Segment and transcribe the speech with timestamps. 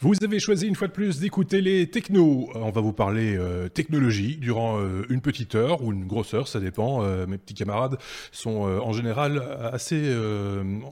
[0.00, 2.48] Vous avez choisi une fois de plus d'écouter les technos.
[2.54, 6.46] On va vous parler euh, technologie durant euh, une petite heure ou une grosse heure,
[6.46, 7.02] ça dépend.
[7.02, 7.98] Euh, mes petits camarades
[8.30, 9.42] sont en général
[9.72, 10.14] assez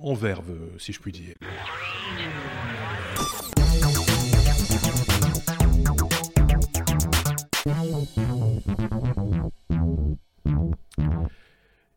[0.03, 1.35] en verve, si je puis dire.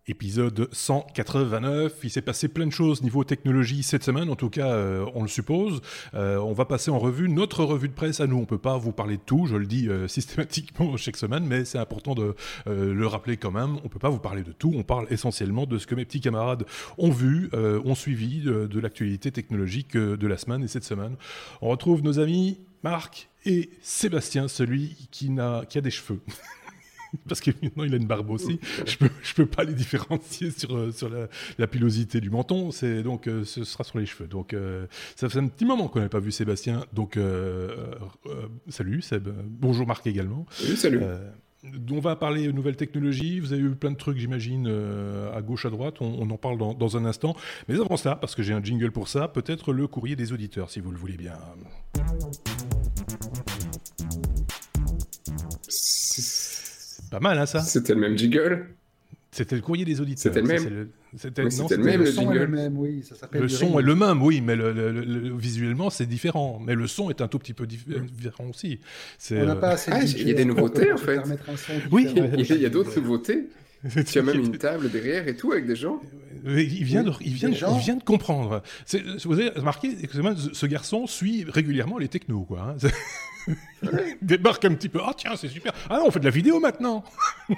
[0.09, 1.99] Épisode 189.
[2.03, 5.21] Il s'est passé plein de choses niveau technologie cette semaine, en tout cas, euh, on
[5.21, 5.81] le suppose.
[6.13, 8.37] Euh, on va passer en revue notre revue de presse à nous.
[8.37, 11.65] On peut pas vous parler de tout, je le dis euh, systématiquement chaque semaine, mais
[11.65, 13.77] c'est important de le rappeler quand même.
[13.83, 14.73] On peut pas vous parler de tout.
[14.75, 16.65] On parle essentiellement de ce que mes petits camarades
[16.97, 21.15] ont vu, ont suivi de, l'actualité technologique de la semaine et cette semaine.
[21.61, 26.21] On retrouve nos amis Marc et Sébastien, celui qui a des cheveux.
[27.27, 28.59] parce que maintenant il a une barbe aussi.
[28.85, 32.71] Je peux, je peux pas les différencier sur, euh, sur la, pilosité du menton.
[32.71, 34.27] C'est donc euh, ce sera sur les cheveux.
[34.27, 36.85] Donc euh, ça fait un petit moment qu'on n'avait pas vu Sébastien.
[36.93, 37.17] Donc
[38.69, 39.29] salut Seb.
[39.45, 40.45] Bonjour Marc également.
[40.51, 41.01] Salut, salut.
[41.91, 43.39] on va parler nouvelles technologies.
[43.39, 44.67] Vous avez eu plein de trucs, j'imagine,
[45.33, 46.01] à gauche, à droite.
[46.01, 47.35] On, en parle dans, dans, un instant.
[47.67, 50.69] Mais avant ça, parce que j'ai un jingle pour ça, peut-être le courrier des auditeurs,
[50.69, 51.33] si vous le voulez bien.
[57.09, 58.67] Pas mal, hein, ça C'était le même jingle
[59.31, 60.33] C'était le courrier des auditeurs.
[60.33, 60.89] C'était le même.
[61.17, 63.03] C'était le même, le, son est le même, oui.
[63.03, 66.61] Ça le son est le même, oui, mais le, visuellement, c'est différent.
[66.63, 68.79] Mais le son est un tout petit peu différent aussi.
[69.31, 71.19] On n'a pas assez ah, Il y a des nouveautés, en fait.
[71.91, 72.07] Oui,
[72.37, 73.49] il y a d'autres nouveautés.
[74.05, 76.01] Tu as même une table derrière et tout avec des gens.
[76.45, 78.61] Il vient, de, il vient, il vient de comprendre.
[79.25, 79.95] Vous avez remarqué,
[80.53, 82.75] ce garçon suit régulièrement les technos, quoi.
[82.81, 82.89] Hein.
[84.21, 84.99] débarque un petit peu.
[85.03, 85.73] Ah tiens, c'est super.
[85.89, 87.03] Ah non, on fait de la vidéo maintenant.
[87.49, 87.55] Il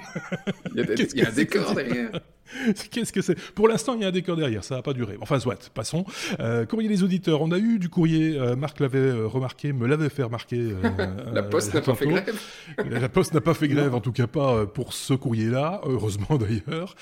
[0.76, 2.20] y a, des, y a un décor derrière.
[2.90, 3.38] Qu'est-ce que c'est?
[3.54, 5.16] Pour l'instant, il y a un décor derrière, ça n'a pas duré.
[5.20, 6.04] Enfin, soit, passons.
[6.40, 9.86] Euh, courrier des auditeurs, on a eu du courrier, euh, Marc l'avait euh, remarqué, me
[9.86, 10.58] l'avait fait remarquer.
[10.60, 12.40] Euh, la Poste n'a pas fait grève
[12.88, 16.96] La Poste n'a pas fait grève, en tout cas pas pour ce courrier-là, heureusement d'ailleurs.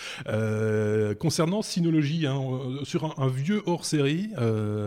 [1.19, 2.41] concernant Synologie, hein,
[2.85, 4.30] sur un, vieux hors-série,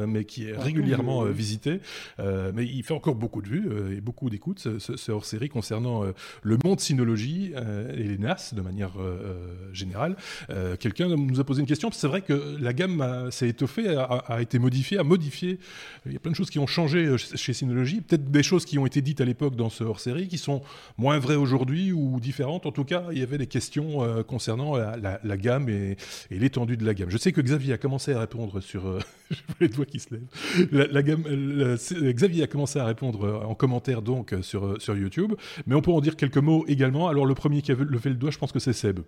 [0.08, 1.80] mais qui est ah, régulièrement visité,
[2.20, 6.04] mais il fait encore beaucoup de vues et beaucoup d'écoutes, ce, ce hors-série concernant
[6.42, 7.54] le monde Synologie
[7.96, 8.94] et les NAS de manière
[9.72, 10.16] générale.
[10.54, 11.90] Euh, quelqu'un nous a posé une question.
[11.92, 15.60] C'est vrai que la gamme s'est étoffée, a, été modifiée, a modifié.
[16.06, 18.02] Il y a plein de choses qui ont changé euh, chez Synology.
[18.02, 20.62] Peut-être des choses qui ont été dites à l'époque dans ce hors-série qui sont
[20.98, 22.66] moins vraies aujourd'hui ou différentes.
[22.66, 25.98] En tout cas, il y avait des questions euh, concernant la, gamme et,
[26.30, 27.10] l'étendue de la gamme.
[27.10, 28.84] Je sais que Xavier a commencé à répondre sur.
[29.32, 30.92] je vois les doigts qui se lèvent.
[30.92, 31.24] La, gamme,
[32.14, 35.34] Xavier a commencé à répondre en commentaire donc sur, sur YouTube.
[35.66, 37.08] Mais on peut en dire quelques mots également.
[37.08, 39.00] Alors, le premier qui a levé le doigt, je pense que c'est Seb.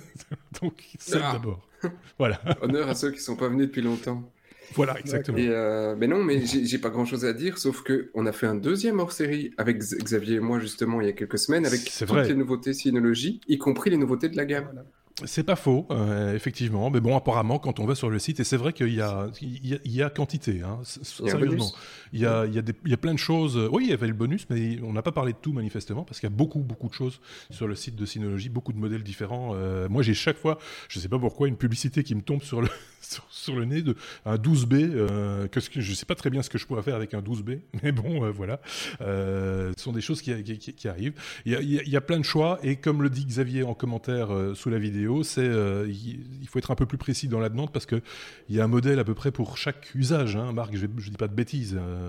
[0.62, 0.79] donc,
[1.14, 1.32] Ah.
[1.32, 1.66] d'abord.
[2.18, 2.40] voilà.
[2.62, 4.30] Honneur à ceux qui sont pas venus depuis longtemps.
[4.74, 5.36] Voilà, exactement.
[5.40, 8.46] Euh, mais non, mais j'ai pas grand chose à dire, sauf que on a fait
[8.46, 11.84] un deuxième hors série avec Xavier et moi, justement, il y a quelques semaines, avec
[11.84, 14.84] toutes les nouveautés Synology, y compris les nouveautés de la gamme.
[15.24, 16.90] C'est pas faux, euh, effectivement.
[16.90, 19.28] Mais bon, apparemment, quand on va sur le site, et c'est vrai qu'il y a,
[19.40, 21.70] il y, a, quantité, hein, sérieusement.
[22.12, 23.56] Il y a, il, y a des, il y a plein de choses.
[23.72, 26.20] Oui, il y avait le bonus, mais on n'a pas parlé de tout manifestement, parce
[26.20, 27.20] qu'il y a beaucoup, beaucoup de choses
[27.50, 29.52] sur le site de Synology, beaucoup de modèles différents.
[29.54, 30.58] Euh, moi, j'ai chaque fois,
[30.88, 32.68] je sais pas pourquoi, une publicité qui me tombe sur le,
[33.30, 34.90] sur, le nez de un 12B.
[34.92, 37.60] Euh, que, je sais pas très bien ce que je pourrais faire avec un 12B,
[37.82, 38.60] mais bon, euh, voilà.
[39.00, 41.14] ce sont des choses qui, qui, arrivent.
[41.44, 43.74] Il y, a, il y, a, plein de choix, et comme le dit Xavier en
[43.74, 47.48] commentaire sous la vidéo, c'est euh, il faut être un peu plus précis dans la
[47.48, 48.00] demande parce que
[48.48, 50.36] il y a un modèle à peu près pour chaque usage.
[50.36, 50.52] Hein.
[50.52, 51.76] Marc, je, ne dis pas de bêtises.
[51.78, 52.08] Euh.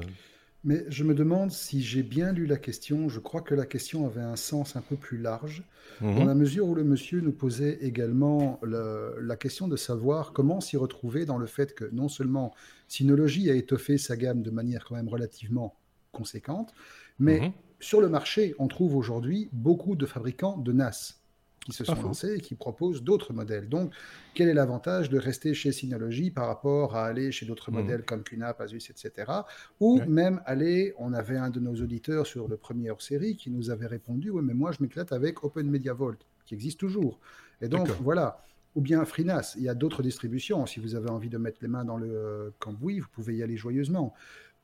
[0.63, 3.09] Mais je me demande si j'ai bien lu la question.
[3.09, 5.63] Je crois que la question avait un sens un peu plus large,
[6.01, 6.15] mhm.
[6.15, 10.77] dans la mesure où le monsieur nous posait également la question de savoir comment s'y
[10.77, 12.53] retrouver dans le fait que non seulement
[12.87, 15.75] Synology a étoffé sa gamme de manière quand même relativement
[16.11, 16.73] conséquente,
[17.17, 17.51] mais mhm.
[17.79, 21.20] sur le marché, on trouve aujourd'hui beaucoup de fabricants de NAS
[21.65, 23.69] qui se sont lancés et qui proposent d'autres modèles.
[23.69, 23.93] Donc,
[24.33, 27.75] quel est l'avantage de rester chez Synology par rapport à aller chez d'autres mmh.
[27.75, 29.31] modèles comme QNAP, Asus, etc.
[29.79, 33.69] Ou même aller, on avait un de nos auditeurs sur le premier hors-série qui nous
[33.69, 37.19] avait répondu, oui, mais moi je m'éclate avec Open Media Vault, qui existe toujours.
[37.61, 38.43] Et donc, voilà.
[38.73, 40.65] Ou bien FreeNAS, il y a d'autres distributions.
[40.65, 43.57] Si vous avez envie de mettre les mains dans le cambouis, vous pouvez y aller
[43.57, 44.13] joyeusement.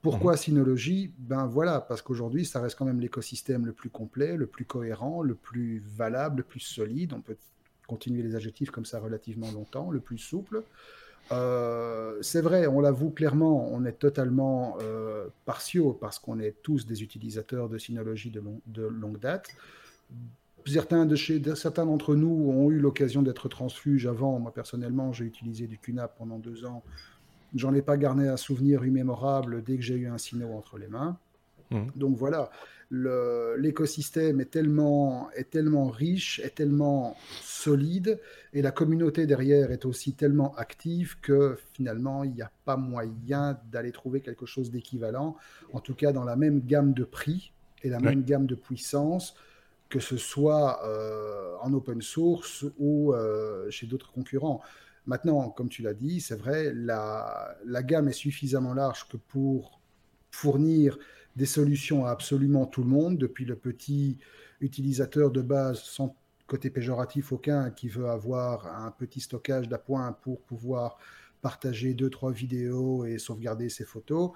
[0.02, 0.38] Pourquoi.
[0.38, 1.12] Synology?
[1.18, 5.22] Ben voilà, parce qu'aujourd'hui, ça reste quand même l'écosystème le plus complet, le plus cohérent,
[5.22, 7.14] le plus valable, le plus solide.
[7.14, 7.36] On peut
[7.88, 10.64] continuer les adjectifs comme ça relativement longtemps, le plus souple.
[11.32, 16.86] Euh, c'est vrai, on l'avoue clairement, on est totalement euh, partiaux parce qu'on est tous
[16.86, 19.50] des utilisateurs de Synology de, de longue date.
[20.66, 24.40] Certains de chez, certains d'entre nous ont eu l'occasion d'être transfuges avant.
[24.40, 26.84] Moi personnellement, j'ai utilisé du QNAP pendant deux ans
[27.58, 30.88] J'en ai pas gardé un souvenir immémorable dès que j'ai eu un Sino entre les
[30.88, 31.18] mains.
[31.72, 31.88] Mmh.
[31.96, 32.50] Donc voilà,
[32.92, 38.20] l'écosystème est tellement, est tellement riche, est tellement solide,
[38.54, 43.60] et la communauté derrière est aussi tellement active que finalement, il n'y a pas moyen
[43.72, 45.36] d'aller trouver quelque chose d'équivalent,
[45.74, 47.52] en tout cas dans la même gamme de prix
[47.84, 49.36] et la même gamme de puissance,
[49.90, 54.62] que ce soit euh, en open source ou euh, chez d'autres concurrents.
[55.08, 59.80] Maintenant, comme tu l'as dit, c'est vrai, la, gamme est suffisamment large que pour
[60.32, 61.00] fournir
[61.38, 64.18] des solutions à absolument tout le monde, depuis le petit
[64.60, 66.16] utilisateur de base sans
[66.46, 70.98] côté péjoratif aucun qui veut avoir un petit stockage d'appoint pour pouvoir
[71.42, 74.32] partager deux, trois vidéos et sauvegarder ses photos,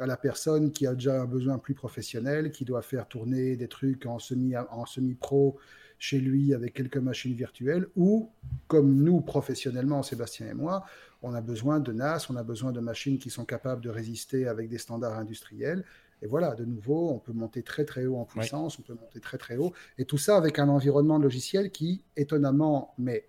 [0.00, 3.68] à la personne qui a déjà un besoin plus professionnel, qui doit faire tourner des
[3.68, 5.58] trucs en semi-pro
[6.04, 8.30] chez lui avec quelques machines virtuelles, ou
[8.66, 10.84] comme nous professionnellement, Sébastien et moi,
[11.22, 14.46] on a besoin de NAS, on a besoin de machines qui sont capables de résister
[14.46, 15.82] avec des standards industriels.
[16.20, 19.18] Et voilà, de nouveau, on peut monter très très haut en puissance, on peut monter
[19.20, 19.72] très très haut.
[19.96, 23.26] Et tout ça avec un environnement logiciel qui, étonnamment, mais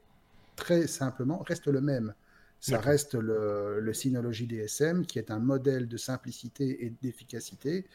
[0.58, 2.14] très simplement, reste le même.
[2.60, 7.86] Ça reste le, le Synology DSM, qui est un modèle de simplicité et d'efficacité.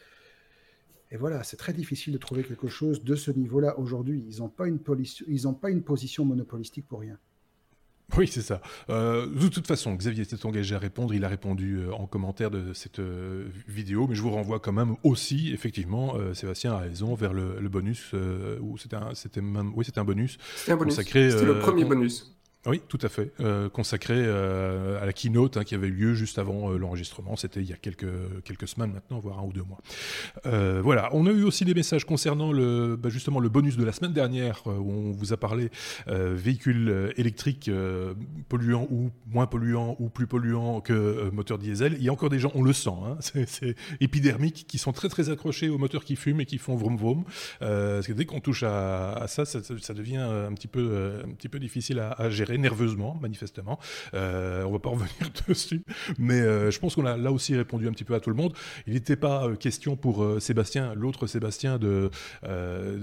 [1.11, 4.23] Et voilà, c'est très difficile de trouver quelque chose de ce niveau-là aujourd'hui.
[4.29, 7.17] Ils n'ont pas, une pas une position monopolistique pour rien.
[8.17, 8.61] Oui, c'est ça.
[8.89, 11.13] Euh, de toute façon, Xavier s'est engagé à répondre.
[11.13, 14.73] Il a répondu euh, en commentaire de cette euh, vidéo, mais je vous renvoie quand
[14.73, 18.13] même aussi, effectivement, Sébastien a raison, vers le, bonus,
[18.61, 20.37] où c'était un, c'était même, oui, c'était un bonus.
[20.55, 20.95] C'était un bonus.
[20.95, 22.35] C'était le premier bonus.
[22.67, 23.31] Oui, tout à fait.
[23.39, 27.35] Euh, consacré euh, à la keynote hein, qui avait eu lieu juste avant euh, l'enregistrement.
[27.35, 28.05] C'était il y a quelques,
[28.43, 29.79] quelques semaines maintenant, voire un ou deux mois.
[30.81, 31.09] voilà.
[31.13, 34.13] On a eu aussi des messages concernant le, bah, justement le bonus de la semaine
[34.13, 35.69] dernière où on vous a parlé
[36.07, 37.69] véhicules électriques
[38.47, 41.95] polluants ou moins polluants ou plus polluants que moteur diesel.
[41.97, 43.17] Il y a encore des gens, on le sent, hein,
[43.47, 46.97] c'est épidermique, qui sont très très accrochés aux moteurs qui fument et qui font vroom
[46.97, 47.23] vroom.
[47.59, 51.59] parce que dès qu'on touche à, ça, ça, devient un petit peu, un petit peu
[51.59, 53.79] difficile à, à gérer nerveusement, manifestement.
[54.13, 55.11] Euh, on va pas revenir
[55.47, 55.83] dessus,
[56.17, 58.35] mais euh, je pense qu'on a là aussi répondu un petit peu à tout le
[58.35, 58.53] monde.
[58.87, 62.09] Il n'était pas euh, question pour euh, Sébastien, l'autre Sébastien, de,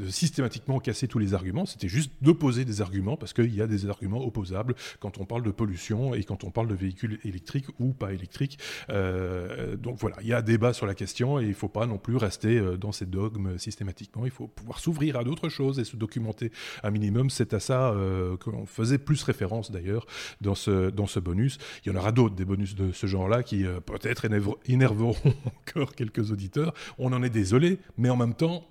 [0.09, 1.67] systématiquement casser tous les arguments.
[1.67, 5.43] C'était juste d'opposer des arguments parce qu'il y a des arguments opposables quand on parle
[5.43, 8.59] de pollution et quand on parle de véhicules électriques ou pas électriques.
[8.89, 11.99] donc voilà, il y a débat sur la question et il ne faut pas non
[11.99, 14.25] plus rester dans ces dogmes systématiquement.
[14.25, 16.51] Il faut pouvoir s'ouvrir à d'autres choses et se documenter
[16.83, 17.31] un minimum.
[17.31, 17.95] C'est à ça
[18.41, 19.38] qu'on faisait plus référence
[19.71, 20.07] d'ailleurs
[20.41, 21.59] dans ce, dans ce bonus.
[21.85, 24.27] Il y en aura d'autres, des bonus de ce genre-là, qui euh, peut-être
[24.67, 26.75] énerveront encore quelques auditeurs.
[26.99, 28.67] On en est désolé, mais en même temps,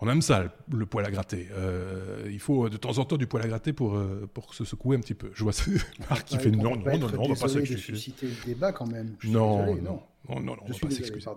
[0.00, 1.48] on aime ça, le poil à gratter.
[1.52, 4.64] Euh, il faut de temps en temps du poil à gratter pour, euh, pour se
[4.64, 5.30] secouer un petit peu.
[5.32, 5.52] Je vois
[6.10, 7.78] Marc qui fait non, non, non, non, on va pas s'excuser.
[7.78, 9.16] susciter le débat quand même.
[9.24, 11.28] non, non, non, non, non, on va pas s'excuser.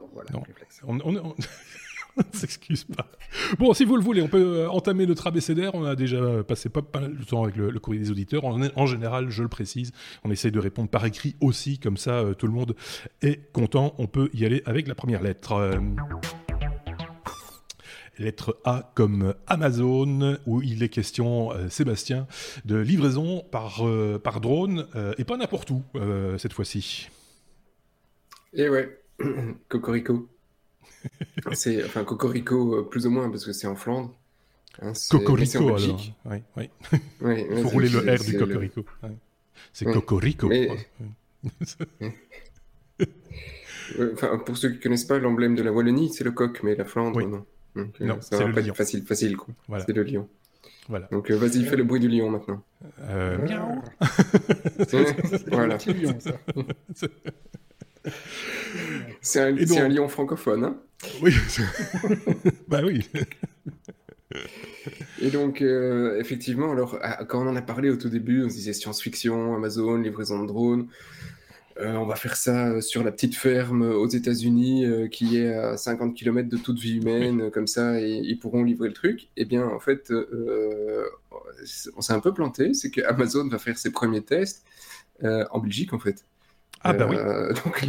[0.88, 1.36] on, on,
[2.34, 3.08] s'excuse pas.
[3.60, 5.76] Bon, si vous le voulez, on peut euh, entamer notre abécédaire.
[5.76, 8.46] On a déjà passé pas, mal de temps avec le, courrier des auditeurs.
[8.46, 9.92] En, général, je le précise,
[10.24, 12.76] on essaye de répondre par écrit aussi, comme ça euh, tout le monde
[13.22, 13.96] est content.
[13.98, 15.54] On peut y aller avec la première lettre.
[15.54, 15.80] Euh,
[18.18, 22.28] lettre A comme Amazon, où il est question, Sébastien,
[22.64, 23.84] de livraison par,
[24.24, 25.84] par drone, et pas n'importe où
[26.38, 27.10] cette fois-ci.
[28.54, 29.02] Eh ouais,
[29.68, 30.30] Cocorico.
[31.54, 34.14] c'est enfin Cocorico euh, plus ou moins parce que c'est en Flandre.
[34.82, 36.02] Hein, Cocorico alors.
[36.26, 36.70] Oui, oui.
[37.50, 38.86] Il faut rouler le R du Cocorico.
[39.74, 40.52] C'est Cocorico.
[44.14, 46.76] enfin, pour ceux qui ne connaissent pas, l'emblème de la Wallonie, c'est le coq, mais
[46.76, 47.46] la Flandre, non.
[47.76, 49.54] Donc, euh, non, ça va pas être facile, facile quoi.
[49.80, 50.28] C'est le lion.
[50.88, 51.08] Voilà.
[51.12, 52.64] Donc euh, vas-y, fais le bruit du lion maintenant.
[53.02, 53.38] Euh...
[53.40, 53.82] Miaou.
[55.48, 55.78] voilà.
[55.78, 56.32] lion, ça.
[59.26, 60.78] C'est un, lion francophone, hein
[61.22, 61.34] Oui.
[62.68, 63.04] bah oui.
[65.20, 68.56] Et donc, euh, effectivement, alors, quand on en a parlé au tout début, on se
[68.56, 70.88] disait science-fiction, Amazon, livraison de drones.
[71.80, 75.76] Euh, on va faire ça sur la petite ferme aux États-Unis euh, qui est à
[75.76, 79.30] 50 km de toute vie humaine, comme ça, et ils pourront livrer le truc.
[79.38, 80.14] Eh bien, en fait,
[81.98, 84.64] on s'est un peu planté, c'est que Amazon va faire ses premiers tests
[85.24, 86.26] en Belgique, en fait.
[86.82, 87.16] Ah bah oui.
[87.66, 87.88] donc,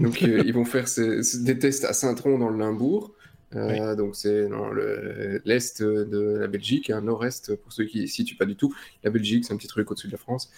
[0.00, 3.12] donc euh, ils vont faire des tests à Saint-Tron dans le Limbourg.
[3.54, 8.36] Euh, donc c'est dans l'est de la Belgique, un nord-est pour ceux qui ne situent
[8.36, 8.74] pas du tout.
[9.04, 10.50] La Belgique, c'est un petit truc au-dessus de la France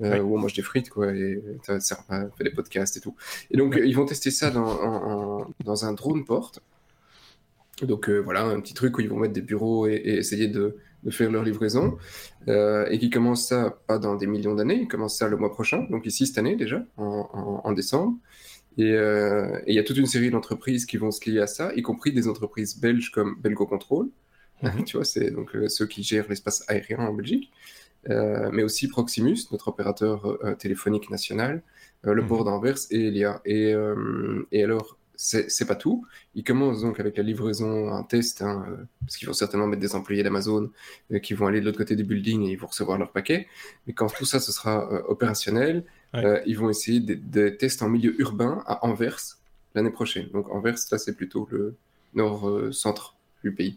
[0.00, 3.00] euh, où on mange des frites quoi, et ça sert à faire des podcasts et
[3.00, 3.16] tout.
[3.50, 6.60] Et donc ils vont tester ça dans, dans un drone porte.
[7.82, 11.10] Donc voilà, un petit truc où ils vont mettre des bureaux et, essayer de, de,
[11.10, 11.98] faire leur livraison.
[12.46, 15.84] et qui commence ça pas dans des millions d'années, ils commencent ça le mois prochain,
[15.90, 18.16] donc ici cette année déjà, en, en décembre.
[18.78, 18.94] Et
[19.66, 22.12] il y a toute une série d'entreprises qui vont se lier à ça, y compris
[22.12, 24.08] des entreprises belges comme Belgo Control.
[24.62, 24.84] Mhm.
[24.84, 27.50] tu vois, c'est donc ceux qui gèrent l'espace aérien en Belgique.
[28.08, 31.62] mais aussi Proximus, notre opérateur téléphonique national,
[32.02, 32.28] le mhm.
[32.28, 33.40] port d'Anvers et Elia.
[33.44, 33.74] Et,
[34.52, 36.06] et alors, c'est pas tout.
[36.34, 39.80] Ils commencent donc avec la livraison, un test, hein, euh, parce qu'ils vont certainement mettre
[39.80, 40.70] des employés d'Amazon
[41.12, 43.48] euh, qui vont aller de l'autre côté du building et ils vont recevoir leur paquet.
[43.86, 45.84] Mais quand tout ça ce sera euh, opérationnel,
[46.46, 49.20] ils vont essayer des, tests en milieu urbain à Anvers
[49.74, 50.28] l'année prochaine.
[50.32, 51.76] Donc Anvers, là c'est plutôt le
[52.14, 53.76] nord-centre du pays.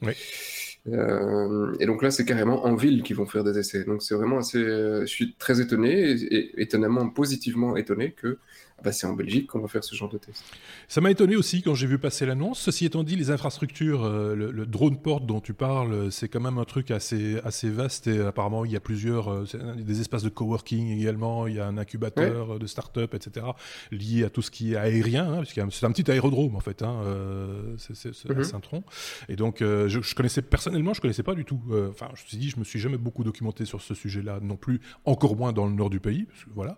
[0.88, 3.84] et donc là, c'est carrément en ville qu'ils vont faire des essais.
[3.84, 4.63] Donc c'est vraiment assez.
[4.63, 8.38] je suis très étonné et, étonnamment positivement étonné que
[8.83, 10.43] bah, c'est en Belgique qu'on va faire ce genre de test.
[10.88, 12.59] Ça m'a étonné aussi quand j'ai vu passer l'annonce.
[12.59, 16.57] Ceci étant dit, les infrastructures, euh, le, drone port dont tu parles, c'est quand même
[16.57, 19.45] un truc assez, assez vaste et apparemment il y a plusieurs, euh,
[19.77, 23.45] des espaces de coworking également, il y a un incubateur de start-up, etc.,
[23.91, 26.59] lié à tout ce qui est aérien, hein, parce que c'est un petit aérodrome en
[26.59, 28.83] fait, hein, euh, c'est mm Saint-Tron.
[29.27, 31.62] Et donc je, je, connaissais personnellement, je connaissais pas du tout.
[31.89, 34.55] Enfin, je me suis dit, je me suis jamais beaucoup documenté sur ce sujet-là non
[34.55, 36.77] plus, encore moins dans le nord du pays, parce que, voilà.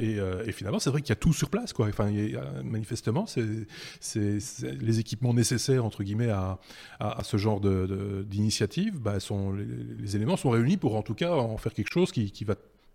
[0.00, 1.88] et, et finalement, c'est vrai qu'il y a tout sur place, quoi.
[1.88, 2.12] Enfin,
[2.62, 6.60] manifestement, c'est les équipements nécessaires entre guillemets à,
[7.24, 9.00] ce genre d'initiative.
[9.00, 9.14] Bah,
[9.98, 12.54] les, éléments sont réunis pour en tout cas en faire quelque chose qui, qui va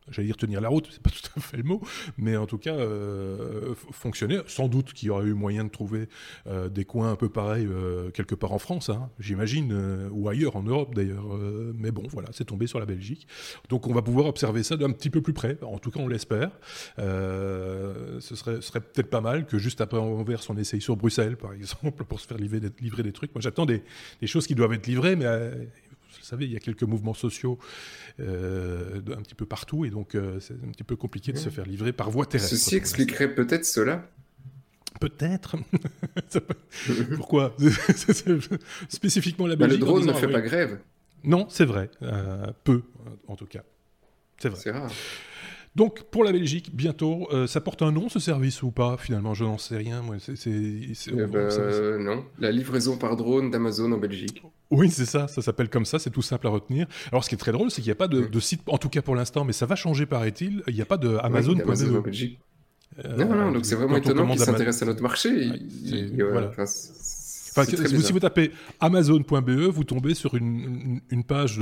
[0.09, 1.81] j'allais dire tenir la route, c'est pas tout à fait le mot,
[2.17, 4.39] mais en tout cas euh, fonctionner.
[4.47, 6.07] Sans doute qu'il y aurait eu moyen de trouver
[6.47, 10.55] euh, des coins un peu pareils euh, quelque part en France, hein, j'imagine, ou ailleurs
[10.55, 11.25] en Europe d'ailleurs.
[11.75, 13.27] mais bon, voilà, c'est tombé sur la Belgique.
[13.69, 15.57] Donc on va pouvoir observer ça d'un petit peu plus près.
[15.61, 16.51] En tout cas, on l'espère.
[18.21, 21.53] Ce serait, serait peut-être pas mal que juste après Anvers, on essaye sur Bruxelles, par
[21.53, 23.33] exemple, pour se faire livrer des, livrer des trucs.
[23.35, 23.83] Moi, j'attends des,
[24.21, 25.25] des, choses qui doivent être livrées, mais
[26.21, 27.57] vous savez, il y a quelques mouvements sociaux
[28.19, 31.49] euh, un petit peu partout, et donc euh, c'est un petit peu compliqué de se
[31.49, 32.55] faire livrer par voie terrestre.
[32.55, 34.07] Ceci expliquerait peut-être cela.
[34.99, 35.55] Peut-être.
[37.15, 37.55] Pourquoi
[38.89, 39.81] Spécifiquement la bah, Belgique.
[39.81, 40.79] le drone ne fait pas grève.
[41.23, 41.89] Non, c'est vrai.
[42.03, 42.83] Euh, peu,
[43.27, 43.63] en tout cas.
[44.37, 44.59] C'est vrai.
[44.61, 44.91] C'est rare.
[45.75, 49.33] Donc pour la Belgique, bientôt, euh, ça porte un nom ce service ou pas Finalement,
[49.33, 50.01] je n'en sais rien.
[50.01, 54.43] Moi, c'est, eh ben, non, la livraison par drone d'Amazon en Belgique.
[54.69, 56.87] Oui, c'est ça, ça s'appelle comme ça, c'est tout simple à retenir.
[57.11, 58.41] Alors ce qui est très drôle, c'est qu'il n'y a pas de, mm.
[58.41, 60.97] site, en tout cas pour l'instant, mais ça va changer paraît-il, il n'y a pas
[60.97, 61.57] de Amazon.
[61.59, 62.39] Amazon en Belgique.
[63.05, 65.51] Euh, non, non, donc c'est vraiment étonnant qu'ils s'intéressent à notre marché.
[66.19, 66.51] voilà
[67.51, 71.61] si vous tapez amazon.be, vous tombez sur une, page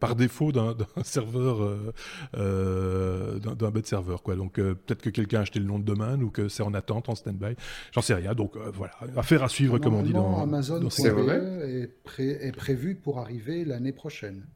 [0.00, 1.92] par défaut d'un serveur, euh,
[2.36, 4.22] euh, d'un bête serveur.
[4.22, 4.36] Quoi.
[4.36, 6.74] Donc euh, peut-être que quelqu'un a acheté le nom de domaine ou que c'est en
[6.74, 7.54] attente, en stand-by.
[7.92, 8.34] J'en sais rien.
[8.34, 10.42] Donc voilà, affaire à suivre, comme on dit dans.
[10.42, 14.46] Amazon.be est, est, prévu pour arriver l'année prochaine.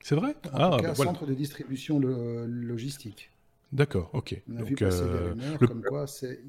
[0.00, 0.36] C'est vrai?
[0.52, 3.30] En ah, tout cas, bah, centre de distribution logistique.
[3.74, 4.40] D'accord, ok.
[4.46, 5.66] Donc, euh, le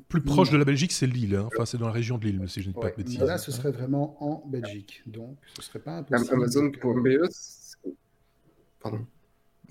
[0.08, 1.36] plus proche de la Belgique, c'est Lille.
[1.36, 1.48] Hein.
[1.48, 3.20] Enfin, c'est dans la région de Lille, si je ne dis pas de bêtises.
[3.20, 5.01] là, ce serait vraiment en Belgique.
[5.08, 6.34] Donc, ce serait pas impossible.
[6.34, 7.27] Amazon.be,
[8.79, 9.08] pardon.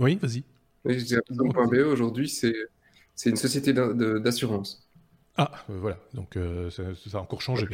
[0.01, 0.43] Oui, vas-y.
[0.85, 4.91] Amazon.be aujourd'hui, c'est une société d'assurance.
[5.37, 5.99] Ah, euh, voilà.
[6.13, 7.67] Donc, euh, ça, ça, a encore changé.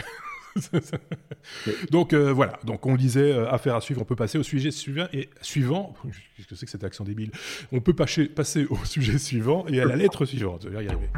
[1.90, 4.70] donc euh, voilà, donc on disait euh, affaire à suivre, on peut passer au sujet
[4.70, 5.94] suivant et suivant.
[6.36, 7.30] Qu'est-ce que c'est que cet accent débile?
[7.72, 8.30] On peut passer,
[8.70, 10.62] au sujet suivant et à la lettre suivante.
[10.64, 11.08] Je vais y arriver.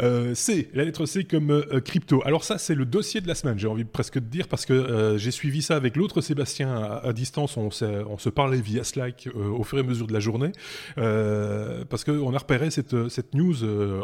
[0.00, 2.22] Euh, C, la lettre C comme euh, crypto.
[2.24, 4.72] Alors ça, c'est le dossier de la semaine, j'ai envie presque de dire, parce que
[4.72, 9.28] euh, j'ai suivi ça avec l'autre Sébastien à, distance, on, on, se parlait via Slack
[9.34, 10.52] au fur et à mesure de la journée,
[10.96, 13.56] parce qu'on a repéré cette, cette news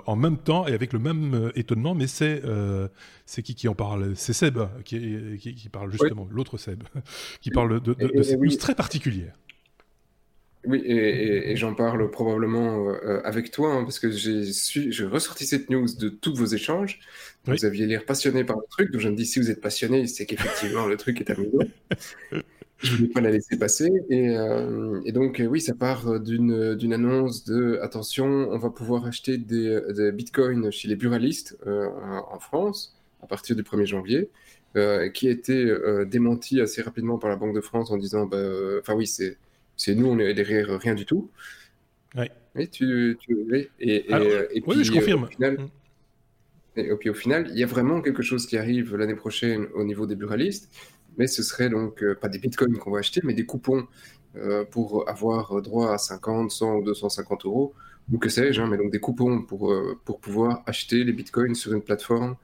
[0.07, 2.43] en même temps et avec le même étonnement, mais c'est
[3.27, 4.17] c'est qui qui en parle?
[4.17, 6.83] C'est Seb qui, qui, parle justement, l'autre Seb,
[7.41, 9.35] qui parle de, de, cette news très particulière.
[10.67, 15.87] Oui, et, j'en parle probablement euh, avec toi, hein, parce que j'ai ressorti cette news
[15.99, 17.01] de tous vos échanges.
[17.47, 20.07] Vous aviez l'air passionné par le truc, donc je me dis, si vous êtes passionné,
[20.07, 21.59] c'est qu'effectivement le truc est amusant.
[22.79, 23.91] je ne voulais pas la laisser passer.
[24.09, 30.13] Et, euh, donc, oui, ça part d'une annonce de, attention, on va pouvoir acheter des,
[30.13, 31.89] bitcoins chez les buralistes euh,
[32.31, 34.31] en France à partir du 1er janvier.
[35.13, 35.73] qui a été
[36.07, 38.39] démenti assez rapidement par la Banque de France en disant, bah,
[38.81, 39.37] enfin oui, c'est
[39.77, 41.31] c'est nous, on est derrière rien du tout.
[42.17, 42.27] Oui.
[42.55, 45.25] Oui, tu, tu et, et, et, oui, je confirme.
[45.25, 46.81] Au final, mm.
[46.81, 49.83] et, puis au final, il y a vraiment quelque chose qui arrive l'année prochaine au
[49.83, 50.71] niveau des buralistes,
[51.19, 53.87] mais ce serait donc euh, pas des bitcoins qu'on va acheter, mais des coupons
[54.37, 57.75] euh, pour avoir droit à 50, 100 ou 250 euros,
[58.13, 61.55] ou que sais-je, hein, mais donc des coupons pour, euh, pour pouvoir acheter les bitcoins
[61.57, 62.37] sur une plateforme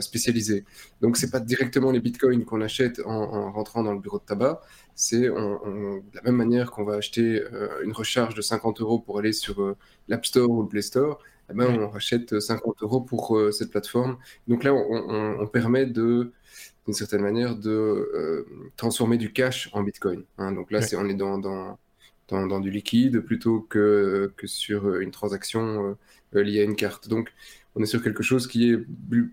[0.00, 0.64] spécialisés.
[1.00, 4.60] Donc c'est pas directement les bitcoins qu'on achète en, rentrant dans le bureau de tabac,
[4.94, 7.42] c'est de la même manière qu'on va acheter
[7.84, 9.76] une recharge de 50 euros pour aller sur
[10.08, 11.18] l'App Store ou le Play Store,
[11.50, 14.18] eh ben, on rachète 50 euros pour cette plateforme.
[14.48, 16.32] Donc là, on, permet de
[16.86, 20.24] d'une certaine manière de transformer du cash en bitcoin.
[20.38, 20.52] Hein.
[20.52, 21.78] Donc là, c'est on est dans, dans
[22.28, 25.96] dans, du liquide plutôt que, que sur euh, une transaction
[26.34, 27.08] euh, liée à une carte.
[27.08, 27.32] Donc,
[27.74, 28.78] on est sur quelque chose qui est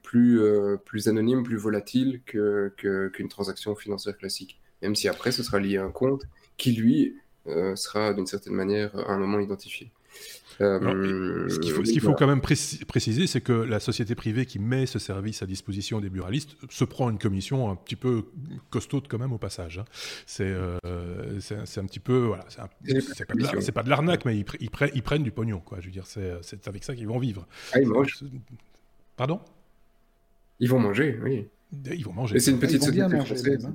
[0.04, 0.78] plus, euh,
[1.08, 4.60] anonyme, plus volatile qu'une transaction financière classique.
[4.82, 6.24] Même si après, ce sera lié à un compte
[6.58, 7.16] qui, lui,
[7.76, 9.92] sera d'une certaine manière à un moment identifié.
[10.62, 14.86] Euh, ce qu'il faut, faut, quand même préciser, c'est que la société privée qui met
[14.86, 18.26] ce service à disposition des buralistes se prend une commission un petit peu
[18.70, 19.80] costaude quand même au passage.
[19.80, 19.86] Hein.
[20.42, 25.24] Euh, c'est un petit peu, voilà, c'est pas, pas, de l'arnaque, mais ils, ils, prennent
[25.24, 25.80] du pognon, quoi.
[25.82, 27.46] Je veux dire, c'est avec ça qu'ils vont vivre.
[27.74, 28.24] Ah, ils mangent.
[29.18, 29.42] Pardon?
[30.60, 31.48] Ils vont manger, oui.
[31.86, 32.40] Ils vont manger.
[32.40, 33.68] c'est une petite société française.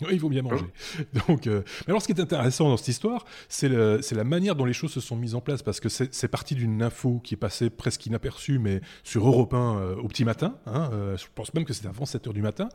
[0.00, 0.66] Oui, il faut bien manger.
[1.28, 4.64] Donc, euh, Mais alors, ce qui est intéressant dans cette histoire, c'est la manière dont
[4.64, 7.38] les choses se sont mises en place, parce que c'est parti d'une info qui est
[7.38, 10.56] passée presque inaperçue, mais sur Europe 1 euh, au petit matin.
[10.66, 12.68] Hein, euh, je pense même que c'était avant 7 h du matin.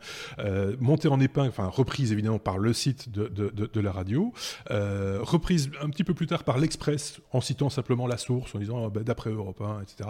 [0.80, 4.34] montée en épingle, enfin reprise évidemment par le site de, de, de, la radio,
[4.70, 8.90] reprise un petit peu plus tard par l'Express, en citant simplement la source, en disant
[8.90, 10.10] bah, d'après Europe 1, etc.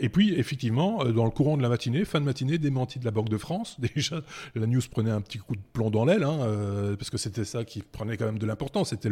[0.00, 3.10] et puis, effectivement, dans le courant de la matinée, fin de matinée, démenti de la
[3.10, 3.76] Banque de France.
[3.94, 4.20] Déjà,
[4.54, 7.64] la news prenait un petit coup de dans l'aile, hein, euh, parce que c'était ça
[7.64, 8.90] qui prenait quand même de l'importance.
[8.90, 9.10] C'était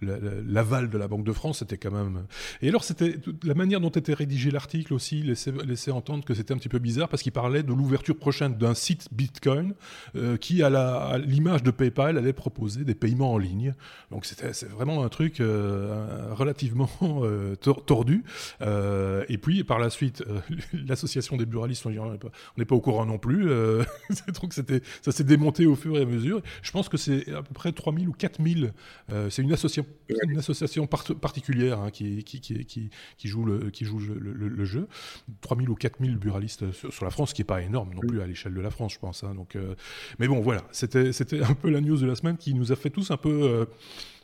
[0.00, 2.24] l'aval de la Banque de France, c'était quand même.
[2.62, 6.56] Et alors, c'était la manière dont était rédigé l'article aussi laissait, entendre que c'était un
[6.56, 9.74] petit peu bizarre parce qu'il parlait de l'ouverture prochaine d'un site Bitcoin
[10.16, 13.74] euh, qui, à, l'image de PayPal, allait proposer des paiements en ligne.
[14.10, 16.88] Donc, c'était vraiment un truc euh, relativement
[17.60, 18.24] tordu.
[18.60, 20.24] et puis, par la suite,
[20.72, 21.90] l'association des buralistes, on
[22.56, 23.48] n'est pas, au courant non plus.
[24.40, 26.42] donc, c'était, ça s'est démonté au fur et mesure.
[26.62, 28.72] Je pense que c'est à peu près 3000 ou 4000.
[29.10, 29.86] Euh, c'est une association,
[31.20, 32.24] particulière hein, qui,
[33.24, 34.88] joue, le, qui joue le, le, jeu.
[35.40, 38.26] 3000 ou 4000 buralistes sur, la France, ce qui n'est pas énorme non plus à
[38.26, 39.24] l'échelle de la France, je pense.
[39.24, 39.34] Hein.
[39.34, 39.74] donc, euh,
[40.18, 42.90] mais bon, voilà, c'était un peu la news de la semaine qui nous a fait
[42.90, 43.66] tous un peu.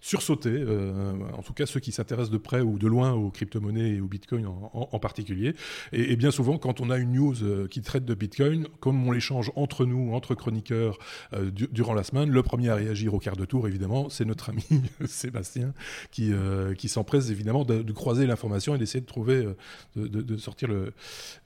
[0.01, 3.97] Sursauter, euh, en tout cas ceux qui s'intéressent de près ou de loin aux crypto-monnaies
[3.97, 5.55] et au Bitcoin en, particulier.
[5.93, 9.13] Et, bien souvent, quand on a une news euh, qui traite de Bitcoin, comme on
[9.13, 10.99] l'échange entre nous, entre chroniqueurs,
[11.35, 14.51] euh, durant la semaine, le premier à réagir au quart de tour, évidemment, c'est notre
[14.51, 14.65] ami
[15.07, 15.75] Sébastien,
[16.11, 16.33] qui,
[16.89, 19.47] s'empresse évidemment de, croiser l'information et d'essayer de trouver,
[19.97, 20.93] de, sortir le,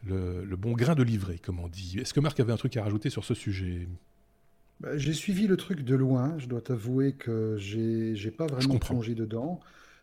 [0.06, 1.98] le, le bon grain de livret, comme on dit.
[1.98, 3.88] Est-ce que Marc avait un truc à rajouter sur ce sujet?
[4.80, 6.38] Bah, j'ai suivi le truc de loin.
[6.38, 9.60] Je dois t'avouer que j'ai n'ai pas vraiment plongé dedans.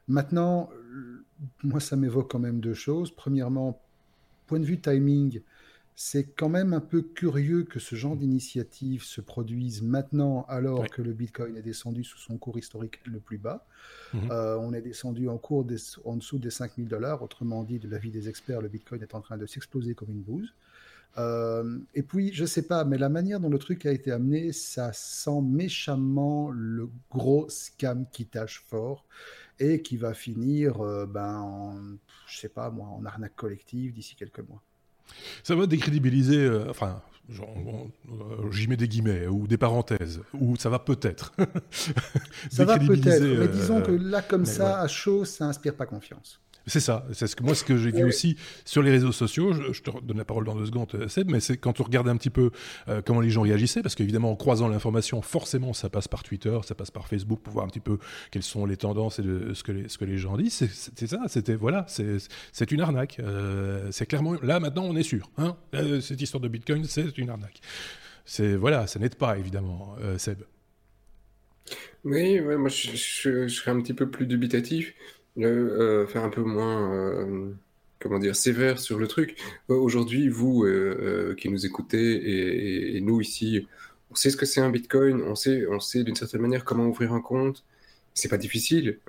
[0.07, 0.69] Maintenant,
[1.63, 3.11] moi, ça m'évoque quand même deux choses.
[3.11, 3.81] Premièrement,
[4.47, 5.41] point de vue timing,
[5.95, 11.01] c'est quand même un peu curieux que ce genre d'initiative se produise maintenant, alors que
[11.01, 13.65] le Bitcoin est descendu sous son cours historique le plus bas.
[14.13, 14.31] Mhm.
[14.31, 15.65] Euh, on est descendu en cours
[16.05, 17.21] en dessous des 5000 dollars.
[17.21, 20.21] Autrement dit, de l'avis des experts, le Bitcoin est en train de s'exploser comme une
[20.21, 20.53] bouse.
[21.17, 24.53] Euh, et puis, je sais pas, mais la manière dont le truc a été amené,
[24.53, 29.05] ça sent méchamment le gros scam qui tâche fort
[29.59, 31.75] et qui va finir, euh, ben, en,
[32.27, 34.61] je sais pas moi, en arnaque collective d'ici quelques mois.
[35.43, 37.01] Ça va décrédibiliser, euh, enfin,
[38.51, 41.33] j'y mets des guillemets ou des parenthèses, ou ça va peut-être.
[42.49, 46.39] ça va peut-être, mais disons que là, comme ça, à chaud, ça inspire pas confiance.
[46.67, 47.05] C'est ça.
[47.13, 49.53] C'est ce que moi, ce que j'ai vu aussi sur les réseaux sociaux.
[49.53, 52.07] Je, te donne la parole dans deux secondes, euh, Seb, mais c'est quand on regarde
[52.07, 52.51] un petit peu
[52.87, 56.57] euh, comment les gens réagissaient, parce qu'évidemment, en croisant l'information, forcément, ça passe par Twitter,
[56.63, 57.97] ça passe par Facebook pour voir un petit peu
[58.29, 60.67] quelles sont les tendances et ce que les, ce que les gens disent.
[60.95, 61.21] C'est ça.
[61.27, 63.17] C'était voilà, c'est une arnaque.
[63.19, 65.29] Euh, c'est clairement là maintenant, on est sûr.
[65.37, 65.55] Hein
[66.01, 67.61] cette histoire de Bitcoin, c'est une arnaque.
[68.25, 70.43] C'est voilà, ça n'aide pas évidemment, Seb.
[72.03, 74.93] Oui, moi je, je, serais un petit peu plus dubitatif
[75.37, 77.51] euh, faire un peu moins, euh,
[77.99, 79.37] comment dire, sévère sur le truc.
[79.69, 83.67] Euh, aujourd'hui, vous euh, qui nous écoutez et, nous ici,
[84.11, 86.85] on sait ce que c'est un Bitcoin, on sait, on sait d'une certaine manière comment
[86.85, 87.63] ouvrir un compte.
[88.13, 88.99] C'est pas difficile.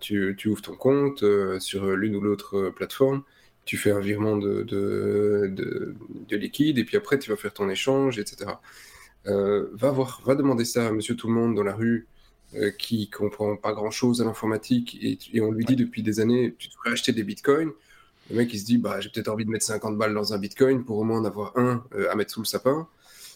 [0.00, 1.24] Tu, ouvres ton compte
[1.58, 3.24] sur l'une ou l'autre plateforme,
[3.64, 5.96] tu fais un virement de, de,
[6.30, 8.52] liquide et puis après tu vas faire ton échange, etc.
[9.24, 12.06] va voir, va demander ça à Monsieur Tout le Monde dans la rue
[12.54, 16.54] euh, qui comprend pas grand chose à l'informatique et, on lui dit depuis des années
[16.58, 17.72] tu devrais acheter des bitcoins.
[18.30, 20.38] Le mec il se dit bah j'ai peut-être envie de mettre 50 balles dans un
[20.38, 22.86] bitcoin pour au moins en avoir un euh, à mettre sous le sapin.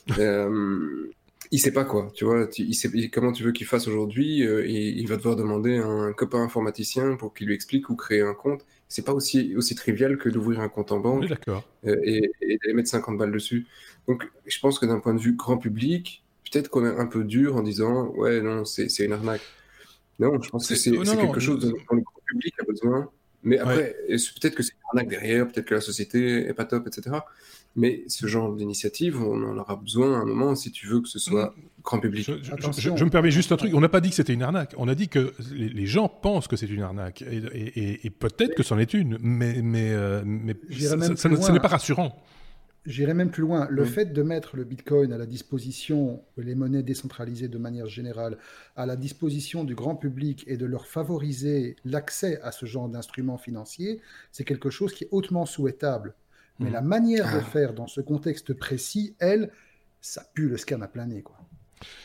[0.18, 1.10] euh,
[1.50, 2.48] il sait pas quoi, tu vois.
[2.58, 4.46] il sait comment tu veux qu'il fasse aujourd'hui.
[4.46, 8.20] Euh, il va devoir demander à un copain informaticien pour qu'il lui explique où créer
[8.20, 8.66] un compte.
[8.88, 11.24] c'est pas aussi, aussi trivial que d'ouvrir un compte en banque
[11.84, 13.66] et, et d'aller mettre 50 balles dessus.
[14.08, 17.24] Donc, je pense que d'un point de vue grand public, peut-être qu'on est un peu
[17.24, 19.42] dur en disant ouais, non, c'est une arnaque.
[20.18, 23.10] Non, je pense que c'est quelque chose dont le grand public a besoin.
[23.42, 26.88] Mais après, peut-être que c'est une arnaque derrière, peut-être que la société est pas top,
[26.88, 27.18] etc.
[27.76, 31.08] Mais ce genre d'initiative, on en aura besoin à un moment si tu veux que
[31.08, 31.62] ce soit mm.
[31.84, 32.24] grand public.
[32.24, 33.72] Je, me permets juste un truc.
[33.74, 34.74] On n'a pas dit que c'était une arnaque.
[34.78, 37.22] On a dit que les, gens pensent que c'est une arnaque.
[37.22, 39.18] Et, peut-être que c'en est une.
[39.20, 42.16] Mais, mais, euh, mais ça, n'est pas rassurant.
[42.86, 43.66] J'irai même plus loin.
[43.68, 48.38] Le fait de mettre le Bitcoin à la disposition, les monnaies décentralisées de manière générale,
[48.76, 53.38] à la disposition du grand public et de leur favoriser l'accès à ce genre d'instruments
[53.38, 56.14] financiers, c'est quelque chose qui est hautement souhaitable.
[56.58, 56.88] Mais la mhm.
[56.88, 57.44] manière de ah.
[57.44, 59.50] faire dans ce contexte précis, elle,
[60.00, 61.24] ça pue le scam à plein nez.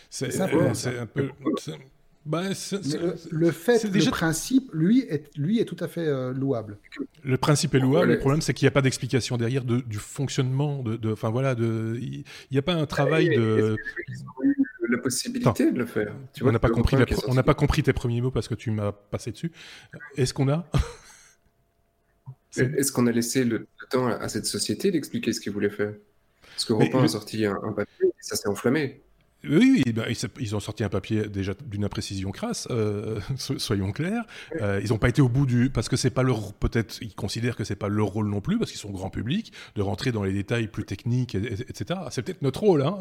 [0.09, 0.47] C'est un
[1.05, 1.29] peu.
[2.23, 6.77] Bah, le, fait, le principe, lui, est, lui est tout à fait euh, louable.
[7.23, 8.11] Le principe est louable.
[8.11, 10.83] Le problème, c'est qu'il n'y a pas d'explication derrière de, du fonctionnement.
[10.83, 13.75] De, enfin voilà, il n'y a pas un travail de.
[14.87, 16.13] La possibilité de le faire.
[16.41, 16.97] on n'a pas compris.
[17.27, 19.51] on n'a pas compris tes premiers mots parce que tu m'as passé dessus.
[20.17, 20.69] Est-ce qu'on a
[22.57, 25.93] Est-ce qu'on a laissé le temps à cette société d'expliquer ce qu'il voulait faire?
[26.41, 29.01] Parce que Robin a sorti un, un papier et ça s'est enflammé.
[29.43, 30.05] Oui, ben,
[30.39, 34.23] ils ont sorti un papier déjà d'une imprécision crasse, euh, soyons clairs.
[34.61, 37.15] Euh, ils n'ont pas été au bout du parce que c'est pas leur peut-être ils
[37.15, 40.11] considèrent que c'est pas leur rôle non plus parce qu'ils sont grand public de rentrer
[40.11, 42.01] dans les détails plus techniques, etc.
[42.11, 42.97] C'est peut-être notre rôle, hein,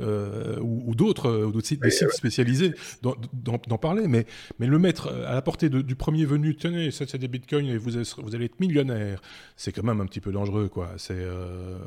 [0.00, 4.26] euh, ou, d'autres, ou d'autres sites, des sites spécialisés d'en parler, mais
[4.58, 7.76] mais le mettre à la portée du premier venu, tenez, ça c'est des bitcoins et
[7.76, 9.20] vous, vous allez être millionnaire,
[9.56, 10.92] c'est quand même un petit peu dangereux, quoi.
[10.96, 11.26] C'est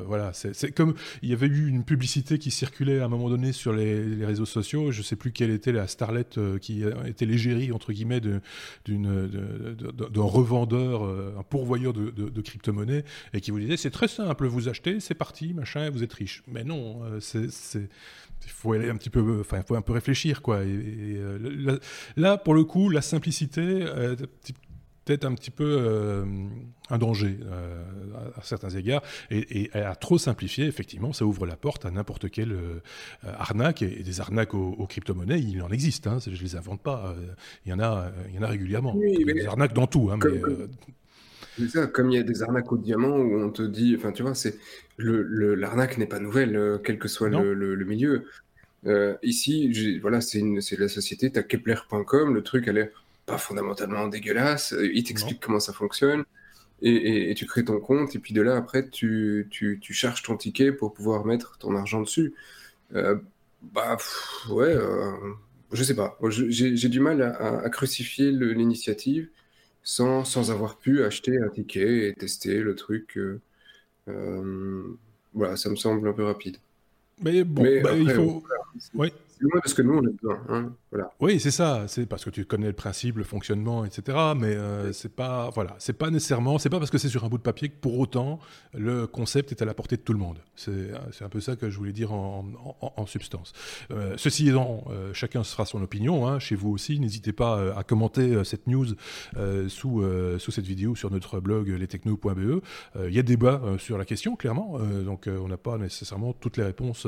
[0.06, 3.52] voilà, c'est comme il y avait eu une publicité qui circulait à un moment donné
[3.52, 4.90] sur les, réseaux sociaux.
[4.90, 8.40] Je ne sais plus quelle était la starlette euh, qui était l'égérie, entre guillemets, d'un
[10.16, 15.00] revendeur, euh, un pourvoyeur de, crypto-monnaies, et qui vous disait c'est très simple, vous achetez,
[15.00, 16.42] c'est parti, machin, vous êtes riche.
[16.46, 20.42] Mais non, euh, il faut aller un petit peu, enfin, il faut un peu réfléchir,
[20.42, 20.62] quoi.
[22.16, 23.84] Là, pour le coup, la simplicité,
[25.04, 26.24] peut-être un petit peu euh,
[26.90, 27.82] un danger euh,
[28.36, 29.02] à, certains égards.
[29.30, 32.80] Et, à trop simplifier, effectivement, ça ouvre la porte à n'importe quelle euh,
[33.22, 33.82] arnaque.
[33.82, 36.06] Et, des arnaques aux, crypto-monnaies, il en existe.
[36.06, 37.14] Hein, je ne les invente pas.
[37.66, 38.98] Il y en a, il y en a régulièrement.
[39.02, 40.10] il y a des arnaques dans tout.
[40.10, 40.18] Hein,
[41.58, 44.12] mais, ça, comme il y a des arnaques au diamant où on te dit, enfin
[44.12, 44.56] tu vois, c'est
[44.98, 48.24] l'arnaque n'est pas nouvelle, quel que soit le, milieu.
[49.22, 50.42] ici, voilà, c'est
[50.78, 52.92] la société, tu as Kepler.com, le truc, elle est
[53.26, 54.72] pas fondamentalement dégueulasse.
[54.72, 56.24] Euh, il t'explique comment ça fonctionne.
[56.84, 58.16] Et, tu crées ton compte.
[58.16, 62.00] Et puis de là, après, tu, tu, charges ton ticket pour pouvoir mettre ton argent
[62.00, 62.34] dessus.
[62.94, 63.16] Euh,
[63.62, 63.96] bah,
[64.50, 65.12] ouais, euh,
[65.72, 66.18] je sais pas.
[66.28, 69.28] J'ai du mal à, crucifier l'initiative
[69.84, 73.16] sans, sans avoir pu acheter un ticket et tester le truc.
[74.06, 76.56] voilà, ça me semble un peu rapide.
[77.20, 78.42] Mais bon, bah, il faut.
[78.94, 79.12] Ouais
[79.50, 80.40] parce que nous, on est besoin.
[80.48, 81.12] Hein, voilà.
[81.20, 81.84] Oui, c'est ça.
[81.88, 84.18] C'est parce que tu connais le principe, le fonctionnement, etc.
[84.36, 87.28] Mais euh, c'est pas, voilà, c'est pas nécessairement, c'est pas parce que c'est sur un
[87.28, 88.38] bout de papier que pour autant
[88.74, 90.38] le concept est à la portée de tout le monde.
[90.54, 92.44] C'est un peu ça que je voulais dire en,
[92.80, 93.52] en, substance.
[93.90, 96.26] Euh, ceci étant, euh, chacun se fera son opinion.
[96.26, 98.86] Hein, chez vous aussi, n'hésitez pas à commenter cette news
[99.68, 100.04] sous
[100.38, 102.62] sous cette vidéo sur notre blog lestechno.be.
[102.96, 104.78] Il y a débat sur la question, clairement.
[105.04, 107.06] donc, on n'a pas nécessairement toutes les réponses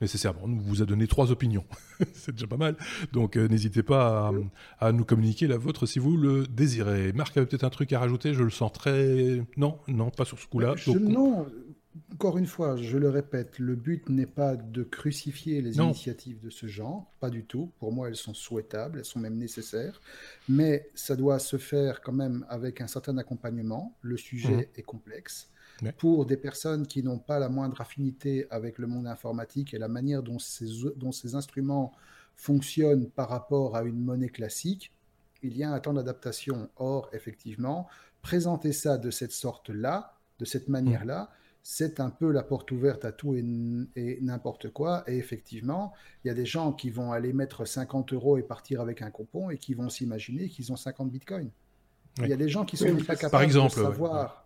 [0.00, 0.40] nécessairement.
[0.44, 1.64] On vous a donné trois opinions.
[2.14, 2.76] c'est déjà pas mal.
[3.12, 4.32] Donc euh, n'hésitez pas
[4.78, 7.12] à, nous communiquer la vôtre si vous le désirez.
[7.12, 9.42] Marc avait peut-être un truc à rajouter, je le sens très...
[9.56, 10.74] Non, non, pas sur ce coup-là.
[10.98, 11.46] Non,
[12.12, 16.50] encore une fois, je le répète, le but n'est pas de crucifier les initiatives de
[16.50, 17.72] ce genre, pas du tout.
[17.78, 20.00] Pour moi, elles sont souhaitables, elles sont même nécessaires,
[20.48, 23.96] mais ça doit se faire quand même avec un certain accompagnement.
[24.02, 24.78] Le sujet mmh.
[24.78, 25.50] est complexe.
[25.96, 29.88] Pour des personnes qui n'ont pas la moindre affinité avec le monde informatique et la
[29.88, 30.66] manière dont ces,
[30.96, 31.92] dont ces instruments
[32.36, 34.92] fonctionnent par rapport à une monnaie classique,
[35.42, 36.68] il y a un temps d'adaptation.
[36.76, 37.88] Or, effectivement,
[38.22, 41.30] présenter ça de cette sorte-là, de cette manière-là,
[41.62, 45.04] c'est un peu la porte ouverte à tout et, n'importe quoi.
[45.06, 45.92] Et effectivement,
[46.24, 49.10] il y a des gens qui vont aller mettre 50 euros et partir avec un
[49.10, 51.50] coupon et qui vont s'imaginer qu'ils ont 50 bitcoins.
[52.18, 54.39] Il y a des gens qui sont pas capables exemple, de savoir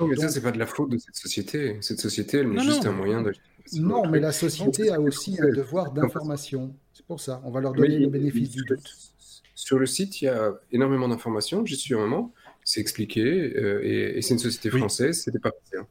[0.00, 1.78] mais ça, c'est pas de la faute de cette société.
[1.80, 3.32] Cette société, elle met juste un moyen de.
[3.74, 6.74] Non, mais la société a aussi un devoir d'information.
[6.92, 7.40] C'est pour ça.
[7.44, 8.90] On va leur donner le bénéfice du doute.
[9.54, 11.64] Sur le site, il y a énormément d'informations.
[11.66, 12.32] J'y suis un moment.
[12.64, 13.54] C'est expliqué.
[13.56, 15.22] Euh, et, c'est une société française.
[15.22, 15.76] C'était pas passé.
[15.78, 15.86] Hein.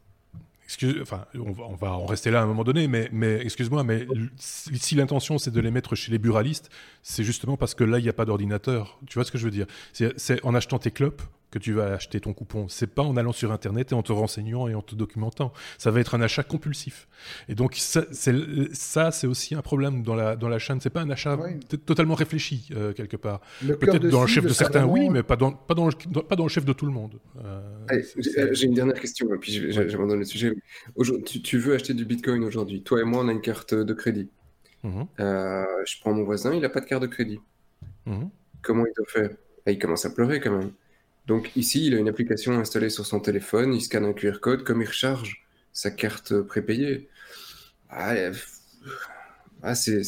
[0.67, 4.06] Excuse, enfin, on va, en rester là à un moment donné, mais, mais excuse-moi, mais
[4.38, 6.69] si l'intention c'est de les mettre chez les buralistes,
[7.04, 9.00] c'est justement parce que là il n'y a pas d'ordinateur.
[9.08, 9.65] Tu vois ce que je veux dire?
[9.93, 12.67] C'est en achetant tes clopes, que tu vas acheter ton coupon.
[12.67, 15.53] C'est pas en allant sur Internet et en te renseignant et en te documentant.
[15.77, 17.07] Ça va être un achat compulsif.
[17.47, 20.81] Et donc ça, c'est aussi un problème dans la dans la chaîne.
[20.81, 21.38] C'est pas un achat
[21.86, 23.41] totalement réfléchi euh, quelque part.
[23.62, 26.43] Peut-être dans le chef de, certains, oui, mais pas dans pas dans le, pas dans
[26.43, 27.19] le chef de tout le monde.
[27.43, 28.01] Euh,
[28.51, 30.53] j'ai une dernière question, puis j'abandonne le sujet.
[31.25, 32.83] Tu, tu, veux acheter du Bitcoin aujourd'hui.
[32.83, 34.29] Toi et moi, on a une carte de crédit.
[34.83, 35.07] Mhm.
[35.19, 37.39] Euh, je prends mon voisin, il n'a pas de carte de crédit.
[38.05, 38.29] Mhm.
[38.62, 39.29] Comment il doit faire?
[39.65, 40.71] Ah, Il commence à pleurer quand même.
[41.27, 44.63] Donc ici, il a une application installée sur son téléphone, il scanne un QR code,
[44.63, 47.09] comme il recharge sa carte prépayée.
[47.89, 48.13] Ah,
[49.61, 50.01] ah c'est...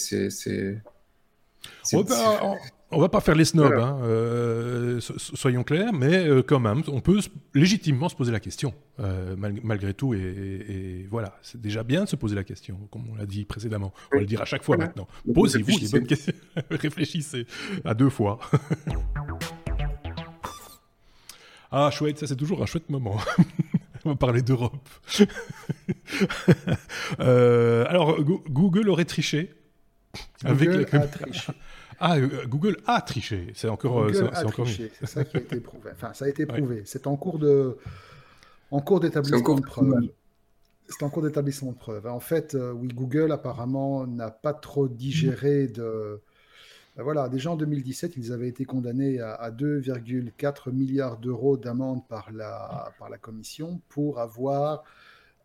[2.91, 7.01] On va pas faire les snobs, hein, euh, soyons clairs, mais euh, quand même, on
[7.01, 7.19] peut
[7.53, 12.15] légitimement se poser la question, euh, malgré tout, et, voilà, c'est déjà bien de se
[12.15, 13.93] poser la question, comme on l'a dit précédemment.
[14.11, 15.07] On va le dire à chaque fois maintenant.
[15.31, 16.33] Posez-vous les bonnes questions,
[16.71, 17.45] réfléchissez
[17.85, 18.39] à deux fois.
[21.71, 23.17] Ah, chouette, ça c'est toujours un chouette moment.
[24.05, 24.89] On va parler d'Europe.
[27.19, 29.53] Euh, alors, Google aurait triché.
[30.43, 31.51] Google a triché.
[32.01, 33.51] Ah, euh, Google a triché.
[33.55, 33.99] C'est encore.
[33.99, 34.91] Euh, Google a triché.
[34.99, 35.91] C'est ça qui a été prouvé.
[35.93, 36.83] Enfin, ça a été prouvé.
[36.85, 37.77] C'est en cours de,
[38.71, 40.09] en cours d'établissement de preuve.
[40.87, 42.07] C'est en cours d'établissement de preuve.
[42.07, 46.21] En fait, oui, Google apparemment n'a pas trop digéré de
[46.95, 52.31] ben voilà, déjà en 2017, ils avaient été condamnés à, 2,4 milliards d'euros d'amende par
[52.31, 54.83] la, par la Commission pour avoir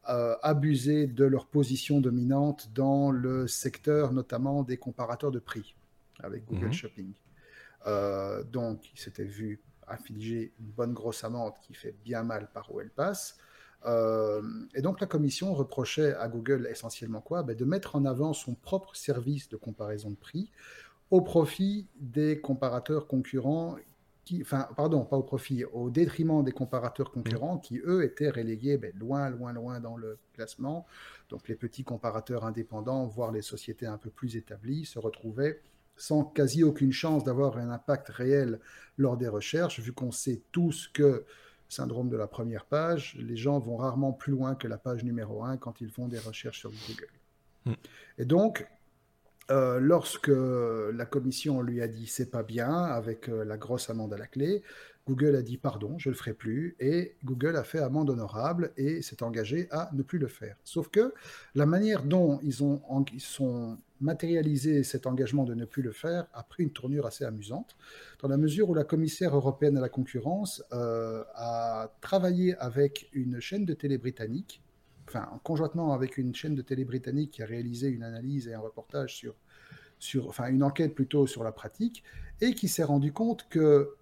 [0.09, 5.75] euh, abusé de leur position dominante dans le secteur notamment des comparateurs de prix
[6.23, 6.73] avec Google mhm.
[6.73, 7.13] Shopping.
[7.87, 12.75] Euh, donc, ils s'étaient vu infliger une bonne grosse amende qui fait bien mal par
[12.75, 13.39] où elle passe.
[13.87, 14.43] Euh,
[14.75, 17.43] et donc la commission reprochait à Google essentiellement quoi?
[17.43, 20.51] Ben De mettre en avant son propre service de comparaison de prix
[21.15, 23.77] au profit des comparateurs concurrents
[24.25, 28.79] qui, enfin, pardon, pas au profit, au détriment des comparateurs concurrents qui, eux, étaient relégués
[28.79, 30.87] ben, loin, loin, loin dans le classement.
[31.29, 35.61] Donc, les petits comparateurs indépendants, voire les sociétés un peu plus établies, se retrouvaient
[35.97, 38.59] sans quasi aucune chance d'avoir un impact réel
[38.99, 41.25] lors des recherches, vu qu'on sait tous que,
[41.69, 45.45] syndrome de la première page, les gens vont rarement plus loin que la page numéro
[45.45, 47.13] 1 quand ils font des recherches sur Google.
[47.67, 47.75] Hmm.
[48.19, 48.67] Et donc,
[49.51, 54.13] euh, lorsque la commission lui a dit c'est pas bien, avec euh, la grosse amende
[54.13, 54.63] à la clé,
[55.07, 59.03] Google a dit pardon, je le ferai plus, et Google a fait amende honorable et
[59.03, 60.57] s'est engagé à ne plus le faire.
[60.65, 61.13] Sauf que
[61.55, 62.81] la manière dont ils ont
[63.13, 63.23] ils
[64.01, 67.77] matérialisé cet engagement de ne plus le faire a pris une tournure assez amusante,
[68.21, 73.41] dans la mesure où la commissaire européenne à la concurrence euh, a travaillé avec une
[73.41, 74.63] chaîne de télé britannique
[75.09, 78.61] enfin, conjointement avec une chaîne de télé britannique qui a réalisé une analyse et un
[78.61, 79.27] reportage
[79.99, 82.03] sur, enfin, une enquête plutôt sur la pratique,
[82.41, 83.95] et qui s'est rendu compte que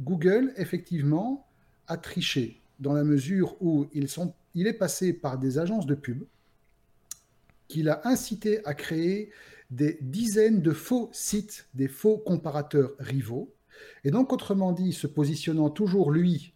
[0.00, 1.46] Google, effectivement,
[1.86, 6.24] a triché dans la mesure où il est passé par des agences de pub,
[7.68, 9.30] qu'il a incité à créer
[9.70, 13.54] des dizaines de faux sites, des faux comparateurs rivaux,
[14.04, 16.54] et donc, autrement dit, se positionnant toujours lui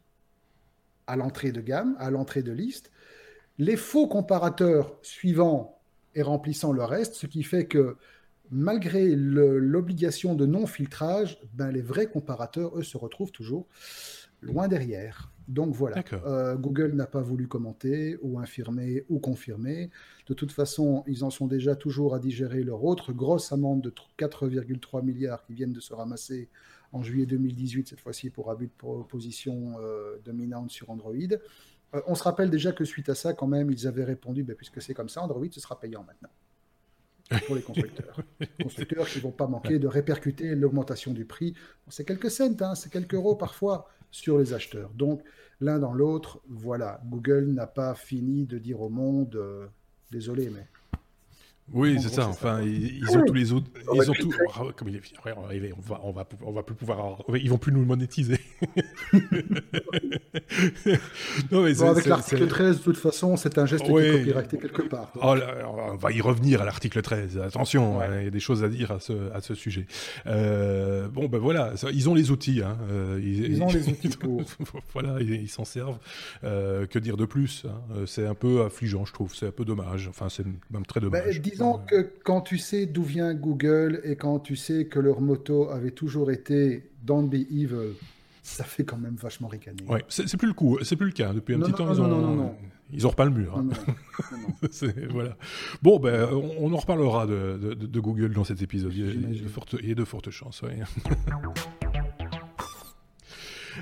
[1.06, 2.90] à l'entrée de gamme, à l'entrée de liste,
[3.58, 5.78] les faux comparateurs suivant
[6.14, 7.96] et remplissant le reste, ce qui fait que
[8.50, 13.66] malgré l'obligation de non-filtrage, ben, les vrais comparateurs, eux, se retrouvent toujours
[14.42, 15.30] loin derrière.
[15.48, 19.90] Donc voilà, euh, Google n'a pas voulu commenter ou infirmer ou confirmer.
[20.26, 23.92] De toute façon, ils en sont déjà toujours à digérer leur autre grosse amende de
[24.18, 26.48] 4,3 milliards qui viennent de se ramasser
[26.92, 31.12] en juillet 2018, cette fois-ci pour abus de position euh, dominante sur Android.
[31.94, 34.56] Euh, on se rappelle déjà que suite à ça, quand même, ils avaient répondu, ben,
[34.56, 36.30] puisque c'est comme ça, Android, ce sera payant maintenant
[37.46, 38.20] pour les constructeurs.
[38.62, 41.54] constructeurs qui ne vont pas manquer de répercuter l'augmentation du prix.
[41.88, 44.90] c'est quelques cents, hein, c'est quelques euros parfois sur les acheteurs.
[44.90, 45.22] Donc,
[45.60, 49.66] l'un dans l'autre, voilà, Google n'a pas fini de dire au monde, euh,
[50.10, 50.66] désolé, mais
[51.72, 52.28] oui, c'est ça.
[52.28, 53.66] Enfin, ils, ont tous les autres.
[53.94, 54.30] Ils ont tout.
[54.60, 55.02] Oh, comme il est
[55.76, 56.00] on va.
[56.02, 57.22] On va, on va, on va plus pouvoir.
[57.34, 58.38] Ils vont plus nous monétiser.
[61.50, 64.82] non, mais avec l'article 13, de toute façon, c'est un geste qui est copyrighté quelque
[64.82, 65.10] part.
[65.16, 65.34] Oh,
[65.92, 67.38] on va y revenir à l'article 13.
[67.38, 69.86] Attention, hein, il y a des choses à dire à ce, à ce sujet.
[70.26, 72.62] Euh, bon, ben voilà, ils ont les outils.
[72.62, 72.76] Hein.
[72.90, 74.42] Euh, ils, ont les outils pour.
[74.92, 75.98] voilà, ils s'en servent.
[76.44, 78.04] Euh, que dire de plus hein.
[78.06, 79.34] C'est un peu affligeant, je trouve.
[79.34, 80.08] C'est un peu dommage.
[80.08, 84.16] Enfin, c'est même très bah, dommage disons que quand tu sais d'où vient Google et
[84.16, 87.94] quand tu sais que leur moto avait toujours été Don't be evil,
[88.42, 89.82] ça fait quand même vachement ricaner.
[89.88, 91.32] Ouais, c'est plus le coup, c'est plus le cas.
[91.32, 92.54] Depuis un petit temps, ils ont,
[92.92, 93.58] ils ont pas le mur.
[93.58, 93.68] Hein.
[95.10, 95.36] voilà.
[95.82, 96.28] Bon, ben,
[96.60, 98.92] on, en reparlera de, de, Google dans cet épisode.
[98.94, 100.62] Il y a de fortes, il y a de fortes chances.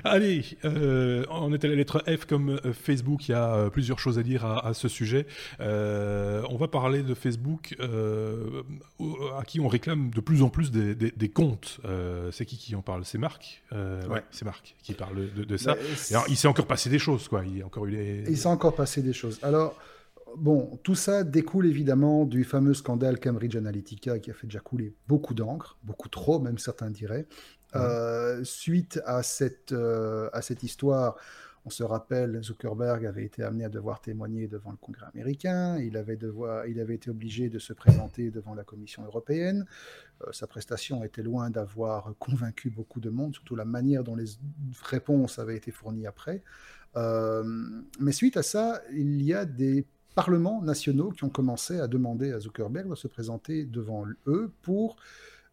[0.03, 3.27] Allez, euh, on est à la lettre F comme euh, Facebook.
[3.27, 5.25] Il y a euh, plusieurs choses à dire à, ce sujet.
[5.59, 11.79] on va parler de Facebook à qui on réclame de plus en plus des, comptes.
[12.31, 13.05] c'est qui qui en parle?
[13.05, 13.63] C'est Marc?
[13.71, 14.23] Ouais.
[14.31, 15.75] C'est Marc qui parle de, ça.
[16.27, 17.43] il s'est encore passé des choses, quoi.
[17.45, 19.39] Il, encore eu il s'est encore passé des choses.
[19.43, 19.75] Alors.
[20.35, 24.95] Bon, tout ça découle évidemment du fameux scandale Cambridge Analytica qui a fait déjà couler
[25.07, 27.27] beaucoup d'encre, beaucoup trop, même certains diraient.
[27.75, 31.15] Euh, suite à cette, euh, à cette histoire,
[31.65, 35.95] on se rappelle, Zuckerberg avait été amené à devoir témoigner devant le Congrès américain, il
[35.95, 36.19] avait,
[36.67, 39.65] il avait été obligé de se présenter devant la Commission européenne.
[40.21, 44.25] Euh, sa prestation était loin d'avoir convaincu beaucoup de monde, surtout la manière dont les
[44.83, 46.43] réponses avaient été fournies après.
[46.95, 52.31] mais suite à ça, il y a des parlements nationaux qui ont commencé à demander
[52.33, 54.97] à Zuckerberg de se présenter devant eux pour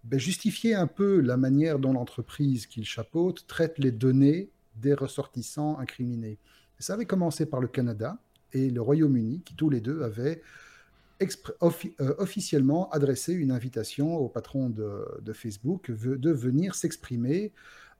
[0.04, 5.78] ben, justifier un peu la manière dont l'entreprise qu'il chapeaute traite les données des ressortissants
[5.78, 6.38] incriminés.
[6.78, 8.18] ça avait commencé par le Canada
[8.52, 10.40] et le Royaume-Uni, qui tous les deux avaient
[11.20, 17.52] euh, officiellement adressé une invitation au patron de, Facebook de venir s'exprimer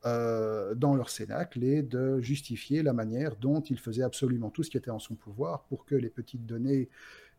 [0.07, 4.71] euh, dans leur cénacle et de justifier la manière dont il faisait absolument tout ce
[4.71, 6.89] qui était en son pouvoir pour que les petites données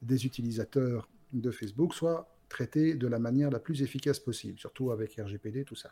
[0.04, 5.16] des utilisateurs de Facebook soient traiter de la manière la plus efficace possible, surtout avec
[5.16, 5.92] RGPD, tout ça.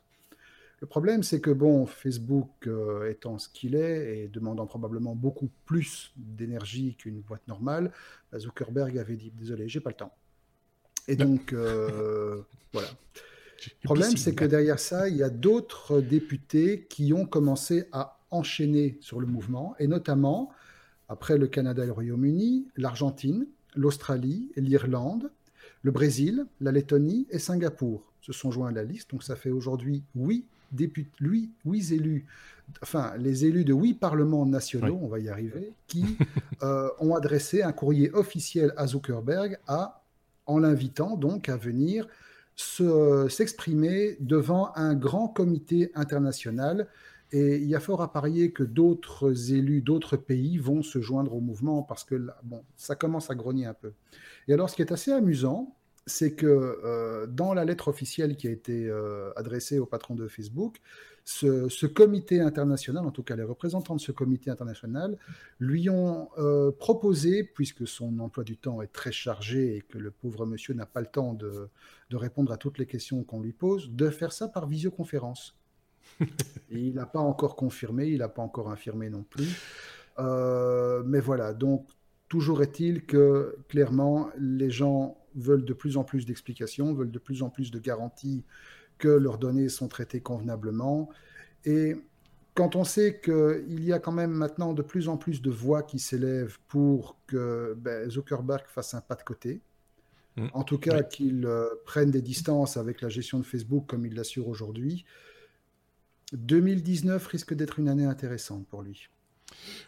[0.81, 5.49] Le problème, c'est que bon, Facebook euh, étant ce qu'il est et demandant probablement beaucoup
[5.65, 7.91] plus d'énergie qu'une boîte normale,
[8.31, 10.13] bah, Zuckerberg avait dit désolé, j'ai pas le temps.
[11.07, 12.41] Et donc euh,
[12.73, 12.87] voilà.
[13.83, 18.19] Le problème, c'est que derrière ça, il y a d'autres députés qui ont commencé à
[18.31, 20.51] enchaîner sur le mouvement, et notamment
[21.09, 25.31] après le Canada et le Royaume-Uni, l'Argentine, l'Australie l'Irlande
[25.81, 29.11] le Brésil, la Lettonie et Singapour se sont joints à la liste.
[29.11, 31.51] Donc ça fait aujourd'hui huit députés, huit,
[31.91, 32.25] élus,
[32.83, 36.05] enfin les élus de huit parlements nationaux, on va y arriver, qui
[36.63, 40.03] euh, ont adressé un courrier officiel à Zuckerberg à,
[40.45, 42.07] en l'invitant donc à venir
[43.29, 46.87] s'exprimer devant un grand comité international.
[47.31, 51.35] Et il y a fort à parier que d'autres élus d'autres pays vont se joindre
[51.35, 53.93] au mouvement parce que bon, ça commence à grogner un peu.
[54.47, 55.75] Et alors, ce qui est assez amusant,
[56.07, 60.27] c'est que euh, dans la lettre officielle qui a été euh, adressée au patron de
[60.27, 60.81] Facebook,
[61.23, 65.17] ce, comité international, en tout cas les représentants de ce comité international,
[65.59, 70.09] lui ont euh, proposé, puisque son emploi du temps est très chargé et que le
[70.09, 71.69] pauvre monsieur n'a pas le temps de,
[72.09, 75.58] de, répondre à toutes les questions qu'on lui pose, de faire ça par visioconférence.
[76.21, 76.27] et
[76.71, 79.47] il n'a pas encore confirmé, il n'a pas encore infirmé non plus.
[80.17, 81.87] mais voilà, donc
[82.29, 87.41] Toujours est-il que clairement, les gens veulent de plus en plus d'explications, veulent de plus
[87.41, 88.45] en plus de garanties
[88.99, 91.09] que leurs données sont traitées convenablement.
[91.65, 91.95] Et
[92.53, 95.81] quand on sait qu'il y a quand même maintenant de plus en plus de voix
[95.81, 99.61] qui s'élèvent pour que ben, Zuckerberg fasse un pas de côté,
[100.37, 100.47] mmh.
[100.53, 104.13] en tout cas qu'il euh, prenne des distances avec la gestion de Facebook comme il
[104.13, 105.03] l'assure aujourd'hui,
[106.33, 109.09] 2019 risque d'être une année intéressante pour lui.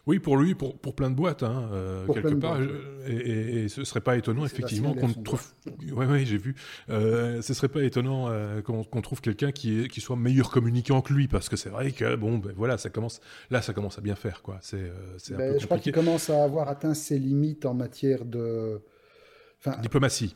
[0.08, 2.60] Oui, pour lui, pour, pour plein de boîtes, hein, euh, quelque part.
[3.08, 5.46] Et, et, ce serait pas étonnant, effectivement, qu'on trouve.
[5.92, 6.56] Oui, oui, j'ai vu.
[6.90, 11.14] Euh, ce serait pas étonnant euh, qu'on trouve quelqu'un qui, qui soit meilleur communicant que
[11.14, 13.22] lui, parce que c'est vrai que, bon, ben voilà, ça commence.
[13.50, 14.58] Là, ça commence à bien faire, quoi.
[14.62, 14.92] C'est
[15.32, 18.82] ben, Je crois qu'il commence à avoir atteint ses limites en matière de.
[19.60, 20.36] Enfin, Diplomatie.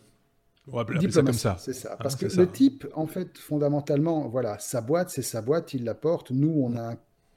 [0.71, 1.57] On va ça comme ça.
[1.59, 1.93] C'est ça.
[1.93, 5.83] Hein, parce que le type, en fait, fondamentalement, voilà, sa boîte, c'est sa boîte, il
[5.83, 6.31] la porte.
[6.31, 6.95] Nous, on a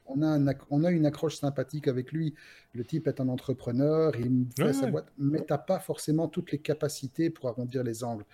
[0.09, 2.33] on a, on a une accroche sympathique avec lui.
[2.73, 6.59] Le type est un entrepreneur, il fait sa boîte, mais tu pas forcément toutes les
[6.59, 8.25] capacités pour arrondir les angles.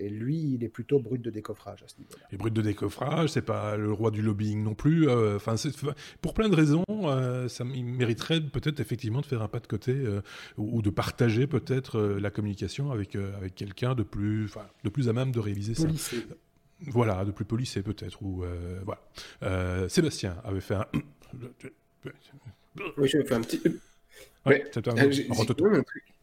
[0.00, 2.26] Et lui, il est plutôt brut de décoffrage à ce niveau-là.
[2.32, 5.10] Et brut de décoffrage, c'est pas le roi du lobbying non plus.
[5.10, 5.56] Euh, enfin,
[6.22, 9.66] pour plein de raisons, euh, ça il mériterait peut-être effectivement de faire un pas de
[9.66, 10.22] côté euh,
[10.56, 14.50] ou, de partager peut-être la communication avec avec quelqu'un de plus,
[14.84, 15.86] de plus à même de réviser ça.
[16.86, 18.22] Voilà, de plus polissé peut-être.
[18.22, 18.42] Ou
[18.84, 19.86] voilà.
[19.88, 20.86] Sébastien avait fait un
[22.96, 23.60] oui, je vais faire un petit.
[24.46, 26.14] Ouais, c'est un, un truc.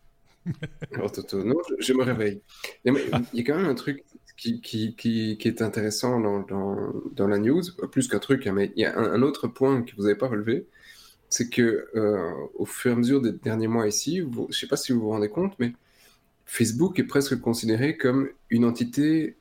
[0.97, 2.41] non, je, me réveille.
[2.85, 2.93] il
[3.33, 4.03] y a quand même un truc
[4.35, 8.53] qui, qui, qui, qui est intéressant dans, dans, dans, la news, plus qu'un truc, hein,
[8.53, 10.67] mais il y a un, autre point que vous n'avez pas relevé,
[11.29, 14.67] c'est que euh, au fur et à mesure des derniers mois ici, je ne sais
[14.67, 15.73] pas si vous vous rendez compte, mais
[16.45, 19.37] Facebook est presque considéré comme une entité.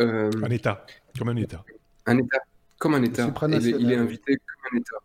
[0.00, 0.86] Euh, un État,
[1.18, 1.64] comme un État.
[2.06, 2.38] Un État
[2.78, 3.32] comme un État.
[3.48, 4.96] Il est, invité comme un État.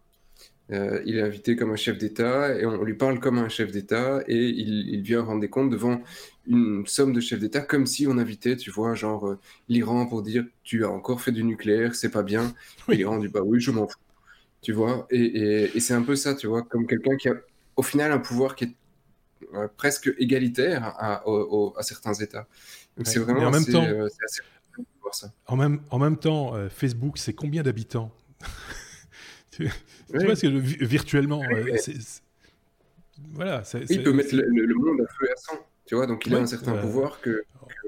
[0.71, 3.71] Euh, il est invité comme un chef d'État et on lui parle comme un chef
[3.71, 6.01] d'État et il, vient rendre des comptes devant
[6.47, 10.21] une somme de chefs d'État comme si on invitait, tu vois, genre euh, l'Iran pour
[10.21, 12.53] dire tu as encore fait du nucléaire, c'est pas bien.
[12.87, 13.99] L'Iran dit bah oui, je m'en fous.
[14.61, 15.07] tu vois.
[15.11, 17.33] Et, c'est un peu ça, tu vois, comme quelqu'un qui a
[17.75, 18.75] au final un pouvoir qui est
[19.55, 21.23] euh, presque égalitaire à,
[21.81, 22.47] certains États.
[22.95, 24.41] Donc c'est vraiment en même temps, euh, assez.
[25.47, 28.13] En même, en même temps, Facebook, c'est combien d'habitants?
[29.67, 31.41] Tu, vois, que virtuellement,
[33.33, 33.63] voilà.
[33.89, 36.39] il peut mettre le, monde à feu et à sang, tu vois, donc il a
[36.39, 37.43] un certain pouvoir que,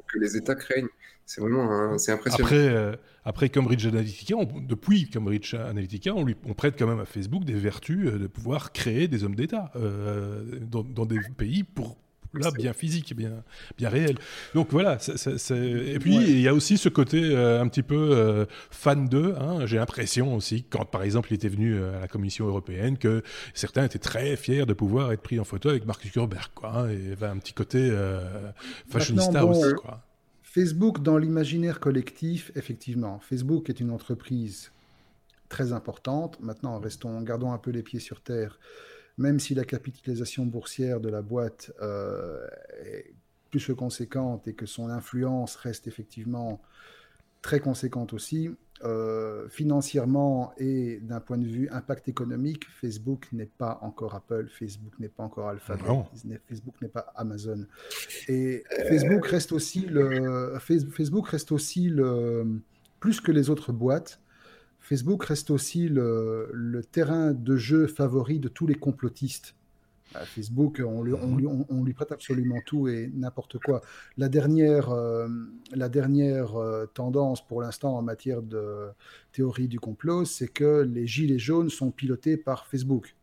[0.07, 0.89] que les États craignent.
[1.25, 2.45] C'est vraiment c'est impressionnant.
[2.45, 4.35] Après, euh, après Cambridge Analytica,
[4.67, 8.27] depuis Cambridge Analytica, on, lui, on prête quand même à Facebook des vertus euh, de
[8.27, 11.97] pouvoir créer des hommes d'État euh, dans, des pays pour
[12.33, 13.43] là bien physique, bien
[13.77, 14.17] bien réel.
[14.53, 14.97] Donc voilà.
[15.51, 19.35] Et puis il y a aussi ce côté un petit peu fan d'eux.
[19.39, 19.65] Hein.
[19.65, 23.23] J'ai l'impression aussi quand par exemple il était venu à la Commission européenne que
[23.53, 26.69] certains étaient très fiers de pouvoir être pris en photo avec Mark Zuckerberg, quoi.
[26.75, 27.91] Hein, et avait un petit côté
[28.89, 30.01] fashionista aussi, quoi.
[30.43, 34.71] Facebook, dans l'imaginaire collectif, effectivement, Facebook est une entreprise
[35.49, 36.39] très importante.
[36.41, 38.59] Maintenant, restons, gardons un peu les pieds sur terre.
[39.17, 42.47] Même si la capitalisation boursière de la boîte euh,
[42.83, 43.13] est
[43.51, 46.61] plus que conséquente et que son influence reste effectivement
[47.43, 48.49] très conséquente aussi,
[48.83, 54.93] euh, financièrement et d'un point de vue impact économique, Facebook n'est pas encore Apple, Facebook
[54.99, 55.83] n'est pas encore Alphabet,
[56.49, 57.65] Facebook n'est pas Amazon.
[58.27, 62.61] Et Facebook reste aussi le Facebook reste aussi le
[62.99, 64.19] plus que les autres boîtes.
[64.83, 69.55] Facebook reste aussi le, le terrain de jeu favori de tous les complotistes
[70.25, 73.81] Facebook, on lui, on, lui, prête absolument tout et n'importe quoi.
[74.17, 75.27] La dernière, euh,
[75.73, 78.89] la dernière euh, tendance pour l'instant en matière de
[79.31, 83.15] théorie du complot, c'est que les gilets jaunes sont pilotés par Facebook.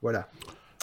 [0.00, 0.28] Voilà.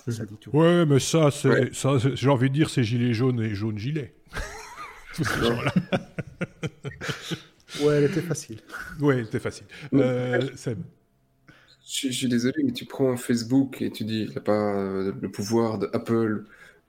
[0.07, 0.55] Ça dit tout.
[0.55, 4.13] Ouais, mais ça, c'est, ça j'ai envie de dire, c'est gilets jaunes et jaunes gilets.
[7.82, 8.59] ouais, elle était facile.
[8.99, 9.65] Ouais, elle était facile.
[9.93, 10.39] Euh,
[11.86, 15.13] je, suis désolé, mais tu prends Facebook et tu dis, il n'y a pas euh,
[15.20, 16.45] le pouvoir d'Apple.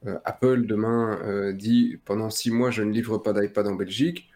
[0.06, 4.30] Euh, Apple, demain, euh, dit, pendant six mois, je ne livre pas d'iPad en Belgique.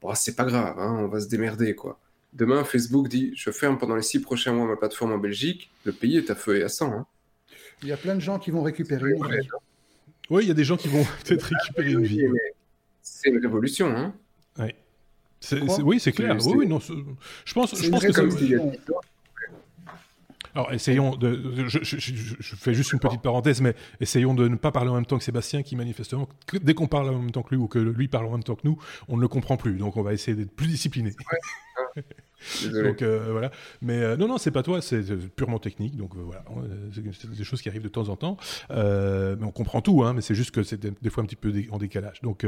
[0.00, 1.98] Bon, c'est pas grave, hein, on va se démerder, quoi.
[2.32, 5.70] Demain, Facebook dit, je ferme pendant les six prochains mois ma plateforme en Belgique.
[5.84, 6.92] Le pays est à feu et à sang.
[6.92, 7.06] Hein.
[7.82, 9.48] Il y a plein de gens qui vont récupérer une vie.
[10.28, 12.26] Oui, il y a des gens qui vont peut-être récupérer une vie.
[13.00, 14.14] C'est une révolution, hein.
[15.82, 16.36] Oui, c'est clair.
[16.46, 18.22] Oui, non, je pense, je pense que ça...
[20.56, 21.68] Alors, essayons de.
[21.68, 25.18] Je, fais juste une petite parenthèse, mais essayons de ne pas parler en même temps
[25.18, 26.30] que Sébastien, qui manifestement,
[26.62, 28.54] dès qu'on parle en même temps que lui ou que lui parle en même temps
[28.54, 28.78] que nous,
[29.08, 29.74] on ne le comprend plus.
[29.74, 31.12] Donc, on va essayer d'être plus discipliné.
[32.64, 33.50] Donc euh, voilà.
[33.82, 35.02] Mais euh, non, non, c'est pas toi, c'est
[35.34, 35.96] purement technique.
[35.96, 36.44] Donc euh, voilà,
[36.92, 38.36] c'est des choses qui arrivent de temps en temps.
[38.70, 41.52] mais on comprend tout, hein, mais c'est juste que c'est des, fois un petit peu
[41.70, 42.20] en décalage.
[42.22, 42.44] Donc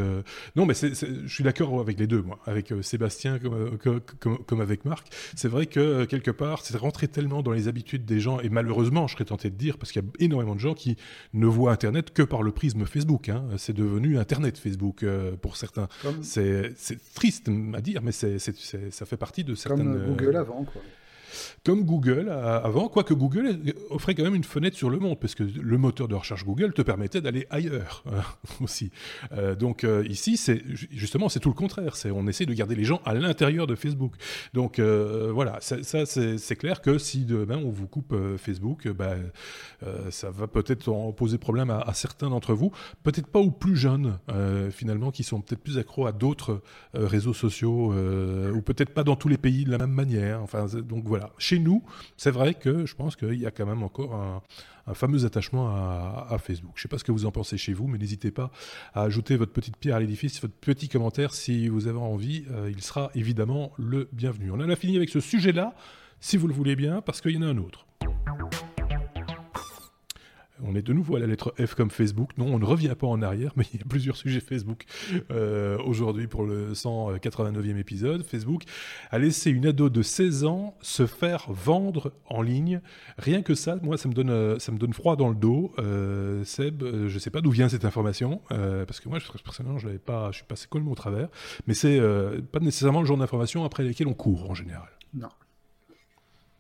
[0.57, 4.01] non, mais je suis d'accord avec les deux, moi, avec Sébastien comme,
[4.47, 5.09] comme, avec Marc.
[5.35, 9.07] C'est vrai que quelque part, c'est rentré tellement dans les habitudes des gens, et malheureusement,
[9.07, 10.97] je serais tenté de dire, parce qu'il y a énormément de gens qui
[11.33, 13.29] ne voient Internet que par le prisme Facebook.
[13.29, 13.45] Hein.
[13.57, 15.05] C'est devenu Internet Facebook
[15.41, 15.89] pour certains.
[16.23, 16.75] C'est
[17.15, 20.83] triste à dire, mais c'est ça fait partie de certaines comme Google avant, quoi
[21.65, 23.59] comme Google avant, quoique Google
[23.91, 26.73] offrait quand même une fenêtre sur le monde, parce que le moteur de recherche Google
[26.73, 28.23] te permettait d'aller ailleurs hein,
[28.61, 28.91] aussi.
[29.33, 31.97] Euh, donc euh, ici, c'est justement c'est tout le contraire.
[31.97, 34.15] C'est on essaie de garder les gens à l'intérieur de Facebook.
[34.55, 39.17] Donc euh, voilà, ça, c'est clair que si demain on vous coupe Facebook, bah,
[40.11, 42.73] ça va peut-être poser problème à, certains d'entre vous,
[43.03, 44.19] peut-être pas aux plus jeunes
[44.71, 46.63] finalement qui sont peut-être plus accros à d'autres
[46.95, 50.43] réseaux sociaux ou peut-être pas dans tous les pays de la même manière.
[50.43, 51.83] Enfin donc voilà chez nous,
[52.17, 54.43] c'est vrai que je pense qu'il y a quand même encore un,
[54.95, 56.73] fameux attachement à, Facebook.
[56.77, 58.51] Je ne sais pas ce que vous en pensez chez vous, mais n'hésitez pas
[58.95, 62.47] à ajouter votre petite pierre à l'édifice, votre petit commentaire si vous avez envie.
[62.51, 64.51] Euh, il sera évidemment le bienvenu.
[64.51, 65.75] On en a fini avec ce sujet-là,
[66.21, 67.87] si vous le voulez bien, parce qu'il y en a un autre.
[70.63, 72.31] On est de nouveau à la lettre F comme Facebook.
[72.37, 74.85] Non, on ne revient pas en arrière, mais il y a plusieurs sujets Facebook
[75.31, 78.25] euh, aujourd'hui pour le 189e épisode.
[78.25, 78.63] Facebook
[79.11, 82.81] a laissé une ado de 16 ans se faire vendre en ligne.
[83.19, 85.73] Rien que ça, moi, ça me donne, euh, ça me donne froid dans le dos.
[85.79, 89.87] Euh, Seb, je ne sais pas d'où vient cette information, parce que moi, personnellement, je
[89.87, 91.29] l'avais pas, je suis passé complètement au travers.
[91.67, 92.01] Mais c'est
[92.53, 94.89] pas nécessairement le genre d'information après lesquelles on court en général.
[95.15, 95.29] Non.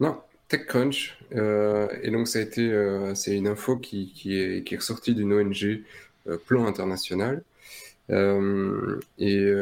[0.00, 1.18] Non, TechCrunch.
[1.34, 4.78] Euh, et donc, ça a été, euh, c'est une info qui, qui, est, qui est
[4.78, 5.82] ressortie d'une ONG
[6.26, 7.42] euh, Plan International.
[8.10, 9.52] et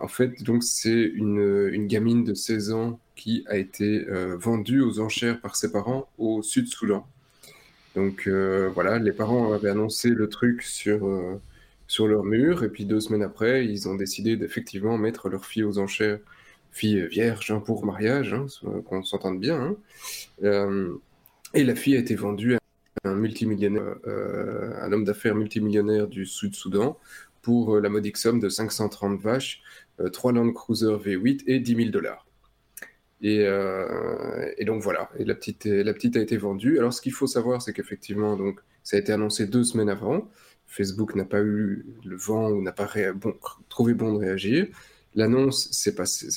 [0.00, 4.06] en fait, donc, c'est une, une, gamine de 16 ans qui a été
[4.38, 7.04] vendue aux enchères par ses parents au Sud-Soudan.
[7.96, 11.00] Donc, voilà, les parents avaient annoncé le truc sur,
[11.88, 15.64] sur leur mur, et puis deux semaines après, ils ont décidé d'effectivement mettre leur fille
[15.64, 16.20] aux enchères
[16.70, 18.46] fille vierge hein, pour mariage, hein,
[18.84, 19.76] qu'on s'entende bien.
[20.42, 20.98] Hein.
[21.54, 22.60] et la fille a été vendue à
[23.04, 26.98] un multimillionnaire, un homme d'affaires multimillionnaire du Sud-Soudan
[27.42, 29.62] pour la modique somme de 530 vaches,
[30.12, 32.26] 3 Land Cruiser V8 et 10 000 dollars.
[33.22, 33.44] Et,
[34.64, 36.78] donc voilà, et la petite, la petite a été vendue.
[36.78, 40.28] Alors ce qu'il faut savoir, c'est qu'effectivement, donc ça a été annoncé deux semaines avant.
[40.66, 42.88] Facebook n'a pas eu le vent ou n'a pas
[43.68, 44.68] trouvé bon de réagir.
[45.14, 45.88] L'annonce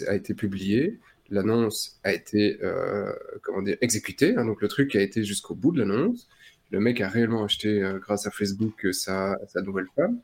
[0.07, 0.99] a été publiée,
[1.29, 3.11] l'annonce a été euh,
[3.41, 4.45] comment dire, exécutée, hein.
[4.45, 6.27] donc le truc a été jusqu'au bout de l'annonce.
[6.71, 10.19] Le mec a réellement acheté, euh, grâce à Facebook, sa, sa nouvelle femme.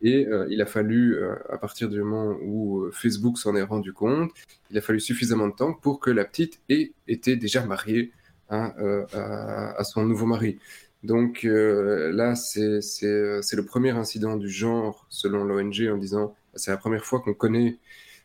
[0.00, 1.16] Et euh, il a fallu,
[1.48, 4.32] à partir du moment où Facebook s'en est rendu compte,
[4.70, 8.12] il a fallu suffisamment de temps pour que la petite ait été déjà mariée
[8.48, 10.58] à, son nouveau mari.
[11.02, 16.70] Donc euh, là, euh, c'est le premier incident du genre, selon l'ONG, en disant c'est
[16.70, 17.78] la première fois qu'on connaît,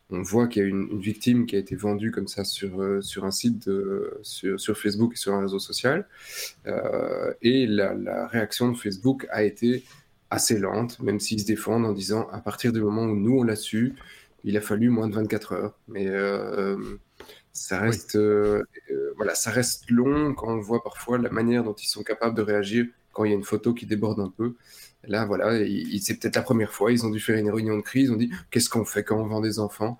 [0.09, 3.01] on voit qu'il y a une, victime qui a été vendue comme ça sur, euh,
[3.01, 6.07] sur un site, de, sur, sur, Facebook et sur un réseau social.
[7.41, 9.83] et la, la, réaction de Facebook a été
[10.29, 13.43] assez lente, même s'ils se défendent en disant à partir du moment où nous on
[13.43, 13.95] l'a su,
[14.43, 15.79] il a fallu moins de 24 heures.
[15.87, 16.07] Mais
[17.57, 21.73] ça reste, euh, euh, voilà, ça reste long quand on voit parfois la manière dont
[21.73, 24.55] ils sont capables de réagir quand il y a une photo qui déborde un peu.
[25.07, 25.57] Là, voilà,
[26.01, 28.17] c'est peut-être la première fois, ils ont dû faire une réunion de crise, ils ont
[28.17, 29.97] dit qu'est-ce qu'on fait quand on vend des enfants?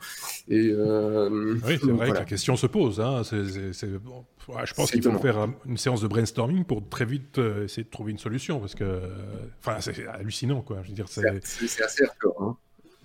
[0.48, 3.00] Et euh, Oui, c'est vrai que la question se pose.
[3.00, 3.22] Hein.
[3.24, 8.12] je pense qu'il faut faire une séance de brainstorming pour très vite essayer de trouver
[8.12, 9.02] une solution, parce que
[9.60, 10.62] enfin, c'est hallucinant.
[10.62, 10.80] Quoi.
[10.84, 12.42] Je veux dire, c'est assez hardcore.
[12.42, 12.58] Hein.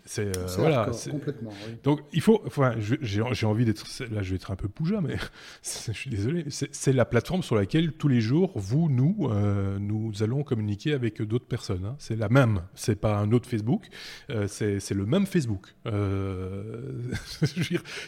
[0.05, 0.91] C'est euh, voilà.
[1.11, 1.53] Complètement.
[1.85, 2.43] Donc il faut.
[2.47, 3.87] Enfin, j'ai envie d'être.
[4.11, 5.17] Là, je vais être un peu pouja, mais
[5.63, 6.45] je suis désolé.
[6.49, 11.23] C'est la plateforme sur laquelle tous les jours, vous, nous, euh, nous allons communiquer avec
[11.23, 11.85] d'autres personnes.
[11.85, 11.95] Hein.
[11.99, 12.63] C'est la même.
[12.75, 13.87] C'est pas un autre Facebook.
[14.31, 15.75] Euh, c'est le même Facebook.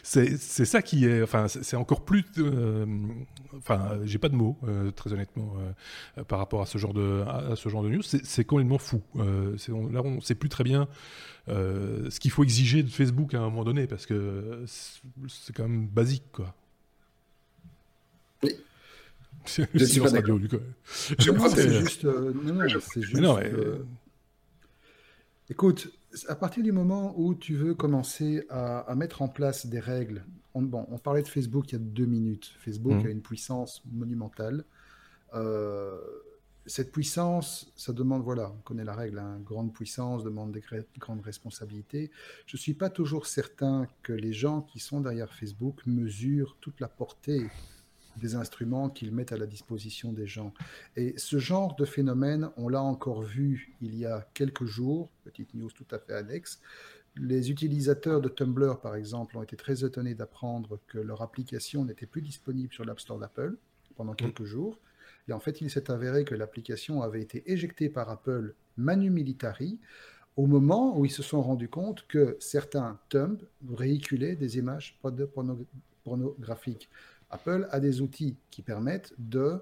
[0.03, 1.23] c'est ça qui est.
[1.23, 2.25] Enfin, c'est encore plus.
[3.57, 4.59] enfin, j'ai pas de mots,
[4.97, 5.55] très honnêtement,
[6.27, 8.03] par rapport à ce genre de à, ce genre de news.
[8.03, 9.01] C'est complètement fou.
[9.15, 10.89] là, on sait plus très bien.
[11.49, 15.69] Euh, ce qu'il faut exiger de Facebook à un moment donné, parce que c'est quand
[15.69, 16.55] même basique, quoi.
[18.43, 18.57] Oui.
[19.47, 20.57] C'est silence radio, du coup.
[20.87, 22.07] c'est juste.
[22.07, 23.21] Euh, non, non, c'est juste.
[23.21, 23.85] Non, euh,
[25.51, 25.93] Écoute,
[26.29, 30.25] à partir du moment où tu veux commencer à, mettre en place des règles,
[30.55, 32.55] on, bon, on parlait de Facebook il y a deux minutes.
[32.59, 33.07] Facebook mmh.
[33.07, 34.65] a une puissance monumentale.
[35.35, 35.99] Euh,
[36.67, 40.63] cette puissance, ça demande, voilà, on connaît la règle, une hein, grande puissance demande des
[40.99, 42.11] grandes responsabilités.
[42.47, 46.81] Je ne suis pas toujours certain que les gens qui sont derrière Facebook mesurent toute
[46.81, 47.51] la portée
[48.17, 50.55] des instruments qu'ils mettent à la disposition des gens.
[50.97, 55.53] Et ce genre de phénomène, on l'a encore vu il y a quelques jours, petite
[55.55, 56.61] news tout à fait annexe.
[57.17, 62.07] Les utilisateurs de Tumblr, par exemple, ont été très étonnés d'apprendre que leur application n'était
[62.07, 63.57] plus disponible sur l'App Store d'Apple
[63.97, 64.17] pendant mmh.
[64.17, 64.79] quelques jours.
[65.29, 69.79] Et en fait, il s'est avéré que l'application avait été éjectée par Apple manu militari
[70.37, 74.99] au moment où ils se sont rendus compte que certains Thumb véhiculaient des images
[76.05, 76.89] pornographiques.
[77.31, 79.61] Apple a des outils qui permettent de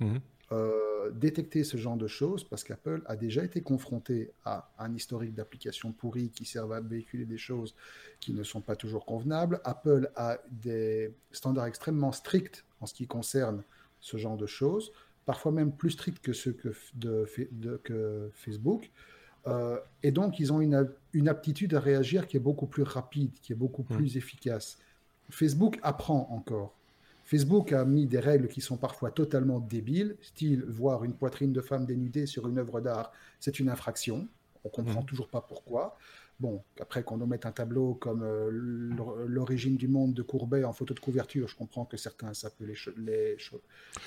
[0.00, 0.20] mhm.
[0.52, 5.34] euh, détecter ce genre de choses parce qu'Apple a déjà été confronté à un historique
[5.34, 7.74] d'applications pourries qui servent à véhiculer des choses
[8.20, 9.60] qui ne sont pas toujours convenables.
[9.64, 13.62] Apple a des standards extrêmement stricts en ce qui concerne
[14.02, 14.92] ce genre de choses,
[15.24, 18.90] parfois même plus stricts que ceux que, de, que Facebook.
[19.46, 23.32] Euh, et donc, ils ont une, une, aptitude à réagir qui est beaucoup plus rapide,
[23.40, 23.96] qui est beaucoup mmh.
[23.96, 24.78] plus efficace.
[25.30, 26.74] Facebook apprend encore.
[27.24, 31.60] Facebook a mis des règles qui sont parfois totalement débiles, style voir une poitrine de
[31.60, 34.28] femme dénudée sur une œuvre d'art, c'est une infraction.
[34.64, 35.06] On comprend mmh.
[35.06, 35.96] toujours pas pourquoi.
[36.42, 38.50] Bon, après qu'on nous mette un tableau comme euh,
[39.28, 42.64] l'origine du monde de Courbet en photo de couverture, je comprends que certains ça peut
[42.64, 43.36] les, les,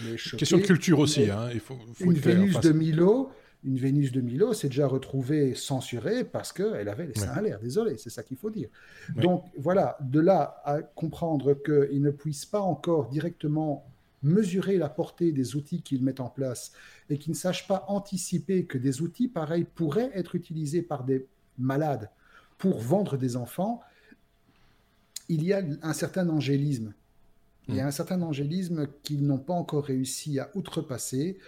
[0.02, 3.30] les Question de culture aussi, hein, il faut, une Vénus de Milo,
[3.64, 7.58] une Vénus de Milo s'est déjà retrouvée censurée parce qu'elle avait les seins à l'air.
[7.62, 8.68] Désolé, c'est ça qu'il faut dire.
[9.16, 13.88] Donc voilà, de là à comprendre qu'ils ne puissent pas encore directement
[14.24, 16.74] mesurer la portée des outils qu'ils mettent en place
[17.10, 21.26] et qu'ils ne sachent pas anticiper que des outils pareils pourraient être utilisés par des
[21.58, 22.10] malades
[22.58, 23.82] pour vendre des enfants,
[25.30, 26.94] il y a un certain angélisme.
[27.68, 27.88] Il y a hmm.
[27.88, 31.40] un certain angélisme qu'ils n'ont pas encore réussi à outrepasser,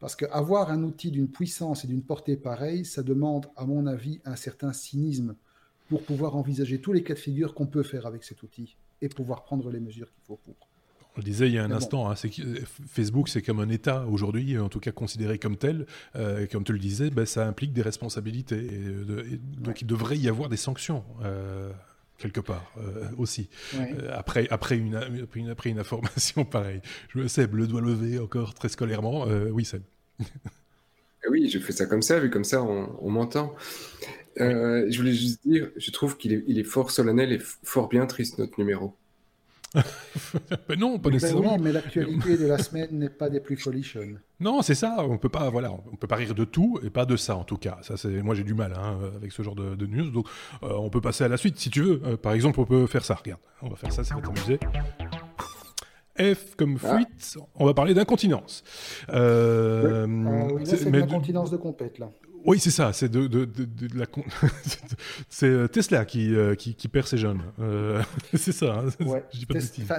[0.00, 4.20] parce qu'avoir un outil d'une puissance et d'une portée pareille, ça demande, à mon avis,
[4.24, 5.36] un certain cynisme
[5.88, 9.08] pour pouvoir envisager tous les cas de figure qu'on peut faire avec cet outil et
[9.08, 10.69] pouvoir prendre les mesures qu'il faut pour.
[11.20, 12.14] On le disait il y a un instant, hein,
[12.88, 15.84] Facebook c'est comme un État aujourd'hui, en tout cas considéré comme tel.
[16.16, 18.66] Euh, comme tu le disais, ben, ça implique des responsabilités.
[19.58, 21.04] donc il devrait y avoir des sanctions.
[21.22, 21.70] Euh,
[22.16, 22.72] quelque part
[23.18, 23.50] aussi.
[24.10, 24.96] après, après, une,
[25.50, 26.80] après, une, information pareille.
[27.14, 29.26] Je sais, le doigt levé encore très scolairement.
[29.52, 29.82] oui, Seb.
[31.30, 33.54] oui, je fais ça comme ça, vu comme ça, on, m'entend.
[34.38, 38.06] je voulais juste dire, je trouve qu'il est, il est fort solennel et fort bien
[38.06, 38.96] triste, notre numéro.
[40.68, 41.58] Mais non, pas ben nécessairement.
[41.58, 44.20] mais l'actualité de la semaine n'est pas des plus folichonnes.
[44.40, 44.96] Non, c'est ça.
[44.98, 47.44] On peut pas, voilà, on peut pas rire de tout et pas de ça en
[47.44, 47.78] tout cas.
[47.82, 50.10] Ça, c'est, moi j'ai du mal hein, avec ce genre de, news.
[50.10, 50.26] Donc,
[50.62, 52.02] euh, on peut passer à la suite si tu veux.
[52.04, 53.14] Euh, par exemple, on peut faire ça.
[53.14, 54.58] Regarde, on va faire ça, ça va t'amuser.
[56.18, 56.96] F comme ah.
[56.96, 58.64] fuite, on va parler d'incontinence.
[59.10, 60.62] Euh, oui.
[60.62, 62.10] Ah c'est l'incontinence de compète là.
[62.44, 62.92] Oui, c'est ça.
[62.92, 64.06] C'est de, de, de, la
[65.28, 67.42] c'est euh, Tesla qui, euh, qui, qui, perd ses jeunes.
[67.60, 68.02] Euh,
[68.34, 68.80] c'est ça.
[68.80, 69.04] Hein.
[69.04, 69.24] Ouais.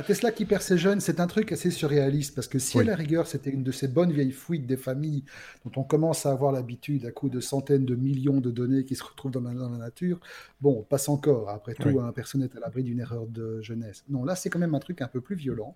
[0.08, 2.96] Tesla qui perd ses jeunes, c'est un truc assez surréaliste parce que si à la
[2.96, 5.24] rigueur c'était une de ces bonnes vieilles fuites des familles
[5.66, 8.96] dont on commence à avoir l'habitude à coup de centaines de millions de données qui
[8.96, 10.20] se retrouvent dans la, dans la nature,
[10.62, 11.50] bon, on passe encore.
[11.50, 14.04] Après tout, un personne est à l'abri d'une erreur de jeunesse.
[14.10, 15.76] Non, là c'est quand même un truc un peu plus violent.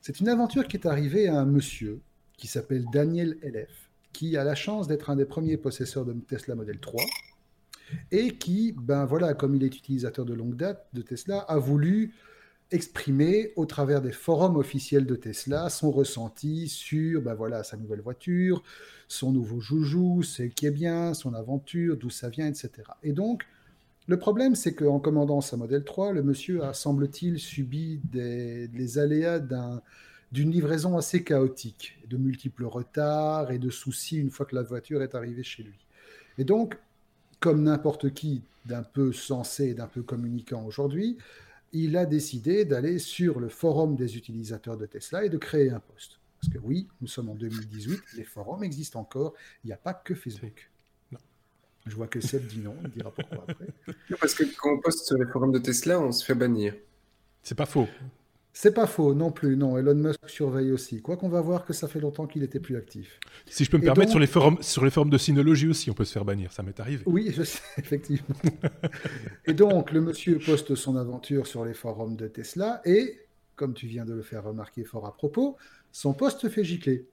[0.00, 2.00] C'est une aventure qui est arrivée à un monsieur
[2.36, 3.85] qui s'appelle Daniel LF
[4.16, 7.04] qui a la chance d'être un des premiers possesseurs de Tesla Model 3
[8.10, 12.14] et qui, ben voilà, comme il est utilisateur de longue date de Tesla, a voulu
[12.70, 18.00] exprimer au travers des forums officiels de Tesla son ressenti sur ben voilà, sa nouvelle
[18.00, 18.62] voiture,
[19.06, 22.70] son nouveau joujou, ce qui est bien, son aventure, d'où ça vient, etc.
[23.02, 23.44] Et donc,
[24.08, 28.98] le problème, c'est qu'en commandant sa Model 3, le monsieur a, semble-t-il, subi des, les
[28.98, 29.82] aléas d'un
[30.32, 35.02] d'une livraison assez chaotique, de multiples retards et de soucis une fois que la voiture
[35.02, 35.78] est arrivée chez lui.
[36.38, 36.78] Et donc,
[37.40, 41.16] comme n'importe qui d'un peu sensé et d'un peu communicant aujourd'hui,
[41.72, 45.80] il a décidé d'aller sur le forum des utilisateurs de Tesla et de créer un
[45.80, 46.18] poste.
[46.40, 49.94] Parce que oui, nous sommes en 2018, les forums existent encore, il n'y a pas
[49.94, 50.70] que Facebook.
[51.86, 53.66] Je vois que Seb dit non, il dira pourquoi après.
[54.20, 56.74] Parce que quand on poste sur les forums de Tesla, on se fait bannir.
[57.42, 57.86] C'est pas faux.
[58.58, 59.76] C'est pas faux non plus, non.
[59.76, 61.02] Elon Musk surveille aussi.
[61.02, 63.20] Quoi qu'on va voir que ça fait longtemps qu'il était plus actif.
[63.44, 65.92] Si je peux me permettre, sur, les forums, sur les forums de Synologie aussi, on
[65.92, 66.50] peut se faire bannir.
[66.52, 67.02] Ça m'est arrivé.
[67.04, 68.34] Oui, je sais, effectivement.
[69.44, 73.26] et donc, le monsieur poste son aventure sur les forums de Tesla et,
[73.56, 75.58] comme tu viens de le faire remarquer fort à propos,
[75.92, 77.06] son poste fait gicler.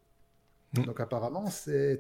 [0.78, 0.86] Mm.
[0.86, 1.44] Donc apparemment,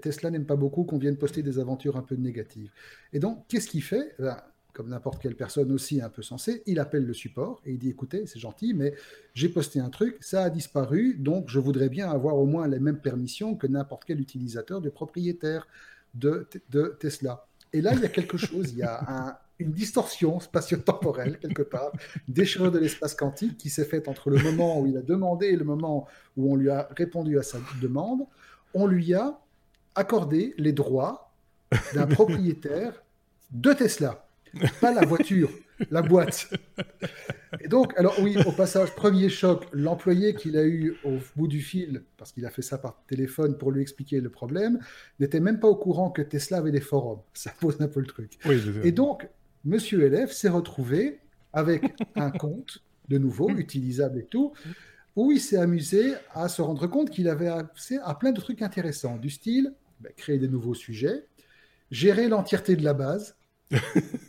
[0.01, 2.71] Tesla n'aime pas beaucoup qu'on vienne poster des aventures un peu négatives.
[3.11, 4.15] Et donc, qu'est-ce qu'il fait?
[4.19, 4.37] Ben,
[4.73, 7.89] comme n'importe quelle personne aussi un peu sensée, il appelle le support et il dit
[7.89, 8.93] écoutez, c'est gentil, mais
[9.35, 12.79] j'ai posté un truc, ça a disparu, donc je voudrais bien avoir au moins les
[12.79, 15.67] mêmes permissions que n'importe quel utilisateur de propriétaire
[16.15, 16.47] de,
[16.99, 17.45] Tesla.
[17.71, 21.91] Et là, il y a quelque chose, il y a une distorsion spatio-temporelle quelque part,
[22.27, 25.55] déchirure de l'espace quantique qui s'est faite entre le moment où il a demandé et
[25.55, 28.21] le moment où on lui a répondu à sa demande.
[28.73, 29.39] On lui a
[29.95, 31.31] accordé les droits
[31.93, 33.03] d'un propriétaire
[33.51, 34.22] de Tesla
[34.81, 35.49] pas la voiture,
[35.89, 36.53] la boîte.
[37.61, 41.61] Et donc, alors oui, au passage, premier choc, l'employé qu'il a eu au bout du
[41.61, 44.79] fil, parce qu'il a fait ça par téléphone pour lui expliquer le problème,
[45.19, 47.21] n'était même pas au courant que Tesla avait des forums.
[47.33, 48.37] Ça pose un peu le truc.
[48.83, 49.27] et donc,
[49.65, 51.19] Monsieur LF s'est retrouvé
[51.53, 51.83] avec
[52.15, 54.53] un compte, de nouveau, utilisable et tout,
[55.15, 58.61] où il s'est amusé à se rendre compte qu'il avait accès à plein de trucs
[58.61, 61.25] intéressants, du style ben, créer des nouveaux sujets,
[61.91, 63.37] gérer l'entièreté de la base,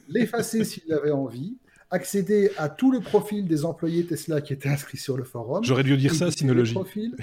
[0.09, 1.57] l'effacer s'il avait envie,
[1.91, 5.65] accéder à tout le profil des employés Tesla qui étaient inscrits sur le forum.
[5.65, 6.75] J'aurais dû dire ça, Synologie.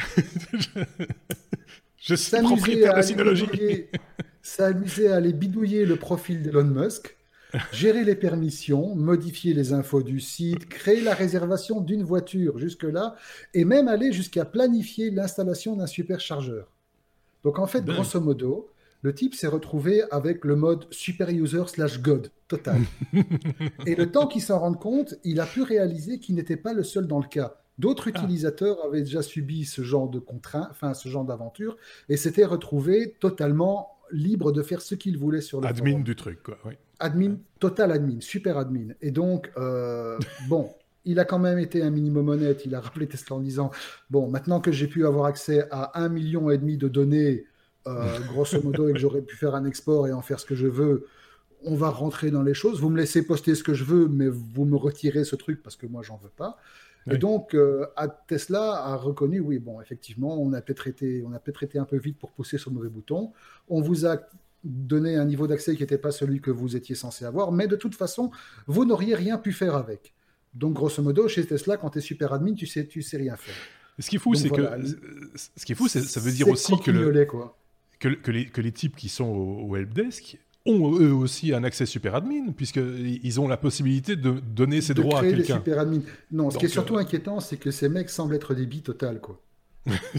[1.98, 3.86] je, suis propriétaire de Synologie.
[4.42, 7.16] S'amuser à aller bidouiller le profil d'Elon Musk,
[7.72, 13.16] gérer les permissions, modifier les infos du site, créer la réservation d'une voiture jusque-là,
[13.54, 16.72] et même aller jusqu'à planifier l'installation d'un superchargeur.
[17.44, 17.94] Donc en fait, ben.
[17.94, 18.71] grosso modo,
[19.02, 22.82] le type s'est retrouvé avec le mode super user slash god total.
[23.86, 26.84] et le temps qu'il s'en rende compte, il a pu réaliser qu'il n'était pas le
[26.84, 27.58] seul dans le cas.
[27.80, 28.18] D'autres ah.
[28.18, 30.22] utilisateurs avaient déjà subi ce genre de
[30.54, 31.78] enfin ce genre d'aventure,
[32.10, 36.44] et s'étaient retrouvés totalement libres de faire ce qu'ils voulaient sur le admin du truc,
[36.44, 36.58] quoi.
[37.00, 38.94] Admin, total admin, super admin.
[39.02, 40.70] Et donc, euh, bon,
[41.06, 42.64] il a quand même été un minimum honnête.
[42.66, 43.72] Il a rappelé Tesla en disant
[44.12, 47.46] Bon, maintenant que j'ai pu avoir accès à un million et demi de données
[47.88, 50.56] euh, grosso modo, et que j'aurais pu faire un export et en faire ce que
[50.56, 51.08] je veux,
[51.64, 52.80] on va rentrer dans les choses.
[52.80, 55.76] Vous me laissez poster ce que je veux, mais vous me retirez ce truc parce
[55.76, 56.58] que moi, j'en veux pas.
[57.10, 57.88] Et donc, euh,
[58.28, 61.98] Tesla a reconnu, oui, bon, effectivement, on a peut-être été, on a été un peu
[61.98, 63.32] vite pour pousser sur le mauvais bouton.
[63.70, 64.18] On vous a
[64.64, 67.76] donné un niveau d'accès qui n'était pas celui que vous étiez censé avoir, mais de
[67.76, 68.30] toute façon,
[68.68, 70.14] vous n'auriez rien pu faire avec.
[70.54, 73.36] Donc, grosso modo, chez Tesla, quand tu es super admin, tu sais, tu sais rien
[73.36, 73.56] faire.
[73.98, 74.62] Ce qui est fou, c'est que
[75.36, 77.58] ce qui est fou, ça veut dire aussi que le, quoi
[78.02, 82.16] que, les, que, les, types qui sont au, helpdesk ont eux aussi un accès super
[82.16, 85.56] admin, puisqu'ils ont la possibilité de donner ces droits à quelqu'un.
[85.56, 86.02] super admin.
[86.32, 89.20] Non, ce qui est surtout inquiétant, c'est que ces mecs semblent être des billes totales,
[89.20, 89.40] quoi.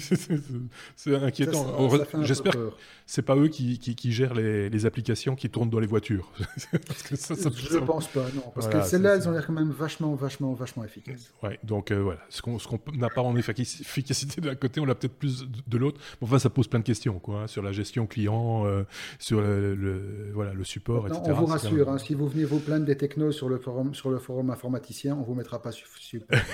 [0.96, 1.88] c'est inquiétant.
[2.22, 2.72] J'espère que
[3.06, 6.32] c'est pas eux qui, qui, gèrent les, les, applications qui tournent dans les voitures.
[6.86, 8.50] parce que ça, Je ne pense pas, non.
[8.54, 11.32] Parce que celles-là, elles ont l'air quand même vachement, vachement, vachement efficaces.
[11.42, 12.20] Ouais, donc euh, voilà.
[12.28, 12.58] Ce qu'on
[12.94, 16.00] n'a pas en efficacité d'un côté, on l'a peut-être plus de l'autre.
[16.20, 18.82] enfin, ça pose plein de questions, quoi, hein, sur la gestion client, euh,
[19.18, 21.22] sur le, voilà, le support, etc.
[21.26, 24.10] On vous rassure, hein, si vous venez vous plaindre des technos sur le forum, sur
[24.10, 26.44] le forum informaticien, on vous mettra pas super.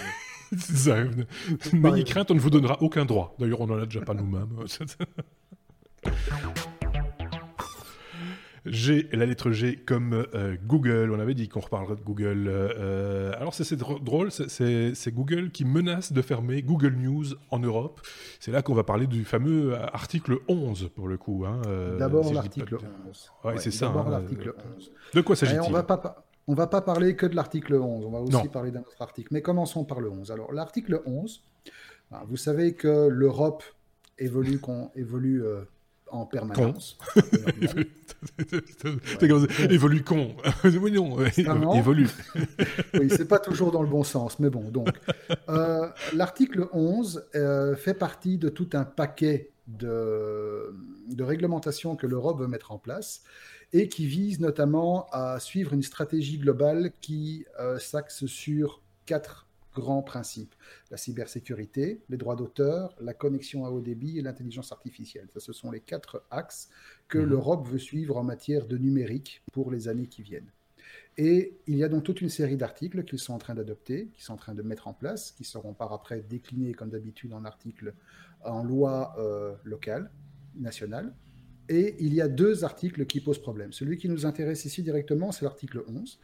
[1.72, 3.34] N'ayez crainte, on ne vous donnera aucun droit.
[3.38, 4.64] D'ailleurs, on n'en a déjà pas nous-mêmes.
[8.70, 11.10] G, la lettre G comme euh, Google.
[11.12, 12.46] On avait dit qu'on reparlerait de Google.
[12.48, 18.00] Euh, alors c'est drôle, c'est Google qui menace de fermer Google News en Europe.
[18.40, 21.44] C'est là qu'on va parler du fameux article 11 pour le coup.
[21.46, 23.30] Hein, euh, D'abord l'article 11.
[23.44, 23.86] Ouais, c'est ça.
[23.86, 24.92] D'abord hein, l'article 11.
[25.14, 28.10] De quoi s'agit-il On va pas on va pas parler que de l'article 11, on
[28.10, 29.28] va aussi parler d'un autre article.
[29.32, 30.32] Mais commençons par le 11.
[30.32, 31.44] Alors, l'article 11,
[32.10, 33.62] ben, vous savez que l'Europe
[34.18, 34.60] évolue,
[34.94, 35.62] évolue euh,
[36.10, 36.98] en permanence.
[39.70, 40.34] évolue con.
[40.64, 42.08] oui, non, évolue.
[42.94, 44.88] oui, c'est pas toujours dans le bon sens, mais bon, donc.
[45.48, 50.74] Euh, l'article 11 euh, fait partie de tout un paquet de,
[51.08, 53.22] de réglementations que l'Europe veut mettre en place
[53.72, 60.02] et qui vise notamment à suivre une stratégie globale qui euh, s'axe sur quatre grands
[60.02, 60.54] principes.
[60.90, 65.28] La cybersécurité, les droits d'auteur, la connexion à haut débit et l'intelligence artificielle.
[65.32, 66.68] Ça, ce sont les quatre axes
[67.08, 67.26] que mhm.
[67.26, 70.50] l'Europe veut suivre en matière de numérique pour les années qui viennent.
[71.16, 74.22] Et il y a donc toute une série d'articles qu'ils sont en train d'adopter, qu'ils
[74.22, 77.44] sont en train de mettre en place, qui seront par après déclinés comme d'habitude en
[77.44, 77.92] articles,
[78.44, 80.10] en loi euh, locale,
[80.54, 81.12] nationale.
[81.68, 83.72] Et il y a deux articles qui posent problème.
[83.72, 86.18] Celui qui nous intéresse ici directement, c'est l'article 11,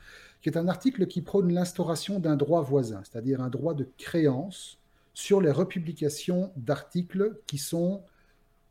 [0.45, 4.79] qui est un article qui prône l'instauration d'un droit voisin, c'est-à-dire un droit de créance
[5.15, 8.03] sur les republications d'articles qui sont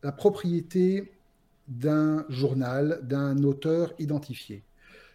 [0.04, 1.10] la propriété
[1.66, 4.62] d'un journal, d'un auteur identifié.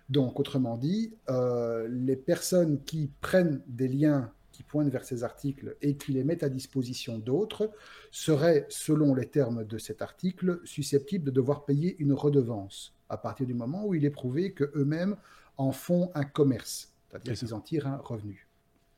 [0.10, 5.78] Donc, autrement dit, euh, les personnes qui prennent des liens qui pointent vers ces articles
[5.82, 7.72] et qui les mettent à disposition d'autres
[8.12, 13.48] seraient, selon les termes de cet article, susceptibles de devoir payer une redevance à partir
[13.48, 15.16] du moment où il est prouvé qu'eux-mêmes
[15.60, 18.48] en font un commerce, c'est-à-dire qu'ils en tirent un revenu,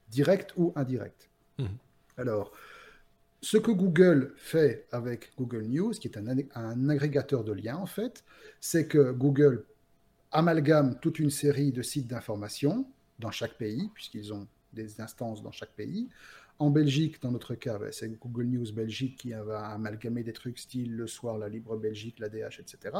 [0.10, 1.30] direct ou indirect.
[1.58, 1.66] Mmh.
[2.18, 2.54] Alors,
[3.42, 7.88] ce que Google fait avec Google News, qui est un, un agrégateur de liens en
[7.88, 8.24] fait,
[8.60, 9.66] c'est que Google
[10.32, 12.86] amalgame toute une série de sites d'information
[13.18, 16.10] dans chaque pays, puisqu'ils ont des instances dans chaque pays.
[16.60, 20.60] En Belgique, dans notre cas, ben, c'est Google News Belgique qui va amalgamer des trucs
[20.60, 22.96] style le soir, la Libre Belgique, la DH, etc.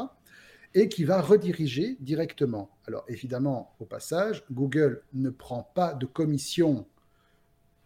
[0.74, 2.70] Et qui va rediriger directement.
[2.86, 6.86] Alors évidemment, au passage, Google ne prend pas de commission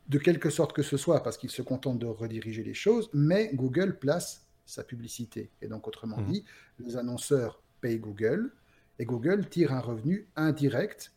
[0.09, 3.51] de quelque sorte que ce soit parce qu'il se contente de rediriger les choses, mais
[3.55, 5.51] Google place sa publicité.
[5.63, 6.27] Et donc, autrement mmh.
[6.27, 6.45] dit,
[6.79, 8.53] les annonceurs payent Google
[8.99, 11.13] et Google tire un revenu indirect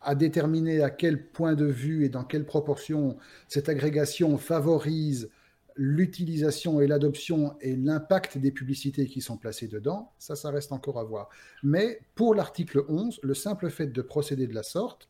[0.00, 3.16] à déterminer à quel point de vue et dans quelle proportion
[3.48, 5.30] cette agrégation favorise
[5.76, 10.98] l'utilisation et l'adoption et l'impact des publicités qui sont placées dedans, ça, ça reste encore
[10.98, 11.28] à voir.
[11.62, 15.08] Mais pour l'article 11, le simple fait de procéder de la sorte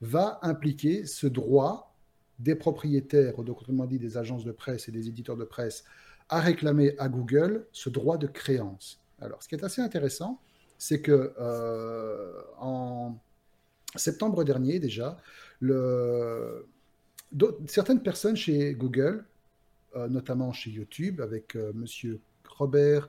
[0.00, 1.94] va impliquer ce droit
[2.38, 5.84] des propriétaires, ou autrement dit des agences de presse et des éditeurs de presse,
[6.28, 9.00] à réclamer à Google ce droit de créance.
[9.20, 10.40] Alors, ce qui est assez intéressant,
[10.78, 13.16] c'est que euh, en
[13.94, 15.16] septembre dernier déjà,
[17.66, 19.24] certaines personnes chez Google,
[20.08, 21.62] notamment chez YouTube, avec M.
[21.62, 23.08] Euh, monsieur Robert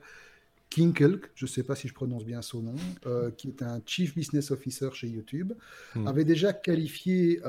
[0.70, 2.74] Kinkel, je ne sais pas si je prononce bien son nom,
[3.06, 5.52] euh, qui est un Chief Business Officer chez YouTube,
[5.94, 6.06] hmm.
[6.06, 7.40] avait déjà qualifié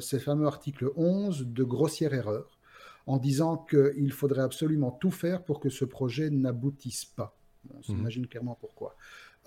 [0.00, 2.58] ces fameux articles 11 de grossière erreur,
[3.06, 7.36] en disant qu'il faudrait absolument tout faire pour que ce projet n'aboutisse pas.
[7.74, 7.82] On hmm.
[7.82, 8.96] s'imagine clairement pourquoi.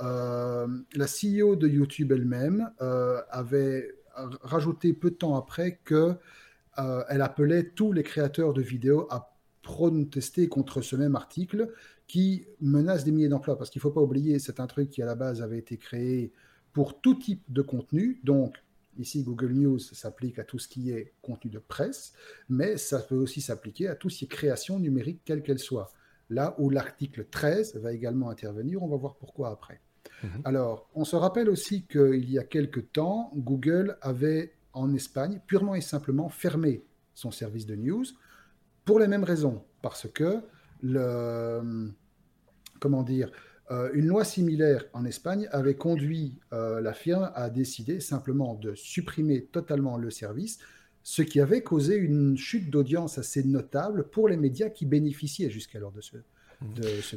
[0.01, 6.15] Euh, la CEO de YouTube elle-même euh, avait rajouté peu de temps après que
[6.79, 11.69] euh, elle appelait tous les créateurs de vidéos à protester contre ce même article
[12.07, 13.57] qui menace des milliers d'emplois.
[13.57, 15.77] Parce qu'il ne faut pas oublier, c'est un truc qui à la base avait été
[15.77, 16.31] créé
[16.73, 18.19] pour tout type de contenu.
[18.23, 18.57] Donc,
[18.97, 22.13] ici, Google News s'applique à tout ce qui est contenu de presse,
[22.49, 25.91] mais ça peut aussi s'appliquer à tout ce qui est création numérique, quelle qu'elle soit
[26.29, 28.81] là où l'article 13 va également intervenir.
[28.81, 29.81] On va voir pourquoi après.
[30.23, 30.41] Mhm.
[30.45, 35.75] Alors, on se rappelle aussi qu'il y a quelque temps, Google avait en Espagne purement
[35.75, 38.05] et simplement fermé son service de news
[38.85, 40.41] pour les mêmes raisons, parce que
[40.81, 41.91] le
[42.79, 43.31] comment dire,
[43.71, 48.75] Euh, une loi similaire en Espagne avait conduit euh, la firme à décider simplement de
[48.75, 50.59] supprimer totalement le service,
[51.01, 55.93] ce qui avait causé une chute d'audience assez notable pour les médias qui bénéficiaient jusqu'alors
[55.93, 56.17] de ce,
[56.61, 57.15] de ce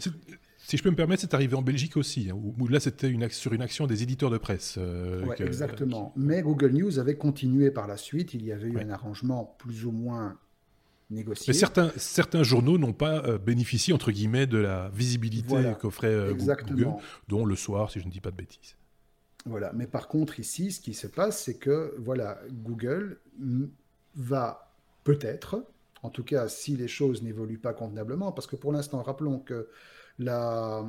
[0.67, 3.31] si je peux me permettre, c'est arrivé en Belgique aussi, hein, où, là c'était une,
[3.31, 4.75] sur une action des éditeurs de presse.
[4.79, 6.12] Euh, exactement.
[6.17, 8.35] Mais Google News avait continué par la suite.
[8.35, 10.37] Il y avait eu un arrangement plus ou moins
[11.09, 11.53] négocié.
[11.53, 16.35] Mais certains, certains journaux n'ont pas euh, bénéficié, entre guillemets, de la visibilité qu'offrait euh,
[16.35, 16.97] Google,
[17.29, 18.75] dont le soir, si je ne dis pas de bêtises.
[19.45, 19.73] Voilà.
[19.73, 23.21] Mais par contre, ici, ce qui se passe, c'est que voilà, Google
[24.17, 24.73] va
[25.05, 25.64] peut-être,
[26.03, 29.69] en tout cas si les choses n'évoluent pas convenablement, parce que pour l'instant, rappelons que
[30.19, 30.85] la,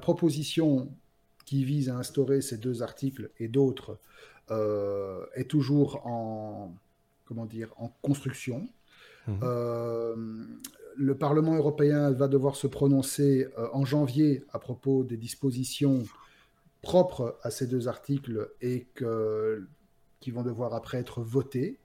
[0.00, 0.88] proposition
[1.44, 3.98] qui vise à instaurer ces deux articles et d'autres
[4.50, 6.74] euh, est toujours en,
[7.24, 8.68] comment dire, en construction.
[9.26, 9.40] Mhm.
[9.42, 10.44] Euh,
[10.96, 16.02] le Parlement européen va devoir se prononcer euh, en janvier à propos des dispositions
[16.82, 18.86] propres à ces deux articles et
[20.20, 21.78] qui vont devoir après être votées.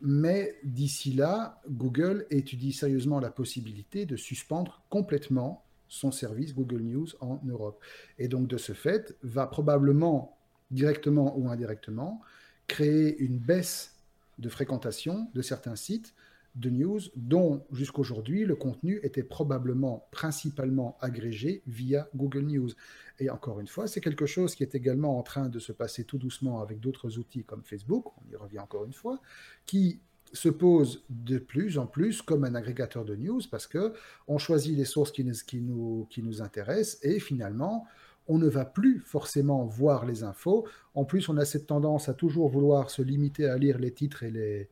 [0.00, 7.08] Mais d'ici là, Google étudie sérieusement la possibilité de suspendre complètement son service Google News
[7.20, 7.82] en Europe.
[8.18, 10.36] Et donc, de ce fait, va probablement,
[10.70, 12.20] directement ou indirectement,
[12.66, 13.96] créer une baisse
[14.38, 16.14] de fréquentation de certains sites
[16.54, 22.70] de news dont jusqu'aujourd'hui le contenu était probablement principalement agrégé via Google News.
[23.18, 26.04] Et encore une fois, c'est quelque chose qui est également en train de se passer
[26.04, 29.20] tout doucement avec d'autres outils comme Facebook, on y revient encore une fois,
[29.66, 30.00] qui
[30.34, 33.94] se pose de plus en plus comme un agrégateur de news parce que
[34.28, 37.86] on choisit les sources qui nous, qui nous, qui nous intéressent et finalement,
[38.26, 40.66] on ne va plus forcément voir les infos.
[40.94, 44.22] En plus, on a cette tendance à toujours vouloir se limiter à lire les titres
[44.22, 44.68] et les,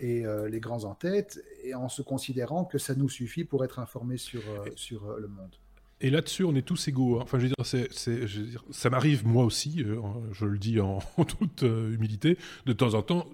[0.00, 3.64] et, euh, les grands en tête, et en se considérant que ça nous suffit pour
[3.64, 5.56] être informé sur, euh, sur euh, le monde.
[6.00, 7.18] Et là-dessus, on est tous égaux.
[7.18, 7.22] Hein.
[7.22, 7.88] Enfin, je veux dire, c'est,
[8.70, 9.84] ça m'arrive moi aussi,
[10.32, 10.98] je le dis en
[11.38, 12.36] toute humilité,
[12.66, 13.26] de temps en temps,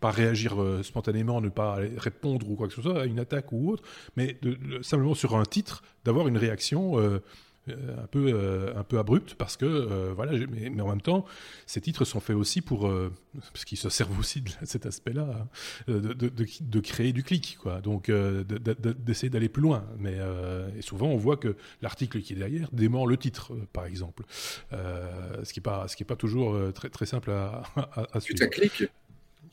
[0.00, 3.52] pas réagir euh, spontanément, ne pas répondre ou quoi que ce soit à une attaque
[3.52, 3.82] ou autre,
[4.16, 7.22] mais de, simplement sur un titre, d'avoir une réaction euh,
[7.68, 11.26] euh, un peu un peu abrupte parce que voilà mais, en même temps
[11.66, 12.90] ces titres sont faits aussi pour
[13.52, 15.48] parce qu'ils se servent aussi de cet aspect-là hein,
[15.86, 17.82] de, de, créer du clic quoi.
[17.82, 19.84] Donc d'essayer d'aller plus loin.
[19.98, 20.18] Mais
[20.76, 24.24] et souvent on voit que l'article qui est derrière dément le titre par exemple.
[24.72, 28.20] Ce qui est pas ce qui est pas toujours très très simple à, à, à
[28.20, 28.40] suivre.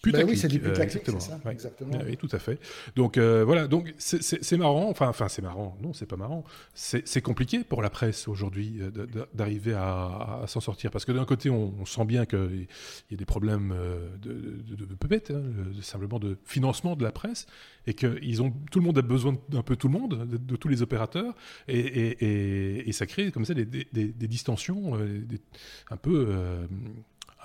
[0.05, 1.39] Bah oui, c'est du putaclic, c'est ça.
[1.49, 1.97] Exactement.
[2.05, 2.59] Oui, tout à fait.
[2.95, 4.89] Donc euh, voilà, donc c'est marrant.
[4.89, 5.77] Enfin, enfin, c'est marrant.
[5.81, 6.43] Non, c'est pas marrant.
[6.73, 11.49] C'est compliqué pour la presse aujourd'hui euh, d'arriver à, s'en sortir parce que d'un côté,
[11.49, 12.67] on, sent bien qu'il
[13.11, 15.41] y a des problèmes euh, de, de, de hein,
[15.81, 17.47] simplement de financement de la presse,
[17.85, 20.55] et que ils ont, tout le monde a besoin d'un peu tout le monde, de,
[20.55, 21.33] tous les opérateurs,
[21.67, 24.97] et, et, et, ça crée comme ça des, des, des distensions
[25.89, 26.67] un peu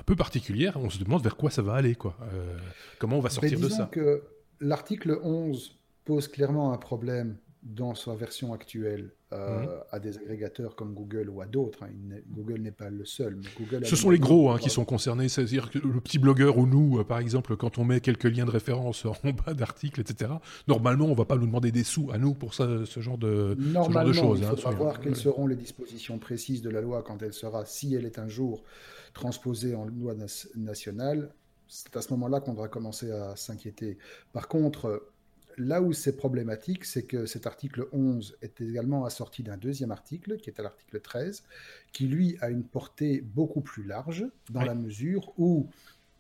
[0.03, 0.77] un peu particulière.
[0.77, 2.17] On se demande vers quoi ça va aller, quoi.
[2.23, 2.57] Euh,
[2.99, 3.89] comment on va sortir de ça?
[3.93, 4.23] que
[4.61, 9.69] l'article 11 pose clairement un problème dans sa version actuelle euh, mhm.
[9.93, 11.85] à des agrégateurs comme Google ou à d'autres.
[11.85, 12.17] Hein.
[12.29, 13.37] Google n'est pas le seul.
[13.37, 15.29] Mais Google Ce sont les gros hein, qui sont concernés.
[15.29, 18.45] C'est-à-dire que le petit blogueur ou nous, euh, par exemple, quand on met quelques liens
[18.45, 19.15] de référence en
[19.47, 20.33] bas d'articles, etc.,
[20.67, 23.19] normalement, on ne va pas nous demander des sous à nous pour ça, ce genre
[23.19, 24.41] de, normalement, ce genre de choses.
[24.41, 27.65] Il hein, faudra voir quelles seront les dispositions précises de la loi quand elle sera,
[27.65, 28.65] si elle est un jour
[29.13, 30.15] transposée en loi
[30.55, 31.33] nationale.
[31.69, 33.99] C'est à ce moment-là qu'on devra commencer à s'inquiéter.
[34.33, 35.11] Par contre,
[35.59, 40.37] là où c'est problématique, c'est que cet article 11 est également assorti d'un deuxième article,
[40.37, 41.45] qui est à l'article 13,
[41.93, 45.69] qui lui a une portée beaucoup plus large, dans la mesure où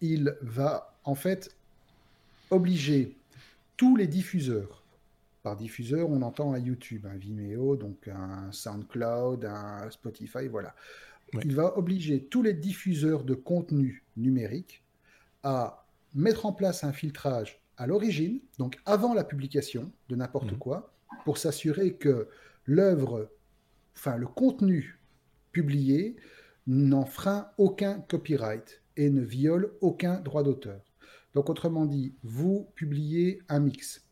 [0.01, 1.55] il va en fait
[2.51, 3.16] obliger
[3.76, 4.84] tous les diffuseurs,
[5.43, 10.74] par diffuseur on entend un YouTube, un Vimeo, donc un SoundCloud, un Spotify, voilà.
[11.45, 14.85] Il va obliger tous les diffuseurs de contenu numérique
[15.43, 20.59] à mettre en place un filtrage à l'origine, donc avant la publication de n'importe mhm.
[20.59, 22.28] quoi, pour s'assurer que
[22.66, 23.30] l'œuvre,
[23.97, 24.99] enfin le contenu
[25.53, 26.16] publié
[26.66, 30.80] n'enfreint aucun copyright et ne viole aucun droit d'auteur.
[31.35, 34.05] Donc autrement dit, vous publiez un mix.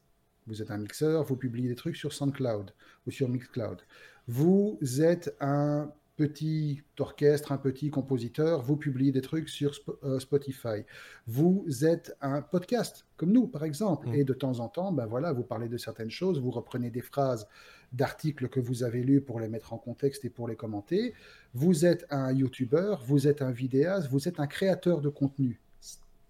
[0.46, 2.72] Vous êtes un mixeur, vous publiez des trucs sur SoundCloud
[3.06, 3.82] ou sur Mixcloud.
[4.26, 9.72] Vous êtes un petit orchestre, un petit compositeur, vous publiez des trucs sur
[10.04, 10.84] euh, Spotify.
[11.26, 14.14] Vous êtes un podcast, comme nous, par exemple, mm.
[14.16, 17.00] et de temps en temps, ben voilà, vous parlez de certaines choses, vous reprenez des
[17.00, 17.48] phrases
[17.94, 21.14] d'articles que vous avez lus pour les mettre en contexte et pour les commenter.
[21.54, 25.58] Vous êtes un YouTuber, vous êtes un vidéaste, vous êtes un créateur de contenu,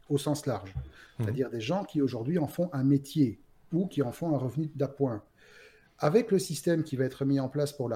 [0.08, 0.72] au sens large.
[0.72, 1.24] Mm.
[1.24, 3.40] C'est-à-dire des gens qui aujourd'hui en font un métier
[3.72, 5.24] ou qui en font un revenu d'appoint.
[5.98, 7.90] avec le système qui va être mis en place pour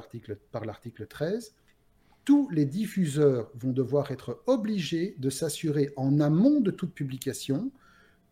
[0.51, 1.55] par l'article 13,
[2.25, 7.71] tous les diffuseurs vont devoir être obligés de s'assurer en amont de toute publication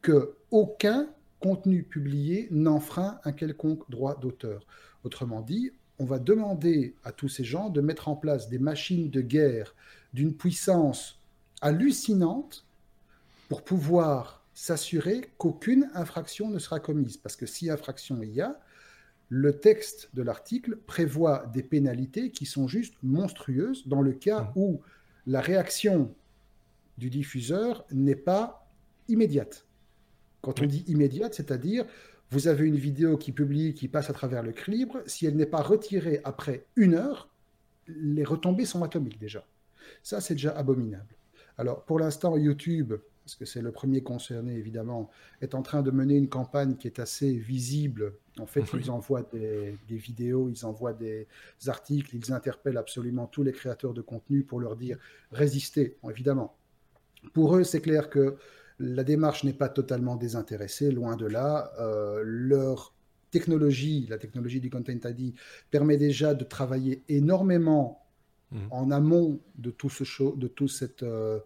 [0.00, 1.08] que aucun
[1.40, 4.66] contenu publié n'enfreint un quelconque droit d'auteur.
[5.04, 9.10] Autrement dit, on va demander à tous ces gens de mettre en place des machines
[9.10, 9.74] de guerre
[10.12, 11.20] d'une puissance
[11.60, 12.64] hallucinante
[13.48, 17.16] pour pouvoir s'assurer qu'aucune infraction ne sera commise.
[17.16, 18.58] Parce que si infraction il y a,
[19.34, 24.52] le texte de l'article prévoit des pénalités qui sont juste monstrueuses dans le cas mmh.
[24.56, 24.82] où
[25.26, 26.14] la réaction
[26.98, 28.70] du diffuseur n'est pas
[29.08, 29.66] immédiate.
[30.42, 31.86] Quand on dit immédiate, c'est-à-dire
[32.28, 35.46] vous avez une vidéo qui publie, qui passe à travers le libre, si elle n'est
[35.46, 37.30] pas retirée après une heure,
[37.86, 39.46] les retombées sont atomiques déjà.
[40.02, 41.16] Ça, c'est déjà abominable.
[41.56, 42.92] Alors, pour l'instant, YouTube,
[43.24, 45.10] parce que c'est le premier concerné évidemment,
[45.40, 48.14] est en train de mener une campagne qui est assez visible.
[48.38, 51.28] En fait, ils envoient des, vidéos, ils envoient des
[51.66, 54.98] articles, ils interpellent absolument tous les créateurs de contenu pour leur dire
[55.30, 56.56] résistez, évidemment.
[57.32, 58.36] Pour eux, c'est clair que
[58.78, 61.72] la démarche n'est pas totalement désintéressée, loin de là.
[61.78, 62.92] Euh, leur
[63.30, 65.34] technologie, la technologie du Content ID,
[65.70, 68.01] permet déjà de travailler énormément
[68.52, 68.68] Mhm.
[68.70, 71.40] en amont de, tout ce show, de, tout cette, euh,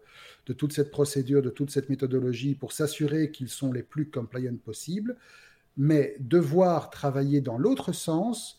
[0.45, 4.57] de toute cette procédure, de toute cette méthodologie pour s'assurer qu'ils sont les plus compliant
[4.57, 5.15] possibles.
[5.77, 8.57] Mais devoir travailler dans l'autre sens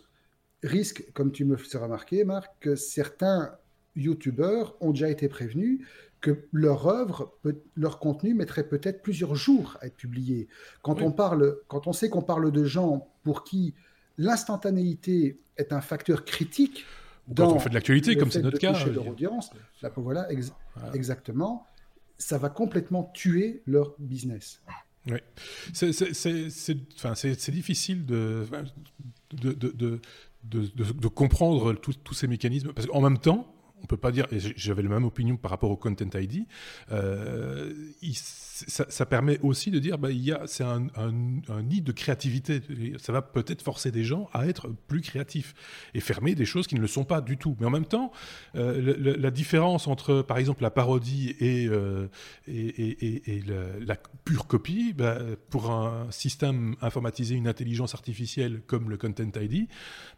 [0.63, 3.57] risque, comme tu me fais remarquer, Marc, que certains
[3.97, 5.81] YouTubeurs ont déjà été prévenus
[6.21, 7.39] que leur œuvre,
[7.77, 10.49] leur contenu mettrait peut-être plusieurs jours à être publié.
[10.83, 13.75] Quand, on, parle, quand on sait qu'on parle de gens pour qui
[14.17, 16.85] l'instantanéité est un facteur critique
[17.37, 18.73] quand on fait de l'actualité, comme c'est notre cas.
[18.87, 19.51] leur audience,
[19.97, 20.29] voilà,
[20.95, 21.67] exactement,
[22.17, 24.63] ça va complètement tuer leur business.
[25.07, 25.19] Oui,
[25.73, 28.45] c'est difficile de,
[29.33, 30.01] de, de,
[30.45, 34.83] de comprendre tous ces mécanismes, parce qu'en même temps, on peut pas dire, et j'avais
[34.83, 36.47] la même opinion par rapport au Content ID,
[36.93, 37.73] euh,
[38.67, 40.09] ça, permet aussi de dire, bah,
[40.47, 40.89] c'est un,
[41.63, 42.61] nid de créativité.
[42.99, 45.55] Ça va peut-être forcer des gens à être plus créatifs
[45.95, 47.57] et fermer des choses qui ne le sont pas du tout.
[47.61, 48.11] Mais en même temps,
[48.57, 52.09] euh, la, différence entre, par exemple, la parodie et, euh,
[52.47, 55.19] la, pure copie, bah,
[55.51, 59.69] pour un système informatisé, une intelligence artificielle comme le Content ID,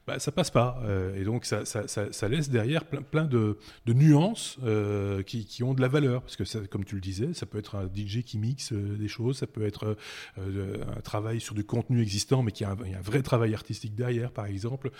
[0.07, 0.83] bah, ça passe pas.
[1.15, 3.50] et donc, ça, laisse derrière plein de
[3.87, 6.23] de, nuances euh, qui, ont de la valeur.
[6.23, 9.09] Parce que, comme tu le disais, ça peut être un DJ qui mixe euh, des
[9.09, 9.97] choses, ça peut être
[10.39, 13.95] euh, un travail sur du contenu existant, mais qui a un, un vrai travail artistique
[13.95, 14.91] derrière, par exemple.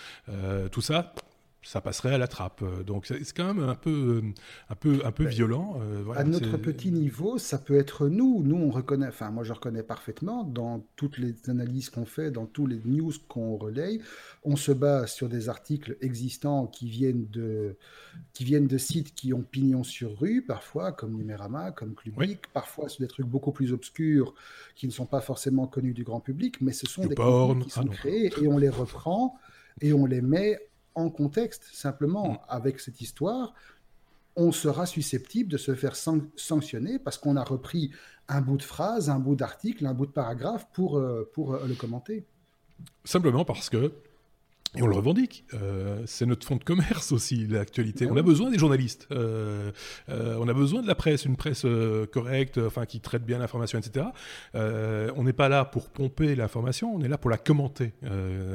[0.71, 1.13] tout ça,
[1.63, 2.63] ça passerait à la trappe.
[2.83, 4.21] Donc c'est quand même un peu,
[4.69, 5.79] un peu, un peu violent.
[5.81, 8.41] Euh, à notre petit niveau, ça peut être nous.
[8.43, 12.47] Nous, on reconnaît, enfin moi je reconnais parfaitement dans toutes les analyses qu'on fait, dans
[12.47, 14.01] tous les news qu'on relaye,
[14.43, 17.77] on se base sur des articles existants qui viennent de,
[18.33, 22.89] qui viennent de sites qui ont pignon sur rue, parfois comme Numérama, comme Clubic, parfois
[22.89, 24.33] sur des trucs beaucoup plus obscurs
[24.75, 27.71] qui ne sont pas forcément connus du grand public, mais ce sont des contenus qui
[27.71, 29.37] sont ah créés et on les reprend
[29.79, 30.59] et on les met
[30.95, 32.37] en contexte, simplement, mm.
[32.49, 33.53] avec cette histoire,
[34.35, 37.91] on sera susceptible de se faire sanctionner parce qu'on a repris
[38.27, 41.67] un bout de phrase, un bout d'article, un bout de paragraphe pour, euh, pour euh,
[41.67, 42.25] le commenter.
[43.03, 43.93] Simplement parce que
[44.77, 45.43] et on le revendique.
[45.53, 48.07] Euh, c'est notre fonds de commerce aussi, l'actualité.
[48.09, 49.07] On a besoin des journalistes.
[49.11, 49.71] Euh,
[50.07, 51.65] euh, on a besoin de la presse, une presse
[52.11, 54.05] correcte, enfin qui traite bien l'information, etc.
[54.53, 57.93] on n'est pas là pour pomper l'information, on est là pour la commenter.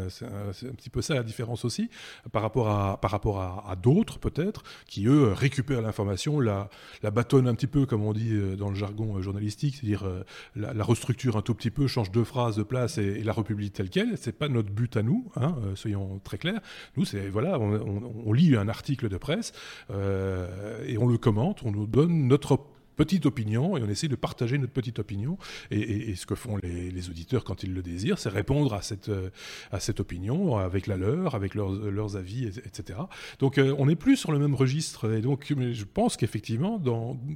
[0.08, 1.90] c'est un, petit peu ça la différence aussi
[2.32, 6.68] par rapport à par rapport à, d'autres peut-être qui eux récupèrent l'information, la
[7.02, 10.08] bâtonnent un petit peu comme on dit dans le jargon journalistique, c'est-à-dire
[10.54, 13.70] la, la, restructure un tout petit peu, change deux phrases de place et, la republie
[13.70, 14.16] telle quelle.
[14.16, 16.61] C'est pas notre but à nous, hein, soyons très clair.
[16.96, 19.52] Nous, c'est voilà, on, lit un article de presse
[19.90, 22.61] euh, et on le commente, on nous donne notre
[22.97, 25.38] petite opinion et on essaie de partager notre petite opinion.
[25.70, 29.30] Et, ce que font les, auditeurs quand ils le désirent, c'est répondre à cette, euh,
[29.70, 32.99] à cette opinion avec la leur, avec leurs, leurs avis, etc.
[33.38, 35.12] Donc euh, on n'est plus sur le même registre.
[35.12, 36.82] Et donc je pense qu'effectivement,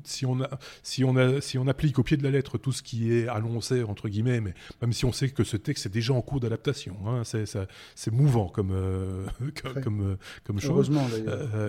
[0.05, 0.49] si, on a,
[0.83, 3.29] si, on a, si on applique au pied de la lettre tout ce qui est
[3.29, 6.41] annoncé, entre guillemets, mais même si on sait que ce texte est déjà en cours
[6.41, 9.27] d'adaptation, hein, c'est mouvant comme, euh,
[9.83, 10.71] comme, comme, chose.
[10.71, 11.07] Heureusement,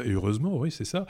[0.06, 1.06] et heureusement, oui, c'est ça.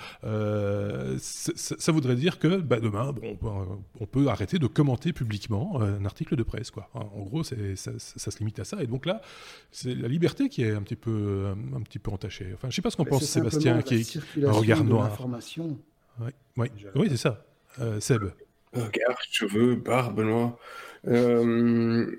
[1.17, 3.11] ça voudrait dire que bah, demain,
[3.41, 6.71] bon, on, peut, arrêter de commenter publiquement euh, un article de presse.
[6.71, 6.89] Quoi.
[6.93, 8.81] En gros, ça, ça, se limite à ça.
[8.81, 9.21] Et donc là,
[9.71, 12.47] c'est la liberté qui est un petit peu, un, petit peu entachée.
[12.53, 15.17] Enfin, je sais pas ce qu'en pense Sébastien, qui est un regard noir.
[16.21, 17.43] Oui, oui, oui c'est ça.
[17.79, 18.23] Euh, Seb.
[18.71, 20.57] Regard, cheveux, barbe noire.
[21.07, 22.09] Euh,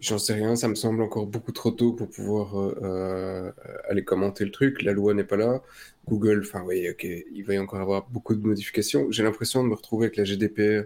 [0.00, 3.52] J'en sais rien, ça me semble encore beaucoup trop tôt pour pouvoir euh,
[3.88, 4.82] aller commenter le truc.
[4.82, 5.62] La loi n'est pas là.
[6.08, 9.10] Google, enfin oui, ok, il va y encore avoir beaucoup de modifications.
[9.10, 10.84] J'ai l'impression de me retrouver avec la GDPR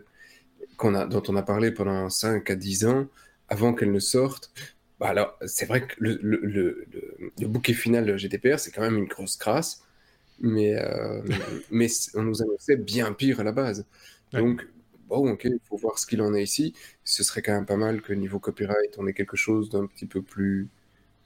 [0.76, 3.06] qu'on a, dont on a parlé pendant 5 à 10 ans,
[3.48, 4.52] avant qu'elle ne sorte.
[5.00, 6.86] Bah alors, c'est vrai que le, le, le,
[7.40, 9.82] le, bouquet final de GDPR, c'est quand même une grosse crasse,
[10.40, 11.22] mais, euh,
[11.70, 13.86] mais on nous annonçait bien pire à la base.
[14.32, 14.66] Donc,
[15.22, 16.74] bon, ok, il faut voir ce qu'il en est ici.
[17.04, 20.06] Ce serait quand même pas mal que niveau copyright, on ait quelque chose d'un petit
[20.06, 20.68] peu plus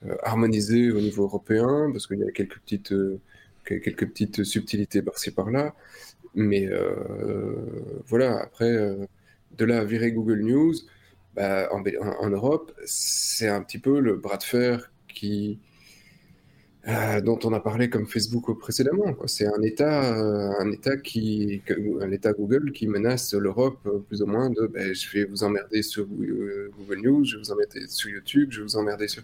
[0.06, 3.20] euh, harmonisé au niveau européen, parce qu'il y a quelques petites, euh,
[3.64, 5.74] quelques petites subtilités par-ci par-là.
[6.34, 7.56] Mais euh,
[8.06, 8.72] voilà, après,
[9.56, 10.74] de là à virer Google News,
[11.34, 15.58] bah, en, Europe, c'est un petit peu le bras de fer qui,
[16.88, 19.14] euh, dont on a parlé comme Facebook précédemment.
[19.26, 21.60] C'est un État, euh, un État qui,
[22.00, 25.44] un État Google qui menace l'Europe euh, plus ou moins de, ben, je vais vous
[25.44, 29.22] emmerder sur Google News, je vais vous emmerder sur YouTube, je vais vous emmerder sur.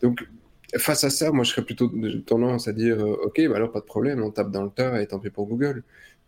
[0.00, 0.26] Donc
[0.78, 1.92] face à ça, moi je serais plutôt
[2.26, 5.06] tendance à dire, ok, bah alors pas de problème, on tape dans le tas et
[5.06, 5.82] tant pis pour Google.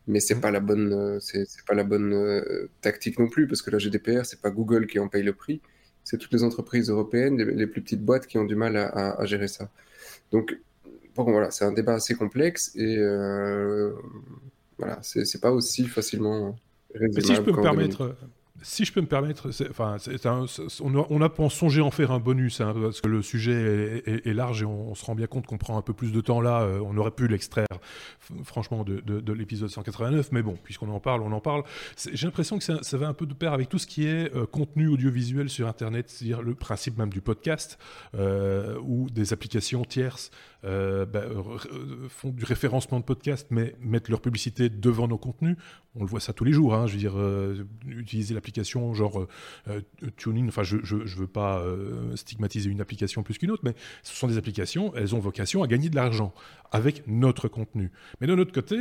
[0.07, 2.14] Mais c'est pas la bonne, c'est pas la bonne
[2.82, 5.62] tactique non plus parce que la GDPR c'est pas Google qui en paye le prix,
[6.05, 9.48] c'est toutes les entreprises européennes, les, plus petites boîtes qui ont du mal à gérer
[9.48, 9.70] ça.
[10.33, 10.59] Donc,
[11.14, 13.93] bon, voilà, c'est un débat assez complexe et euh,
[14.78, 16.57] voilà, c'est pas aussi facilement
[16.95, 17.22] raisonnable.
[17.24, 18.16] si je peux me permettre,
[18.62, 19.50] si je peux me permettre,
[20.80, 21.28] on, a, on, a,
[21.82, 25.14] en faire un bonus, hein, parce que le sujet est, large et on, se rend
[25.14, 26.62] bien compte qu'on prend un peu plus de temps là.
[26.62, 27.66] Euh, on aurait pu l'extraire,
[28.44, 31.64] franchement, de, de, l'épisode 189, mais bon, puisqu'on en parle, on en parle.
[32.12, 34.46] J'ai l'impression que ça, va un peu de pair avec tout ce qui est euh,
[34.46, 37.78] contenu audiovisuel sur Internet, c'est-à-dire le principe même du podcast
[38.14, 40.30] euh, ou des applications tierces
[40.64, 41.24] euh, bah,
[42.08, 45.56] font du référencement de podcast, mais mettent leur publicité devant nos contenus.
[45.96, 46.74] On le voit ça tous les jours.
[46.74, 49.26] Hein, je veux dire, euh, utiliser l'application genre
[49.68, 49.80] euh,
[50.16, 50.46] TuneIn.
[50.48, 51.64] Enfin, je ne veux pas
[52.14, 54.94] stigmatiser une application plus qu'une autre, mais ce sont des applications.
[54.94, 56.32] Elles ont vocation à gagner de l'argent
[56.73, 57.91] avec notre contenu.
[58.20, 58.77] Mais de notre côté,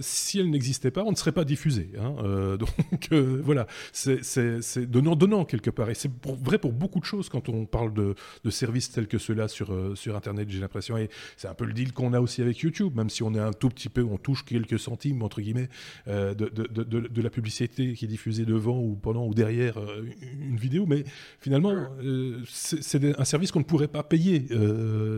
[0.00, 1.90] si elles n'existaient pas, on ne serait pas diffusé.
[1.98, 3.12] Hein, donc
[3.42, 5.90] voilà, c'est donnant-donnant quelque part.
[5.90, 8.14] Et c'est vrai pour beaucoup de choses quand on parle de,
[8.50, 10.96] services tels que ceux-là sur, sur Internet, j'ai l'impression.
[10.96, 13.40] Et c'est un peu le deal qu'on a aussi avec YouTube, même si on est
[13.40, 15.68] un tout petit peu, on touche quelques centimes, entre guillemets,
[16.08, 20.04] euh, de, de, de, la publicité qui est diffusée devant ou pendant ou derrière euh,
[20.32, 20.86] une vidéo.
[20.86, 21.04] Mais
[21.40, 24.46] finalement, euh, c'est un service qu'on ne pourrait pas payer,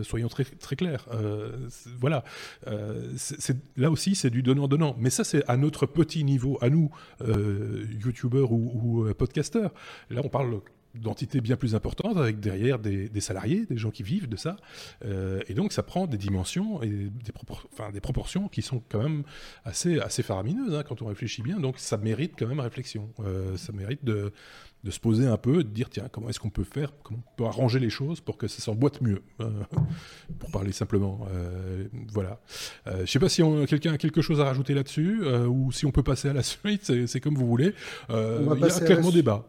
[0.03, 1.07] soyons très, très clairs.
[1.99, 2.14] voilà.
[3.77, 4.95] Là aussi, c'est du donnant-donnant.
[4.99, 6.89] Mais ça, c'est à notre petit niveau, à nous,
[8.03, 9.73] YouTubeurs ou, ou podcasteurs.
[10.09, 10.61] Là, on parle
[11.01, 14.57] d'entités bien plus importantes, avec derrière des, salariés, des gens qui vivent de ça.
[15.03, 17.31] Euh, et donc ça prend des dimensions et des,
[17.73, 19.23] enfin, des, proportions qui sont quand même
[19.63, 21.59] assez, assez faramineuses hein, quand on réfléchit bien.
[21.59, 23.09] Donc ça mérite quand même réflexion.
[23.19, 24.31] Euh, ça mérite de,
[24.83, 27.35] de, se poser un peu, de dire tiens, comment est-ce qu'on peut faire, comment on
[27.35, 29.49] peut arranger les choses pour que ça s'emboîte mieux, euh,
[30.39, 31.27] pour parler simplement.
[32.11, 32.39] voilà.
[32.85, 35.91] Je ne sais pas si quelqu'un a quelque chose à rajouter là-dessus ou si on
[35.91, 37.73] peut passer à la suite, c'est comme vous voulez.
[38.09, 39.45] il y a clairement débat.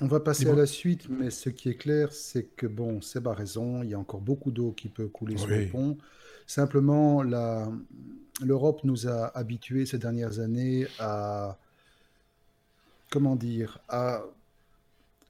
[0.00, 3.28] On va passer à la suite, mais ce qui est clair, c'est que, bon, Seb
[3.28, 5.96] a raison, il y a encore beaucoup d'eau qui peut couler sur le pont.
[6.46, 7.22] Simplement,
[8.42, 11.58] l'Europe nous a habitués ces dernières années à,
[13.10, 14.22] comment dire, à,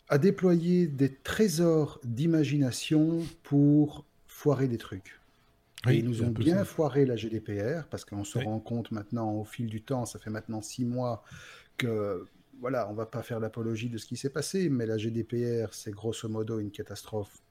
[0.08, 5.20] à déployer des trésors d'imagination pour foirer des trucs.
[5.88, 9.44] et ils nous ont bien foiré la GDPR, parce qu'on se rend compte maintenant, au
[9.44, 11.22] fil du temps, ça fait maintenant six mois,
[11.76, 12.26] que
[12.60, 15.90] voilà, on va pas faire l'apologie de ce qui s'est passé, mais la GDPR, c'est
[15.90, 17.42] grosso modo une catastrophe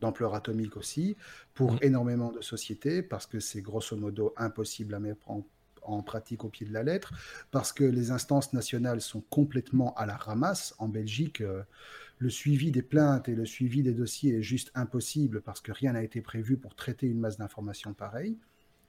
[0.00, 1.16] d'ampleur atomique aussi,
[1.54, 1.78] pour mmh.
[1.82, 5.42] énormément de sociétés, parce que c'est grosso modo impossible à mettre en,
[6.02, 7.12] pratique au pied de la lettre,
[7.52, 10.74] parce que les instances nationales sont complètement à la ramasse.
[10.78, 11.62] En Belgique, euh,
[12.18, 15.92] le suivi des plaintes et le suivi des dossiers est juste impossible, parce que rien
[15.92, 18.36] n'a été prévu pour traiter une masse d'informations pareille.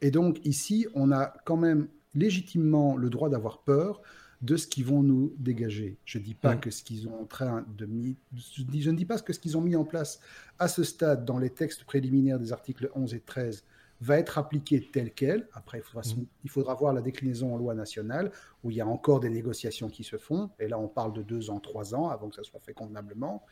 [0.02, 4.02] Et donc ici, on a quand même légitimement le droit d'avoir peur
[4.42, 5.98] de ce qu'ils vont nous dégager.
[6.06, 6.60] Je, dis pas mm.
[6.60, 7.88] que ce qu'ils ont en train de
[8.36, 10.20] je, ne dis pas que ce qu'ils ont mis en place
[10.60, 13.64] à ce stade dans les textes préliminaires des articles 11 et 13
[14.00, 15.48] va être appliqué tel quel.
[15.54, 16.02] Après, mm.
[16.44, 18.32] il faudra, voir la déclinaison en loi nationale,
[18.64, 20.52] où il y a encore des négociations qui se font.
[20.60, 23.44] Et là, on parle de deux ans, trois ans, avant que ça soit fait convenablement.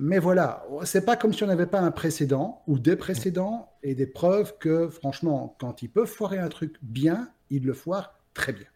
[0.00, 3.96] Mais voilà, c'est pas comme si on n'avait pas un précédent ou des précédents et
[3.96, 8.52] des preuves que, franchement, quand ils peuvent foirer un truc bien, ils le foirent très
[8.52, 8.68] bien.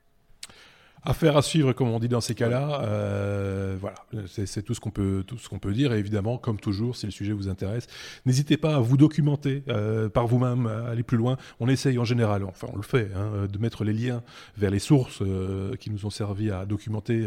[1.05, 2.83] Affaire à suivre, comme on dit dans ces cas-là.
[2.85, 3.97] Euh, voilà,
[4.27, 5.93] c'est tout ce qu'on peut tout ce qu'on peut dire.
[5.93, 7.89] Et évidemment, comme toujours, si le sujet vous intéresse,
[8.25, 11.39] n'hésitez pas à vous documenter euh, par vous-même, à aller plus loin.
[11.59, 14.23] On essaye en général, enfin on le fait, hein, de mettre les liens
[14.57, 17.27] vers les sources euh, qui nous ont servi à documenter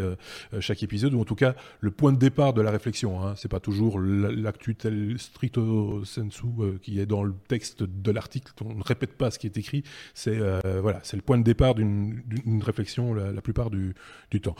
[0.61, 3.26] chaque épisode, ou en tout cas le point de départ de la réflexion.
[3.26, 3.34] Hein.
[3.35, 6.45] C'est pas toujours l'actu tel stricto sensu
[6.81, 8.53] qui est dans le texte de l'article.
[8.64, 9.84] On ne répète pas ce qui est écrit.
[10.14, 10.39] C'est
[10.80, 12.23] voilà, c'est le point de départ d'une
[12.64, 13.94] réflexion la plupart du,
[14.42, 14.56] temps.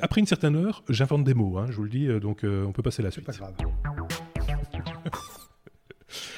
[0.00, 2.64] Après une certaine heure, j'invente des mots, hein, je vous le dis, euh, donc euh,
[2.64, 3.26] on peut passer à la suite.
[3.26, 3.54] Pas grave.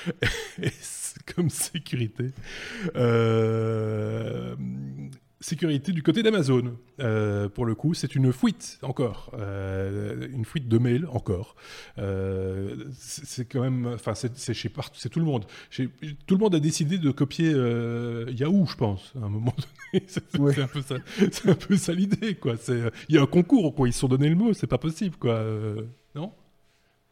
[1.34, 2.30] comme sécurité.
[2.96, 4.54] Euh,
[5.44, 6.76] sécurité du côté d'Amazon.
[7.00, 11.54] Euh, pour le coup, c'est une fuite encore, euh, une fuite de mail encore.
[11.98, 15.44] Euh, c'est quand même, enfin, c'est chez c'est tout le monde.
[15.68, 15.90] Chez,
[16.26, 20.04] tout le monde a décidé de copier Yahoo, je pense, à un moment donné.
[20.08, 20.24] C'est
[20.60, 20.96] un peu ça,
[21.30, 22.56] c'est un peu ça l'idée, quoi.
[23.08, 23.86] Il y a un concours, quoi.
[23.86, 25.44] Ils se sont donné le mot, c'est pas possible, quoi.
[26.16, 26.32] non?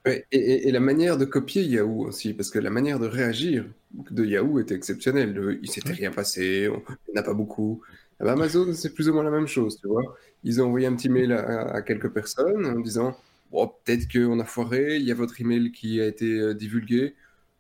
[0.04, 3.66] Et, et, la manière de copier Yahoo aussi, parce que la manière de réagir
[4.10, 5.58] de Yahoo était exceptionnelle.
[5.62, 7.82] Il s'était rien passé, il n'y en a pas beaucoup.
[8.22, 10.16] Eh ben, Amazon, c'est plus ou moins la même chose, tu vois.
[10.44, 13.16] Ils ont envoyé un petit mail à, quelques personnes en disant
[13.50, 17.14] peut-être qu'on a foiré, il y a votre email qui a été euh, divulgué.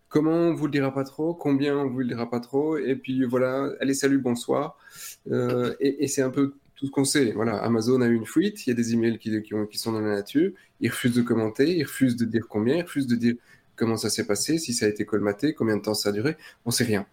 [0.08, 1.34] Comment on vous le dira pas trop?
[1.34, 2.76] Combien on vous le dira pas trop?
[2.78, 4.78] Et puis voilà, allez, salut, bonsoir.
[5.30, 7.32] Euh, et, c'est un peu tout ce qu'on sait.
[7.32, 10.00] Voilà, Amazon a eu une fuite, il y a des emails qui, qui, sont dans
[10.00, 10.52] la nature.
[10.80, 13.34] Ils refusent de commenter, ils refusent de dire combien, ils refusent de dire
[13.74, 16.36] comment ça s'est passé, si ça a été colmaté, combien de temps ça a duré.
[16.66, 17.06] On sait rien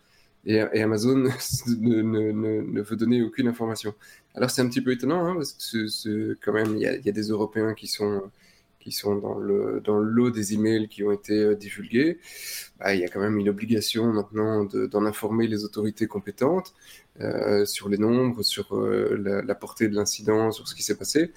[0.45, 1.16] et, Amazon
[1.80, 3.94] ne, ne, veut donner aucune information.
[4.36, 7.28] Alors c'est un petit peu étonnant, hein, parce que quand même, il y, a, des
[7.28, 8.22] Européens qui sont,
[8.80, 12.20] qui sont dans, le, dans le lot des emails qui ont été euh, divulgués.
[12.80, 16.74] Bah, il y a quand même une obligation maintenant d'en informer les autorités compétentes
[17.20, 21.34] euh, sur les nombres, sur euh, la, portée de l'incident, sur ce qui s'est passé.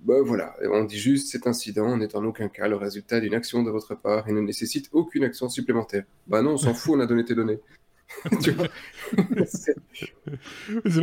[0.00, 3.62] Bah, voilà, on dit juste cet incident n'est en aucun cas le résultat d'une action
[3.62, 6.04] de votre part et ne nécessite aucune action supplémentaire.
[6.26, 7.60] Bah non, on s'en fout, on a donné tes données.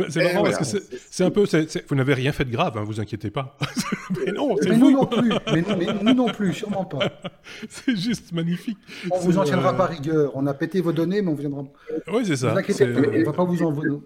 [0.08, 1.44] c'est marrant parce que c'est un peu.
[1.88, 3.56] vous n'avez rien fait de grave, hein, vous inquiétez pas.
[4.26, 5.32] mais non, c'est nous non plus.
[5.52, 5.62] Mais,
[6.02, 7.20] nous non plus, sûrement pas.
[7.68, 8.78] c'est juste magnifique.
[9.10, 10.32] On vous en tiendra euh, pas rigueur.
[10.34, 11.64] On a pété vos données, mais on viendra.
[12.12, 12.52] Oui, c'est ça.
[12.52, 13.96] Vous inquiétez pas, on va pas vous envoyer.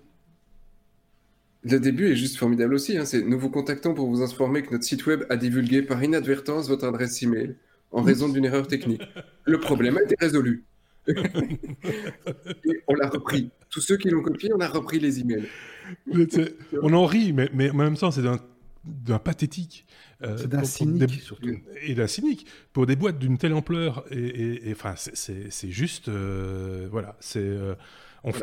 [1.64, 2.96] Le début est juste formidable aussi.
[2.96, 3.04] Hein.
[3.26, 6.86] Nous vous contactons pour vous informer que notre site web a divulgué par inadvertance votre
[6.86, 7.56] adresse email
[7.90, 9.02] en raison d'une erreur technique.
[9.44, 10.64] Le problème a été résolu
[12.88, 13.50] on l'a repris.
[13.70, 15.48] Tous ceux qui l'ont copié, on a repris les emails.
[16.82, 18.22] on en rit, mais, mais en même temps, c'est
[18.84, 19.86] d'un pathétique.
[20.22, 21.48] Euh, c'est d'un cynique, surtout.
[21.82, 22.46] Et d'un cynique.
[22.72, 26.08] Pour des boîtes d'une telle ampleur, et, enfin, c'est juste.
[26.08, 27.38] Euh, voilà, c'est.
[27.38, 27.74] Euh,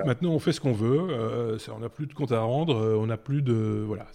[0.06, 1.58] maintenant, on fait ce qu'on veut.
[1.70, 2.76] on n'a plus de compte à rendre.
[2.98, 4.08] on n'a plus de voilà.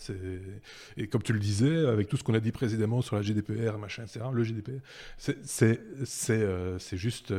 [0.97, 3.77] Et comme tu le disais, avec tout ce qu'on a dit précédemment sur la GDPR,
[3.79, 4.21] machin, etc.
[4.33, 4.81] Le GDPR,
[5.19, 7.33] c'est c'est juste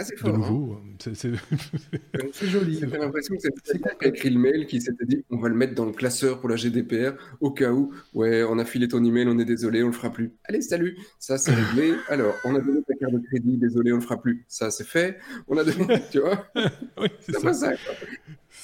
[0.00, 0.32] ah, c'est fort.
[0.36, 0.78] Hein.
[1.02, 2.78] c'est joli.
[2.80, 5.48] J'ai l'impression que c'est quelqu'un qui a écrit le mail qui s'était dit on va
[5.48, 8.86] le mettre dans le classeur pour la GDPR au cas où, ouais, on a filé
[8.86, 10.32] ton email, on est désolé, on le fera plus.
[10.44, 11.94] Allez, salut, ça c'est réglé.
[12.08, 14.44] Alors, on a donné ta carte de crédit, désolé, on le fera plus.
[14.46, 15.18] Ça c'est fait.
[15.48, 16.46] On a donné, tu vois.
[17.00, 17.52] oui, c'est ça.
[17.52, 17.76] ça euh,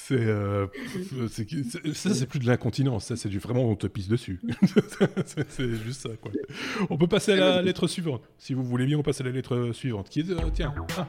[1.29, 4.39] c'est, ça, c'est plus de l'incontinence, ça, c'est du vraiment on te pisse dessus.
[5.49, 6.31] c'est, juste ça, quoi.
[6.89, 8.21] On peut passer à la lettre suivante.
[8.37, 10.09] Si vous voulez bien, on passe à la lettre suivante.
[10.09, 11.07] Qui est, euh, tiens, ah.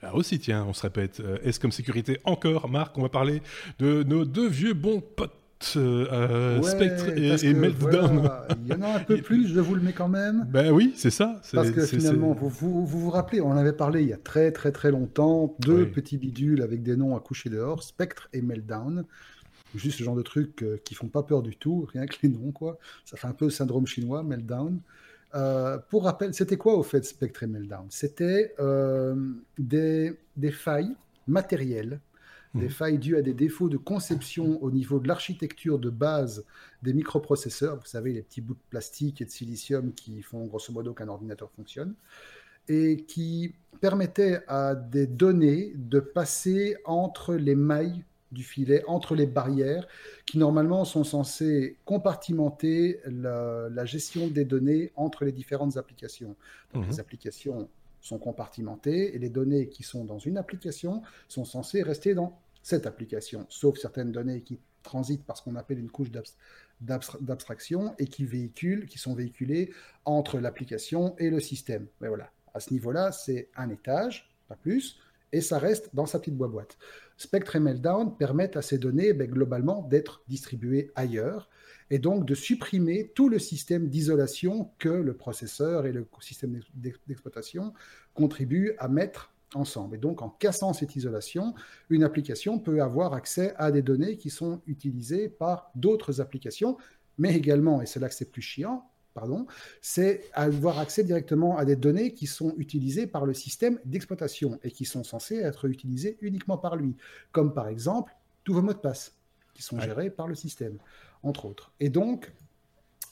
[0.00, 1.20] Là aussi, tiens, on se répète.
[1.20, 3.42] Euh, est-ce comme sécurité encore, Marc On va parler
[3.78, 5.34] de nos deux vieux bons potes
[5.76, 8.30] euh, Spectre et, Meltdown.
[8.62, 10.46] il y en a un peu plus, je vous le mets quand même.
[10.50, 11.40] Ben oui, c'est ça.
[11.52, 14.52] Parce que finalement, vous, vous, vous, rappelez, on en avait parlé il y a très
[14.52, 19.04] très très longtemps, deux petits bidules avec des noms à coucher dehors, Spectre et Meltdown.
[19.74, 22.30] Juste ce genre de trucs euh, qui font pas peur du tout, rien que les
[22.30, 22.78] noms, quoi.
[23.04, 24.80] Ça fait un peu syndrome chinois, Meltdown.
[25.34, 28.54] Euh, pour rappel, c'était quoi au fait Spectre et Meltdown C'était
[29.58, 30.94] des, des failles
[31.26, 32.00] matérielles
[32.54, 32.70] des mhm.
[32.70, 36.44] failles dues à des défauts de conception au niveau de l'architecture de base
[36.82, 37.76] des microprocesseurs.
[37.76, 41.08] Vous savez, les petits bouts de plastique et de silicium qui font grosso modo qu'un
[41.08, 41.94] ordinateur fonctionne
[42.68, 49.26] et qui permettaient à des données de passer entre les mailles du filet, entre les
[49.26, 49.86] barrières,
[50.26, 56.36] qui normalement sont censées compartimenter la, gestion des données entre les différentes applications.
[56.74, 56.90] Donc mhm.
[56.90, 57.68] les applications
[58.00, 62.86] sont compartimentées et les données qui sont dans une application sont censées rester dans cette
[62.86, 66.10] application, sauf certaines données qui transitent par ce qu'on appelle une couche
[66.80, 69.72] d'abstraction et qui véhiculent, qui sont véhiculées
[70.04, 71.86] entre l'application et le système.
[72.00, 74.98] Mais voilà, à ce niveau-là, c'est un étage, pas plus,
[75.32, 76.78] et ça reste dans sa petite boîte.
[77.16, 81.50] Spectre et Meltdown permettent à ces données ben, globalement d'être distribuées ailleurs
[81.90, 86.60] et donc de supprimer tout le système d'isolation que le processeur et le système
[87.06, 87.72] d'exploitation
[88.14, 89.96] contribuent à mettre ensemble.
[89.96, 91.54] Et donc en cassant cette isolation,
[91.88, 96.76] une application peut avoir accès à des données qui sont utilisées par d'autres applications,
[97.16, 99.46] mais également, et c'est là que c'est plus chiant, pardon,
[99.80, 104.70] c'est avoir accès directement à des données qui sont utilisées par le système d'exploitation et
[104.70, 106.96] qui sont censées être utilisées uniquement par lui,
[107.32, 108.12] comme par exemple
[108.44, 109.14] tous vos mots de passe
[109.54, 110.78] qui sont gérés par le système
[111.22, 111.72] entre autres.
[111.80, 112.32] Et donc,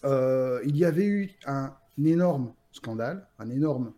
[0.05, 1.75] euh, il y avait eu un,
[2.05, 3.93] énorme scandale, un énorme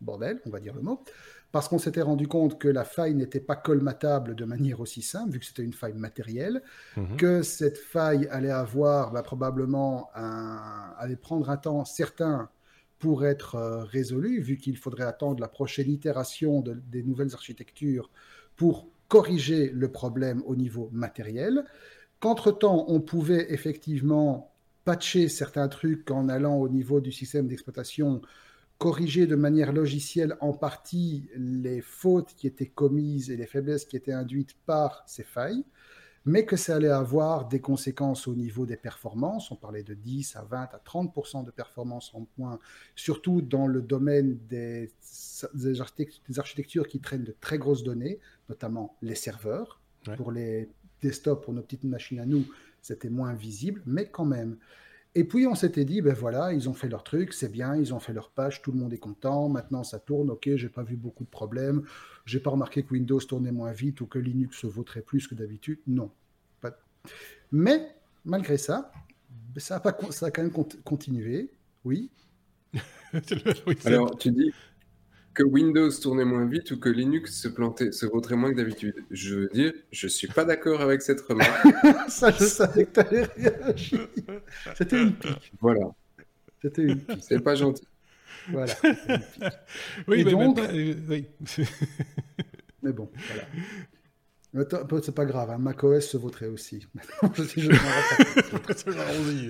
[0.00, 1.02] bordel, on va dire le mot,
[1.52, 5.32] parce qu'on s'était rendu compte que la faille n'était pas colmatable de manière aussi simple,
[5.32, 6.62] vu que c'était une faille matérielle,
[6.96, 7.16] mhm.
[7.16, 12.48] que cette faille allait avoir bah, probablement un, allait prendre un temps certain
[12.98, 18.10] pour être euh, résolue, vu qu'il faudrait attendre la prochaine itération des nouvelles architectures
[18.56, 21.64] pour corriger le problème au niveau matériel
[22.26, 24.52] qu'entre-temps, on pouvait effectivement
[24.84, 28.20] patcher certains trucs en allant au niveau du système d'exploitation,
[28.78, 33.96] corriger de manière logicielle en partie les fautes qui étaient commises et les faiblesses qui
[33.96, 35.64] étaient induites par ces failles,
[36.24, 39.52] mais que ça allait avoir des conséquences au niveau des performances.
[39.52, 42.58] On parlait de 10 à 20 à 30 de performance en moins,
[42.96, 44.90] surtout dans le domaine des,
[45.54, 45.80] des,
[46.40, 49.80] architectures qui traînent de très grosses données, notamment les serveurs.
[50.16, 50.68] Pour les
[51.06, 52.44] desktop pour nos petites machines à nous,
[52.82, 54.56] c'était moins visible, mais quand même.
[55.14, 57.94] Et puis on s'était dit, ben voilà, ils ont fait leur truc, c'est bien, ils
[57.94, 60.82] ont fait leur page, tout le monde est content, maintenant ça tourne, ok, j'ai pas
[60.82, 61.84] vu beaucoup de problèmes,
[62.26, 65.34] j'ai pas remarqué que Windows tournait moins vite ou que Linux se vautrait plus que
[65.34, 66.10] d'habitude, non.
[67.52, 68.92] Mais malgré ça,
[69.56, 70.52] ça a, pas, ça a quand même
[70.84, 71.50] continué,
[71.84, 72.10] oui.
[73.84, 74.52] Alors tu dis,
[75.36, 78.94] que Windows tournait moins vite ou que Linux se plantait, se vautrait moins que d'habitude.
[79.10, 81.68] Je veux dire, je suis pas d'accord avec cette remarque.
[82.08, 84.08] Ça, je savais que réagir.
[84.74, 85.52] C'était une pique.
[85.60, 85.94] Voilà.
[86.62, 87.22] C'était une pique.
[87.22, 87.86] C'est pas gentil.
[88.50, 88.72] Voilà.
[90.08, 90.58] Oui, mais donc...
[90.58, 91.26] Euh, oui.
[92.82, 93.10] mais bon,
[94.54, 94.78] voilà.
[95.02, 95.58] C'est pas grave, hein.
[95.58, 96.86] macOS se vautrait aussi.
[97.36, 97.70] je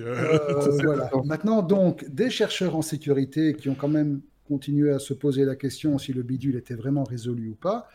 [0.03, 1.09] euh, voilà.
[1.23, 5.55] Maintenant, donc, des chercheurs en sécurité qui ont quand même continuer à se poser la
[5.55, 7.87] question si le bidule était vraiment résolu ou pas,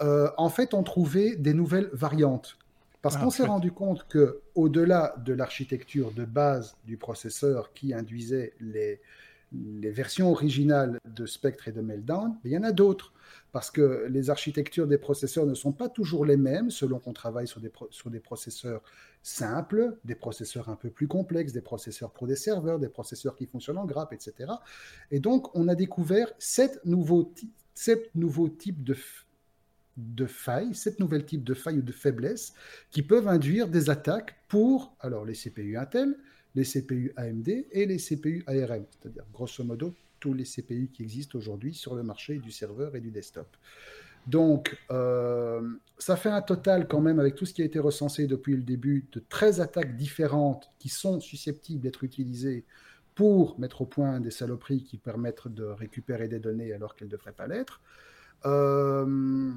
[0.00, 2.58] euh, en fait, on trouvait des nouvelles variantes.
[3.02, 7.94] Parce ah, qu'on s'est rendu compte que, au-delà de l'architecture de base du processeur qui
[7.94, 9.00] induisait les,
[9.52, 13.12] les versions originales de Spectre et de Meltdown, il y en a d'autres
[13.52, 17.46] parce que les architectures des processeurs ne sont pas toujours les mêmes selon qu'on travaille
[17.46, 18.82] sur des, sur des processeurs
[19.22, 23.46] simples, des processeurs un peu plus complexes, des processeurs pour des serveurs, des processeurs qui
[23.46, 24.52] fonctionnent en grappe, etc.
[25.10, 27.32] Et donc, on a découvert sept nouveaux,
[27.74, 28.96] sept nouveaux types de,
[29.98, 32.54] de failles, sept nouvelles types de failles ou de faiblesses
[32.90, 36.16] qui peuvent induire des attaques pour alors les CPU Intel,
[36.54, 41.36] les CPU AMD et les CPU ARM, c'est-à-dire grosso modo tous les CPU qui existent
[41.36, 43.48] aujourd'hui sur le marché du serveur et du desktop.
[44.26, 45.68] Donc, euh,
[45.98, 48.62] ça fait un total quand même, avec tout ce qui a été recensé depuis le
[48.62, 52.64] début, de 13 attaques différentes qui sont susceptibles d'être utilisées
[53.16, 57.12] pour mettre au point des saloperies qui permettent de récupérer des données alors qu'elles ne
[57.12, 57.80] devraient pas l'être.
[58.46, 59.52] Euh,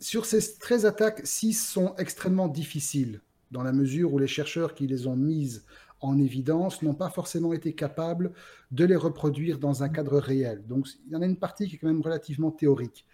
[0.00, 3.20] sur ces 13 attaques, 6 sont extrêmement difficiles,
[3.50, 5.64] dans la mesure où les chercheurs qui les ont mises
[6.00, 8.32] en évidence n'ont pas forcément été capables
[8.70, 10.64] de les reproduire dans un cadre réel.
[10.66, 13.06] Donc il y en a une partie qui est quand même relativement théorique.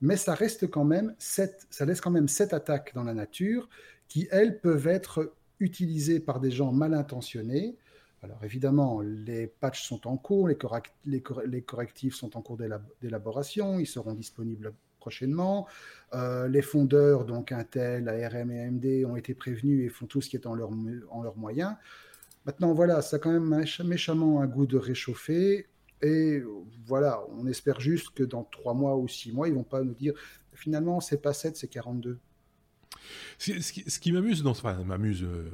[0.00, 3.68] Mais ça reste quand même sept, ça laisse quand même sept attaques dans la nature
[4.06, 7.76] qui, elles, peuvent être utilisées par des gens mal intentionnés.
[8.22, 10.56] Alors évidemment, les patchs sont en cours, les,
[11.04, 15.66] les, correctifs sont en cours d'élaboration, ils seront disponibles prochainement.
[16.14, 20.28] Euh, les fondeurs, donc Intel, ARM et AMD, ont été prévenus et font tout ce
[20.28, 20.70] qui est en leur,
[21.10, 21.78] en leur moyen.
[22.46, 25.66] Maintenant, voilà, ça a quand même méchamment un goût de réchauffer.
[26.00, 26.42] Et
[26.86, 29.94] voilà, on espère juste que dans trois mois ou six mois, ils vont pas nous
[29.94, 30.14] dire
[30.54, 32.18] finalement, c'est pas 7, c'est 42.
[33.38, 35.48] Ce qui, m'amuse, dans, enfin, m'amuse, euh,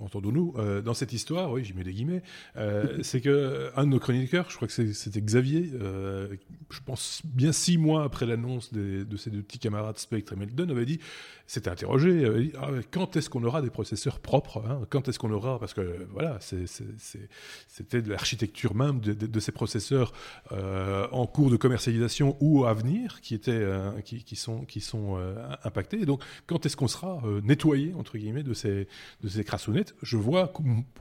[0.00, 2.22] entendons-nous, euh, dans cette histoire, oui, j'y mets des guillemets,
[2.56, 7.52] euh, c'est que un de nos chroniqueurs, je crois que c'était Xavier, je pense bien
[7.52, 10.98] six mois après l'annonce de ces deux petits camarades Spectre et Meltdown, avait dit,
[11.46, 15.18] s'était interrogé, avait dit, ah, quand est-ce qu'on aura des processeurs propres hein Quand est-ce
[15.18, 20.12] qu'on aura Parce que voilà, c'était de l'architecture même de, ces processeurs
[20.50, 23.66] en cours de commercialisation ou à venir qui étaient,
[24.04, 25.18] qui, qui, sont, qui sont
[25.64, 26.00] impactés.
[26.00, 28.88] Et donc, quand est-ce qu'on sera nettoyé entre guillemets de ces
[29.22, 30.52] de ces crassonnettes, je vois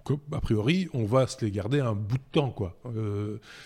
[0.05, 2.77] qu'a priori on va se les garder un bout de temps quoi.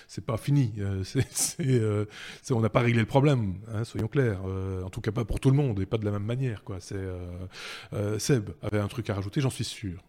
[0.08, 0.74] c'est pas fini.
[1.04, 4.42] c'est on n'a pas réglé le problème, hein, soyons clairs.
[4.86, 6.78] en tout cas pas pour tout le monde et pas de la même manière quoi.
[6.80, 7.04] C'est
[8.20, 10.04] Seb avait un truc à rajouter, j'en suis sûr.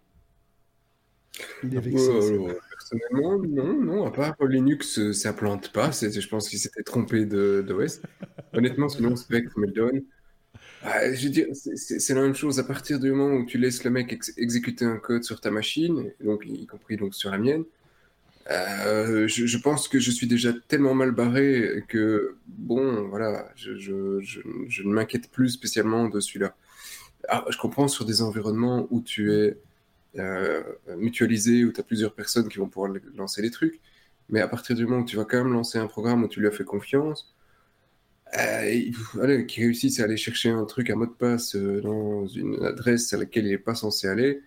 [1.63, 2.39] Il est vexé,
[2.71, 5.91] personnellement, non, non, à part Linux, euh, ça plante pas.
[5.91, 8.01] Je pense qu'il s'était trompé d'OS.
[8.53, 10.03] Honnêtement, sinon, Spectre, Meldon.
[10.85, 12.59] Bah, c'est la même chose.
[12.59, 16.13] À partir du moment où tu laisses le mec exécuter un code sur ta machine,
[16.23, 17.65] donc, y compris donc sur la mienne,
[18.51, 24.83] euh, je, pense que je suis déjà tellement mal barré que, bon, voilà, je, je,
[24.83, 26.55] ne m'inquiète plus spécialement de celui-là.
[27.49, 29.57] Je comprends sur des environnements où tu es
[30.19, 30.63] euh,
[30.99, 33.81] mutualisé, où tu as plusieurs personnes qui vont pouvoir lancer les trucs.
[34.29, 36.41] Mais à partir du moment où tu vas quand même lancer un programme où tu
[36.41, 37.35] lui as fait confiance,
[38.39, 42.65] euh, qui réussisse à aller chercher un truc, un mot de passe euh, dans une
[42.65, 44.41] adresse à laquelle il n'est pas censé aller,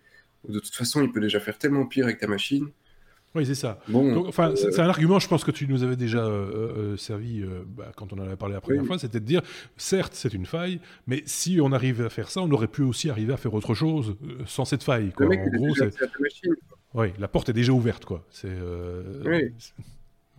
[0.47, 2.69] de toute façon, il peut déjà faire tellement pire avec ta machine
[3.37, 3.79] oui, c'est ça.
[3.87, 7.41] Bon, enfin, c'est un argument, je pense que tu nous avais déjà euh, euh, servi
[7.43, 9.41] euh, bah, quand on en avait parlé la première fois, c'était de dire,
[9.75, 13.11] certes, c'est une faille, mais si on arrivait à faire ça, on aurait pu aussi
[13.11, 14.15] arriver à faire autre chose
[14.47, 15.11] sans cette faille.
[15.11, 15.27] Quoi.
[15.27, 15.93] en gros, c'est...
[16.95, 18.25] Oui, la porte est déjà ouverte, quoi.
[18.31, 18.49] C'est.
[19.25, 19.51] Oui.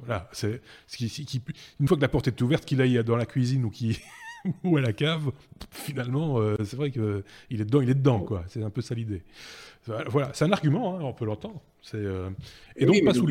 [0.05, 1.43] Voilà, c'est qui,
[1.81, 4.01] une fois que la porte est ouverte, qu'il aille dans la cuisine ou qui
[4.65, 5.33] ou à la cave,
[5.71, 8.45] finalement, c'est vrai que il est dedans, il est dedans, quoi.
[8.49, 9.23] C'est un peu ça l'idée.
[9.87, 11.63] Voilà, c'est un argument, hein, on peut l'entendre.
[11.95, 12.31] Euh,
[12.77, 13.27] et donc, pas sous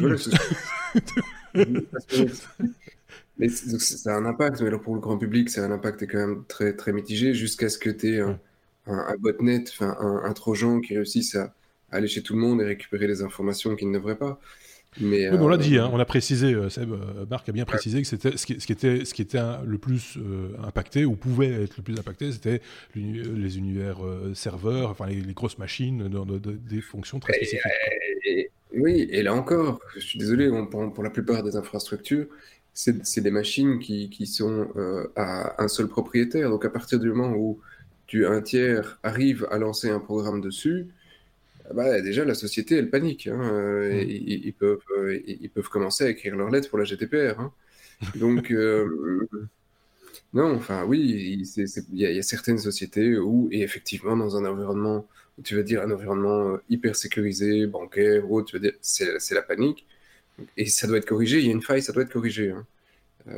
[3.38, 6.18] mais c'est un impact, mais alors pour le grand public, c'est un impact est quand
[6.18, 8.40] même très, très mitigé jusqu'à ce que tu aies un,
[8.88, 11.54] un, botnet, un, un, trojan qui réussisse à,
[11.92, 14.40] aller chez tout le monde et récupérer les informations qu'il ne devrait pas.
[15.00, 17.66] Mais, on l'a euh, dit, hein, on a précisé, euh, Seb, euh, Marc a bien
[17.66, 20.18] précisé que c'était ce qui, était, ce qui était le plus
[20.64, 22.62] impacté ou pouvait être le plus impacté, c'était
[22.96, 24.00] les univers
[24.34, 27.62] serveurs, enfin les, grosses machines dans des fonctions très spécifiques.
[28.74, 32.26] oui, et là encore, je suis désolé, pour, pour, la plupart des infrastructures,
[32.74, 34.68] c'est des machines qui, qui sont
[35.16, 36.50] à un seul propriétaire.
[36.50, 37.60] Donc à partir du moment où
[38.08, 40.88] tu, un tiers arrive à lancer un programme dessus,
[41.74, 43.28] bah, déjà, la société, elle panique.
[43.28, 44.10] Hein, euh, mm.
[44.10, 47.40] ils, peuvent, euh, ils peuvent commencer à écrire leurs lettres pour la GDPR.
[47.40, 47.54] Hein.
[48.16, 49.28] Donc, euh,
[50.34, 51.46] non, enfin, oui,
[51.92, 55.08] il y, a certaines sociétés où, et effectivement, dans un environnement,
[55.44, 59.86] tu vas dire un environnement hyper sécurisé, bancaire, ou tu vas dire, c'est la panique.
[60.56, 62.52] Et ça doit être corrigé, il y a une faille, ça doit être corrigé.
[62.52, 62.66] Hein.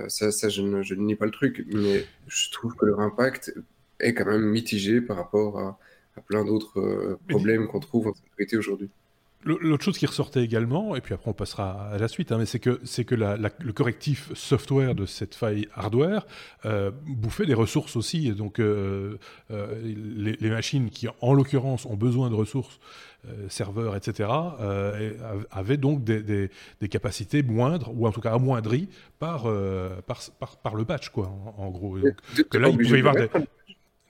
[0.09, 3.53] ça, ça je, ne, je nie pas le truc, mais je trouve que leur impact
[3.99, 5.79] est quand même mitigé par rapport à,
[6.19, 8.89] plein d'autres euh, problèmes qu'on trouve en sécurité aujourd'hui.
[9.45, 12.45] L'autre chose qui ressortait également, et puis après on passera à la suite, hein, mais
[12.45, 16.27] c'est que, c'est que le correctif software de cette faille hardware
[16.65, 18.31] euh, bouffait des ressources aussi.
[18.33, 19.17] Donc euh,
[19.49, 22.81] les, machines qui, en l'occurrence, ont besoin de ressources,
[23.47, 24.29] serveurs, etc.,
[25.51, 26.49] avaient donc des,
[26.89, 28.89] capacités moindres, ou en tout cas amoindries,
[29.19, 29.47] par,
[30.05, 31.97] par, par, le patch, quoi, en, gros.
[31.97, 32.15] Donc,
[32.49, 33.29] que là, il pouvait y avoir des...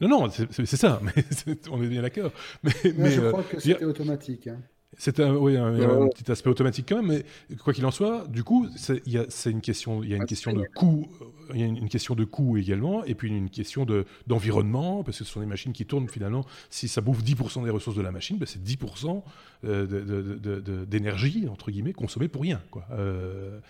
[0.02, 1.24] Non, non, c'est ça, mais
[1.72, 2.32] on est bien d'accord.
[2.64, 2.72] Mais,
[3.12, 4.48] je crois que c'était automatique.
[4.48, 4.62] Hein.
[5.02, 8.44] C'est un, oui, un, petit aspect automatique quand même, mais quoi qu'il en soit, du
[8.44, 11.68] coup, c'est une question, il y a une question de coût, euh, il y a
[11.68, 13.88] une, question de coût également, et puis une question
[14.28, 16.46] d'environnement, parce que ce sont des machines qui tournent finalement.
[16.70, 19.24] Si ça bouffe 10% des ressources de la machine, ben c'est 10%
[19.64, 22.86] euh, d'énergie entre guillemets consommée pour rien, quoi.
[22.92, 23.62] Euh,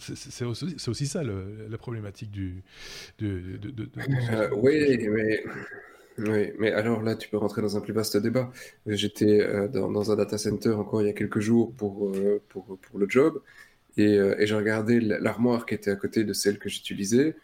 [0.00, 2.62] c'est aussi, aussi, ça la problématique du.
[3.20, 5.42] oui, mais
[6.26, 8.50] oui, mais alors là, tu peux rentrer dans un plus vaste débat.
[8.86, 12.78] J'étais euh, dans, un data center encore il y a quelques jours pour, euh, pour,
[12.78, 13.40] pour, le job,
[13.96, 17.36] et, euh, et j'ai regardé l'armoire qui était à côté de celle que j'utilisais.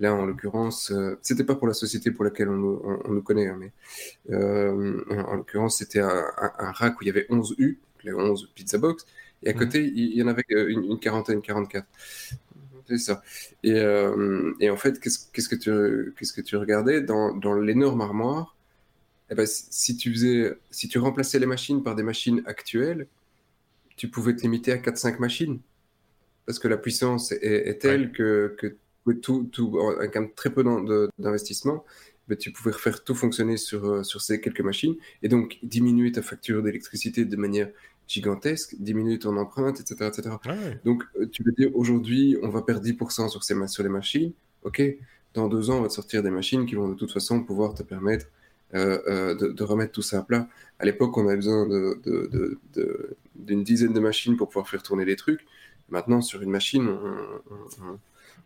[0.00, 3.58] Là, en l'occurrence, c'était pas pour la société pour laquelle on, on, nous connaît, hein,
[3.60, 3.72] mais
[4.34, 8.78] en l'occurrence, c'était un, un, rack où il y avait 11 U, les 11 pizza
[8.78, 9.06] box,
[9.44, 9.58] et à mmh.
[9.58, 11.86] côté, il y en avait une, une quarantaine, 44
[12.98, 13.22] ça.
[13.62, 18.00] Et, euh, et, en fait, qu'est-ce que tu qu'est-ce que tu regardais dans, dans l'énorme
[18.00, 18.56] armoire?
[19.30, 23.06] Eh ben, si tu faisais, si tu remplaçais les machines par des machines actuelles,
[23.96, 25.60] tu pouvais te limiter à 4-5 machines.
[26.46, 28.76] Parce que la puissance est, telle que, que
[29.12, 30.64] tout, tout, avec un très peu
[31.18, 31.84] d'investissement,
[32.28, 36.12] ben, tu pouvais refaire tout fonctionner sur, euh, sur ces quelques machines et donc diminuer
[36.12, 37.68] ta facture d'électricité de manière
[38.08, 40.10] gigantesque, diminuer ton empreinte, etc.
[40.12, 40.36] etc.
[40.44, 40.54] Ah
[40.84, 44.32] Donc, euh, tu veux dire, aujourd'hui, on va perdre 10% sur, ces, sur les machines.
[44.64, 44.82] OK,
[45.34, 47.74] dans deux ans, on va te sortir des machines qui vont de toute façon pouvoir
[47.74, 48.26] te permettre
[48.74, 50.48] euh, euh, de, remettre tout ça à plat.
[50.78, 55.16] À l'époque, on avait besoin d'une de, dizaine de machines pour pouvoir faire tourner les
[55.16, 55.44] trucs.
[55.88, 56.88] Maintenant, sur une machine,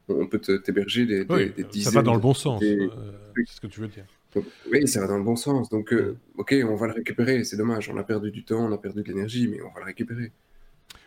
[0.09, 1.83] on, peut t'héberger des, des, dizaines.
[1.83, 2.89] Ça va dans le bon sens, c'est
[3.47, 4.05] ce que tu veux dire.
[4.71, 5.69] Oui, ça va dans le bon sens.
[5.69, 7.45] Donc, euh, ok, on va le récupérer.
[7.45, 9.81] C'est dommage, on a perdu du temps, on a perdu de l'énergie, mais on va
[9.81, 10.33] le récupérer.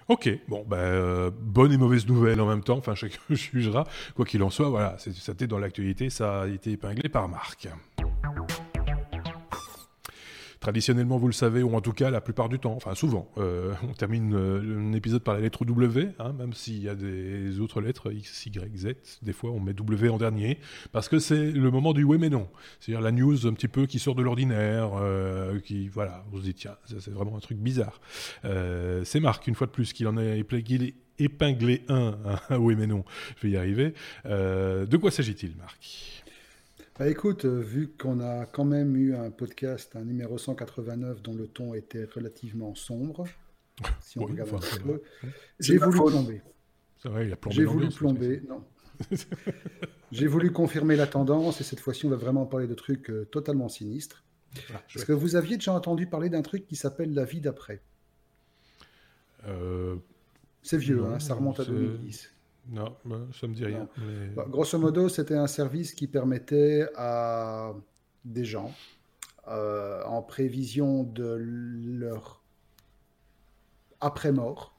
[0.08, 3.86] Ok, bon, ben, euh, bonne et mauvaise nouvelle en même temps, enfin chacun jugera.
[4.16, 7.68] Quoi qu'il en soit, voilà, ça était dans l'actualité, ça a été épinglé par Marc.
[10.60, 13.74] Traditionnellement, vous le savez, ou en tout cas la plupart du temps, enfin souvent, euh,
[13.90, 17.62] on termine euh, un épisode par la lettre W, hein, même s'il y a des
[17.62, 18.88] autres lettres, X, Y, Z,
[19.22, 20.60] des fois on met W en dernier,
[20.92, 22.50] parce que c'est le moment du oui mais non.
[22.82, 26.44] C'est-à-dire la news un petit peu qui sort de l'ordinaire, euh, qui, voilà, on se
[26.44, 28.02] dit, tiens, c'est vraiment un truc bizarre.
[28.44, 32.18] c'est Marc, une fois de plus, qu'il en a épinglé, épinglé un,
[32.50, 33.06] hein, oui mais non,
[33.38, 33.94] je vais y arriver.
[34.26, 36.19] de quoi s'agit-il, Marc?
[37.00, 41.34] Bah, écoute, euh, vu qu'on a quand même eu un podcast, un numéro 189 dont
[41.34, 43.26] le ton était relativement sombre,
[44.02, 45.02] si on regarde un peu,
[45.60, 46.42] j'ai voulu plomber.
[47.50, 48.64] J'ai voulu plomber, non.
[50.12, 53.26] j'ai voulu confirmer la tendance et cette fois-ci on va vraiment parler de trucs euh,
[53.32, 54.26] totalement sinistres.
[54.74, 57.82] Ah, Est-ce que vous aviez déjà entendu parler d'un truc qui s'appelle la vie d'après?
[59.48, 59.96] Euh,
[60.64, 62.34] C'est vieux, hein, ça remonte à 2010.
[62.72, 63.90] Non, bah, ça me dit rien.
[64.36, 67.74] Bah, grosso modo, c'était un service qui permettait à
[68.26, 68.74] des gens,
[69.48, 72.44] euh, en prévision de leur
[74.02, 74.76] après-mort,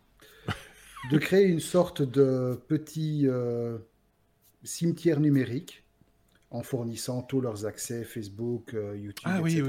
[1.11, 3.79] de créer une sorte de petit euh,
[4.62, 5.85] cimetière numérique
[6.51, 9.62] en fournissant tous leurs accès Facebook, euh, YouTube, ah, etc.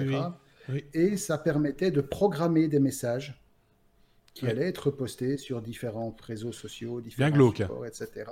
[0.69, 3.40] Oui, oui, Et ça permettait de programmer des messages
[4.33, 7.63] qui allait être posté sur différents réseaux sociaux, différents Bien glauque.
[7.85, 8.25] etc.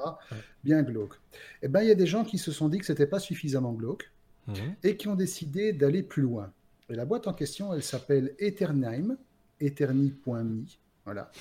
[0.63, 1.15] Bien glauque.
[1.61, 3.19] Eh bien, il y a des gens qui se sont dit que ce n'était pas
[3.19, 4.11] suffisamment glauque
[4.47, 4.76] mhm.
[4.84, 6.53] et qui ont décidé d'aller plus loin.
[6.89, 9.17] Et la boîte en question, elle s'appelle Eternheim,
[9.59, 10.63] eterni.me,
[11.05, 11.31] voilà,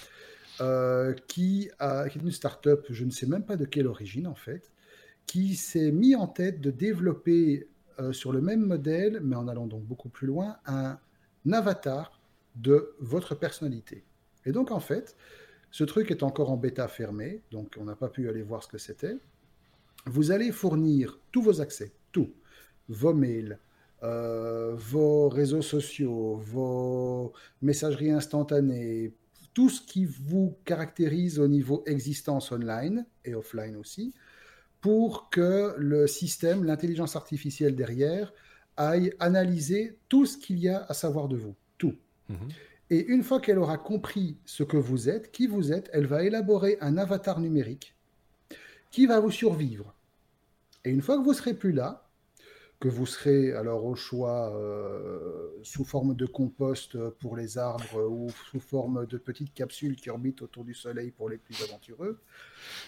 [0.61, 4.27] euh, qui, a, qui est une start-up, je ne sais même pas de quelle origine
[4.27, 4.73] en fait,
[5.27, 7.69] qui s'est mis en tête de développer
[8.01, 10.99] euh, sur le même modèle, mais en allant donc beaucoup plus loin, un
[11.53, 12.21] avatar
[12.57, 14.05] de votre personnalité.
[14.49, 15.15] Et donc, en fait,
[15.71, 18.69] ce truc est encore en bêta fermé, donc on n'a pas pu aller voir ce
[18.69, 19.19] que c'était.
[20.07, 22.33] Vous allez fournir tous vos accès, tout,
[22.89, 23.59] vos mails,
[24.03, 29.13] euh, vos réseaux sociaux, vos messageries instantanées,
[29.53, 34.15] tout ce qui vous caractérise au niveau existence online et offline aussi,
[34.81, 38.33] pour que le système, l'intelligence artificielle derrière,
[38.79, 41.97] aille analyser tout ce qu'il y a à savoir de vous, tout.
[42.31, 42.49] Mhm.
[42.91, 46.25] Et une fois qu'elle aura compris ce que vous êtes, qui vous êtes, elle va
[46.25, 47.95] élaborer un avatar numérique
[48.91, 49.95] qui va vous survivre.
[50.85, 52.09] Et une fois que vous serez plus là,
[52.81, 58.31] que vous serez alors au choix euh, sous forme de compost pour les arbres ou
[58.51, 62.21] sous forme de petites capsules qui orbitent autour du Soleil pour les plus aventureux,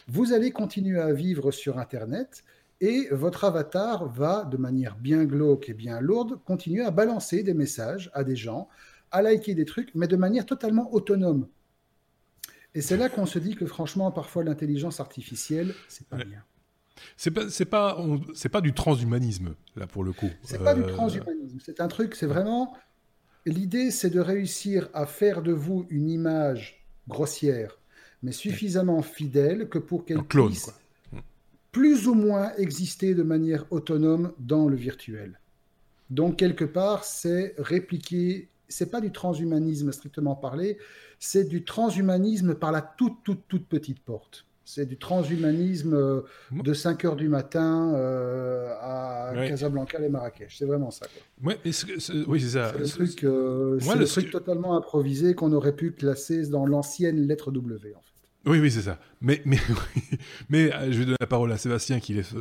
[0.06, 2.44] vous allez continuer à vivre sur Internet
[2.80, 7.52] et votre avatar va, de manière bien glauque et bien lourde, continuer à balancer des
[7.52, 8.68] messages à des gens
[9.10, 11.48] à liker des trucs, mais de manière totalement autonome.
[12.74, 16.44] Et c'est là qu'on se dit que franchement, parfois, l'intelligence artificielle, c'est pas bien.
[17.16, 17.98] C'est pas, c'est pas,
[18.34, 20.30] c'est pas du transhumanisme là pour le coup.
[20.42, 21.58] C'est pas du euh, transhumanisme.
[21.64, 22.14] C'est un truc.
[22.14, 22.76] C'est vraiment
[23.46, 27.78] l'idée, c'est de réussir à faire de vous une image grossière,
[28.22, 30.70] mais suffisamment fidèle que pour qu'elle puisse
[31.72, 35.40] plus ou moins exister de manière autonome dans le virtuel.
[36.10, 40.78] Donc quelque part, c'est répliquer c'est pas du transhumanisme strictement parlé,
[41.18, 44.46] c'est du transhumanisme par la toute, toute, toute petite porte.
[44.64, 46.20] C'est du transhumanisme euh,
[46.52, 50.56] de 5 heures du matin euh, à Casablanca et Marrakech.
[50.56, 51.06] C'est vraiment ça.
[51.42, 52.72] Ouais, oui, c'est ça.
[52.72, 57.50] C'est le truc, euh, le truc totalement improvisé qu'on aurait pu classer dans l'ancienne lettre
[57.50, 57.94] W.
[57.96, 58.09] En fait.
[58.46, 58.98] Oui, oui, c'est ça.
[59.20, 59.58] Mais, mais,
[60.48, 62.32] mais euh, je vais donner la parole à Sébastien qui laisse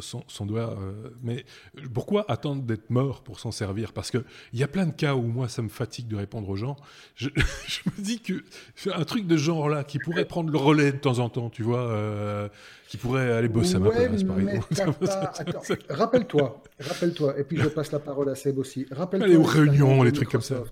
[0.00, 0.76] son, doigt.
[0.78, 1.46] Euh, mais
[1.94, 3.94] pourquoi attendre d'être mort pour s'en servir?
[3.94, 4.22] Parce qu'il
[4.52, 6.76] y a plein de cas où moi, ça me fatigue de répondre aux gens.
[7.14, 7.30] Je,
[7.86, 8.44] me dis que
[8.92, 11.62] un truc de genre là, qui pourrait prendre le relais de temps en temps, tu
[11.62, 12.50] vois, euh,
[12.88, 15.06] qui pourrait aller bosser à ma place, par exemple.
[15.88, 18.86] Rappelle-toi, rappelle-toi, et puis je passe la parole à Seb aussi.
[18.90, 19.26] Rappelle-toi.
[19.26, 20.62] Aller aux réunions, les trucs comme ça.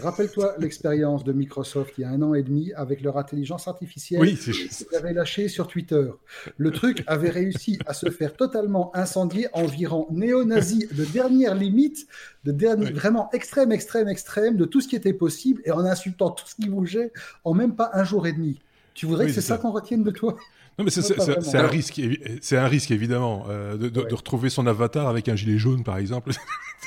[0.00, 4.20] Rappelle-toi l'expérience de Microsoft il y a un an et demi avec leur intelligence artificielle
[4.20, 6.08] oui, qu'ils avaient lâché sur Twitter.
[6.56, 12.06] Le truc avait réussi à se faire totalement incendier environ néo-nazi de dernière limite,
[12.44, 16.30] de dernier, vraiment extrême, extrême, extrême de tout ce qui était possible et en insultant
[16.30, 17.12] tout ce qui bougeait
[17.44, 18.60] en même pas un jour et demi.
[18.94, 20.36] Tu voudrais que c'est ça, qu'on retienne de toi?
[20.78, 22.00] Non, mais c'est un risque,
[22.42, 25.96] c'est un risque évidemment euh, de, de, retrouver son avatar avec un gilet jaune, par
[25.96, 26.32] exemple.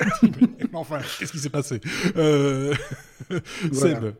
[0.72, 1.80] enfin, qu'est-ce qui s'est passé?
[2.16, 2.74] Euh...
[3.72, 4.14] Seb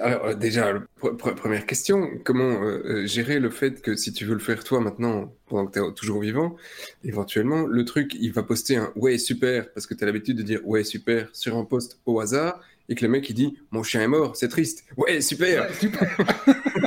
[0.00, 2.60] alors, déjà, première question, comment
[3.04, 5.92] gérer le fait que si tu veux le faire toi maintenant, pendant que tu es
[5.92, 6.56] toujours vivant,
[7.04, 10.42] éventuellement, le truc, il va poster un ouais, super, parce que tu as l'habitude de
[10.42, 13.82] dire ouais, super sur un post au hasard, et que le mec il dit mon
[13.82, 14.84] chien est mort, c'est triste.
[14.96, 15.72] Ouais, super.
[15.74, 16.16] super.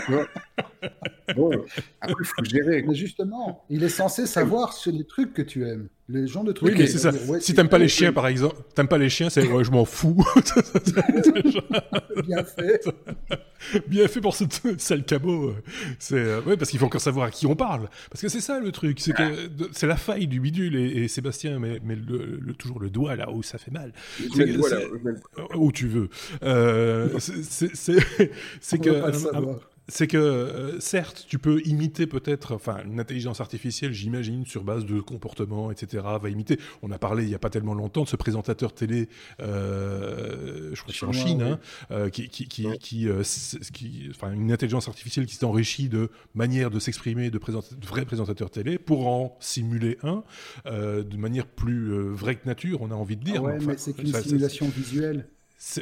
[1.36, 1.52] bon,
[2.02, 2.84] après il faut gérer.
[2.88, 5.88] Mais justement, il est censé savoir sur les trucs que tu aimes.
[6.12, 6.70] Les gens de trucs.
[6.70, 7.12] Oui, mais c'est ça.
[7.40, 9.86] si t'aimes pas les chiens, par exemple, t'aimes pas les chiens, c'est ouais, je m'en
[9.86, 10.26] fous.
[12.26, 12.84] Bien fait.
[13.88, 14.46] Bien fait pour ce
[14.80, 15.54] sale cabot.
[16.00, 17.90] C'est euh, ouais, parce qu'il faut encore savoir à qui on parle.
[18.10, 21.60] Parce que c'est ça le truc, c'est que c'est la faille du bidule et, Sébastien
[21.60, 23.94] met, le, toujours le doigt là où ça fait mal.
[25.56, 26.10] où tu veux.
[26.42, 28.90] Euh, c'est que
[29.90, 34.86] c'est que euh, certes, tu peux imiter peut-être, enfin, une intelligence artificielle, j'imagine, sur base
[34.86, 36.60] de comportement, etc., va imiter.
[36.82, 39.10] On a parlé il n'y a pas tellement longtemps de ce présentateur télé,
[39.42, 41.60] euh, je crois que c'est en Chine, hein,
[41.92, 46.80] euh, qui, qui, qui, qui, enfin, une intelligence artificielle qui s'est enrichie de manières de
[46.80, 50.24] s'exprimer de, de, vrais présentateurs télé pour en simuler un
[50.66, 53.42] de manière plus vraie que nature, on a envie de dire.
[53.44, 55.28] Ah ouais, mais c'est qu'une simulation visuelle.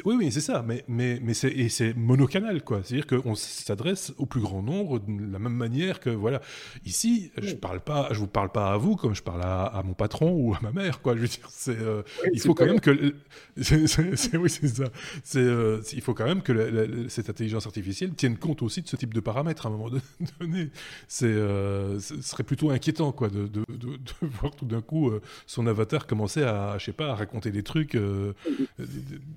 [0.04, 2.80] Oui, oui, c'est ça, mais, mais, mais c'est monocanal, quoi.
[2.82, 6.40] C'est-à-dire qu'on s'adresse au plus grand nombre de la même manière que, voilà.
[6.84, 9.94] Ici, je parle pas, je vous parle pas à vous comme je parle à, mon
[9.94, 11.14] patron ou à ma mère, quoi.
[11.14, 12.02] Je veux dire, euh,
[12.32, 12.90] il faut quand même que,
[14.36, 14.84] oui, c'est ça.
[15.22, 18.96] C'est, euh, il faut quand même que cette intelligence artificielle tienne compte aussi de ce
[18.96, 19.90] type de paramètres à un moment
[20.40, 20.70] donné.
[21.06, 25.12] C'est, euh, ce serait plutôt inquiétant, quoi, de, de, de, voir tout d'un coup
[25.46, 27.96] son avatar commencer à, je sais pas, à raconter des trucs.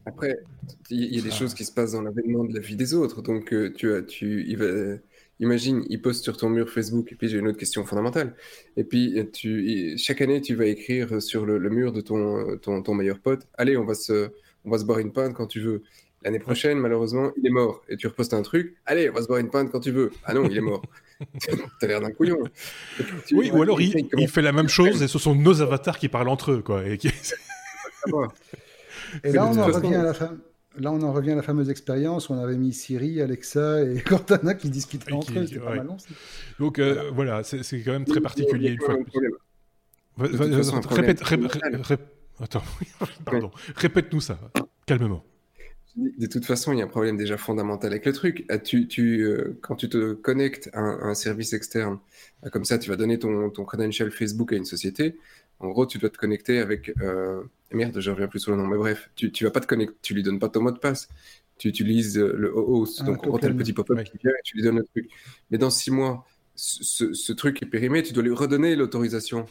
[0.07, 0.30] Après
[0.89, 3.21] il y a des choses qui se passent dans l'avènement de la vie des autres.
[3.21, 4.97] Donc, euh, tu as, tu, il va,
[5.39, 8.35] imagine, il poste sur ton mur Facebook, et puis j'ai une autre question fondamentale.
[8.77, 12.93] Et puis, tu, chaque année, tu vas écrire sur le, mur de ton, ton, ton,
[12.93, 14.29] meilleur pote Allez, on va, se,
[14.65, 15.83] on va se boire une pinte quand tu veux.
[16.23, 17.81] L'année prochaine, malheureusement, il est mort.
[17.89, 20.11] Et tu repostes un truc Allez, on va se boire une pinte quand tu veux.
[20.23, 20.83] Ah non, il est mort.
[21.79, 22.37] T'as l'air d'un couillon.
[23.31, 26.09] Oui, ou alors il, il, fait la même chose et ce sont nos avatars qui
[26.09, 26.61] parlent entre eux.
[26.61, 27.09] Quoi, et qui...
[29.23, 30.37] Et là, on en revient à la fin.
[30.77, 33.99] Là, on en revient à la fameuse expérience où on avait mis Siri, Alexa et
[34.07, 35.45] Cortana qui discutaient entre eux.
[35.45, 35.87] C'était pas mal
[36.59, 38.95] Donc euh, voilà, c'est quand même très particulier une fois.
[40.17, 41.21] Répète,
[42.39, 42.63] attends,
[43.25, 44.39] pardon, répète-nous ça,
[44.85, 45.23] calmement.
[45.97, 48.45] De toute façon, il y a un problème déjà fondamental avec le truc.
[48.47, 51.99] Ah, tu, tu, euh, quand tu te connectes à un, service externe,
[52.43, 55.17] ah, comme ça, tu vas donner ton, ton credential Facebook à une société.
[55.61, 56.91] En gros, tu dois te connecter avec.
[57.01, 59.67] Euh, merde, je reviens plus sur le nom, mais bref, tu, tu vas pas te
[59.67, 61.07] connecter, tu lui donnes pas ton mot de passe.
[61.57, 64.63] Tu utilises euh, le host, donc on le petit pop-up qui vient et tu lui
[64.63, 65.09] donnes le truc.
[65.51, 66.25] Mais dans six mois,
[66.55, 69.45] ce, ce truc est périmé, tu dois lui redonner l'autorisation.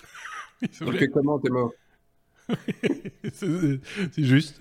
[0.80, 1.72] Donc, comment t'es mort?
[3.32, 3.80] c'est
[4.18, 4.60] juste,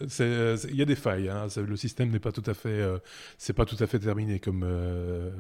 [0.70, 1.30] il y a des failles.
[1.30, 1.48] Hein.
[1.58, 2.98] Le système n'est pas tout à fait, euh,
[3.38, 4.64] c'est pas tout à fait terminé comme.
[4.64, 5.32] Euh,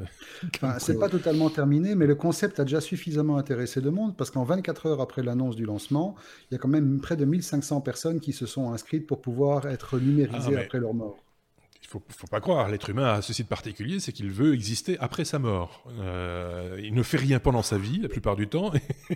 [0.79, 4.43] c'est pas totalement terminé, mais le concept a déjà suffisamment intéressé le monde parce qu'en
[4.43, 6.15] 24 heures après l'annonce du lancement,
[6.49, 9.67] il y a quand même près de 1500 personnes qui se sont inscrites pour pouvoir
[9.67, 11.17] être numérisées ah, après leur mort
[11.89, 15.25] faut, faut pas croire, l'être humain a ceci de particulier, c'est qu'il veut exister après
[15.25, 15.83] sa mort.
[15.99, 18.71] Euh, il ne fait rien pendant sa vie, la plupart du temps,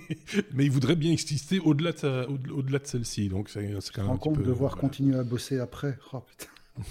[0.53, 3.29] mais il voudrait bien exister au-delà de, celle-ci.
[3.29, 3.61] Donc c'est,
[3.93, 4.09] quand même.
[4.09, 5.97] Rends compte de devoir continuer à bosser après?
[6.13, 6.51] Oh putain.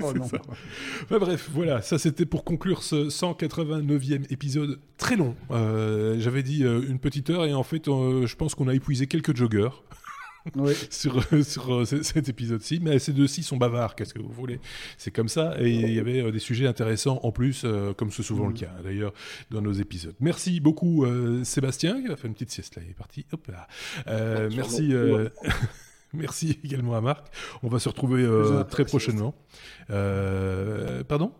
[0.00, 0.26] Oh non,
[1.08, 5.34] bref, voilà, ça c'était pour conclure ce 189e épisode très long.
[5.50, 9.06] Euh, j'avais dit euh, une petite heure et en fait, je pense qu'on a épuisé
[9.06, 9.34] quelques
[10.90, 12.80] sur, sur euh, cet épisode-ci.
[12.82, 14.60] Mais ces deux-ci sont bavards, qu'est-ce que vous voulez?
[14.98, 15.54] C'est comme ça.
[15.60, 18.52] Et il y avait euh, des sujets intéressants en plus, euh, comme c'est souvent le
[18.52, 18.58] mm.
[18.58, 19.12] cas d'ailleurs
[19.50, 20.14] dans nos épisodes.
[20.20, 21.04] Merci beaucoup
[21.44, 23.26] Sébastien, qui a fait une petite sieste là, il est parti.
[23.32, 24.48] Hop là.
[24.50, 24.92] merci.
[26.12, 27.26] Merci également à Marc.
[27.62, 28.26] On va se retrouver
[28.70, 29.34] très prochainement.
[29.88, 31.32] pardon?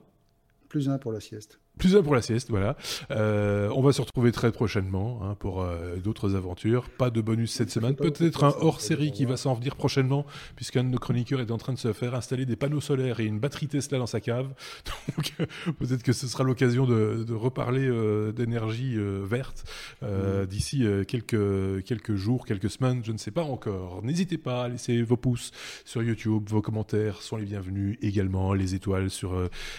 [0.68, 1.60] Plus un pour la sieste.
[1.78, 2.74] Plus un pour la sieste, voilà.
[3.10, 6.88] Euh, on va se retrouver très prochainement hein, pour euh, d'autres aventures.
[6.88, 7.94] Pas de bonus cette semaine.
[7.94, 10.24] Peut-être un hors-série qui va s'en venir prochainement,
[10.54, 13.26] puisqu'un de nos chroniqueurs est en train de se faire installer des panneaux solaires et
[13.26, 14.54] une batterie Tesla dans sa cave.
[15.16, 15.34] Donc
[15.78, 19.64] peut-être que ce sera l'occasion de, reparler euh, d'énergie verte
[20.00, 20.46] mm.
[20.46, 24.02] d'ici quelques, quelques jours, quelques semaines, je ne sais pas encore.
[24.02, 25.50] N'hésitez pas à laisser vos pouces
[25.84, 29.36] sur YouTube, vos commentaires sont les bienvenus également, les étoiles sur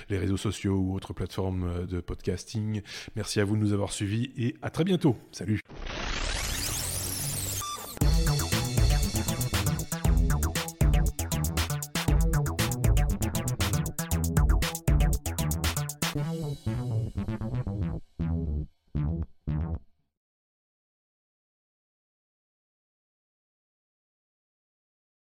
[0.09, 2.81] les réseaux sociaux ou autres plateformes de podcasting.
[3.15, 5.15] Merci à vous de nous avoir suivis et à très bientôt.
[5.31, 5.61] Salut.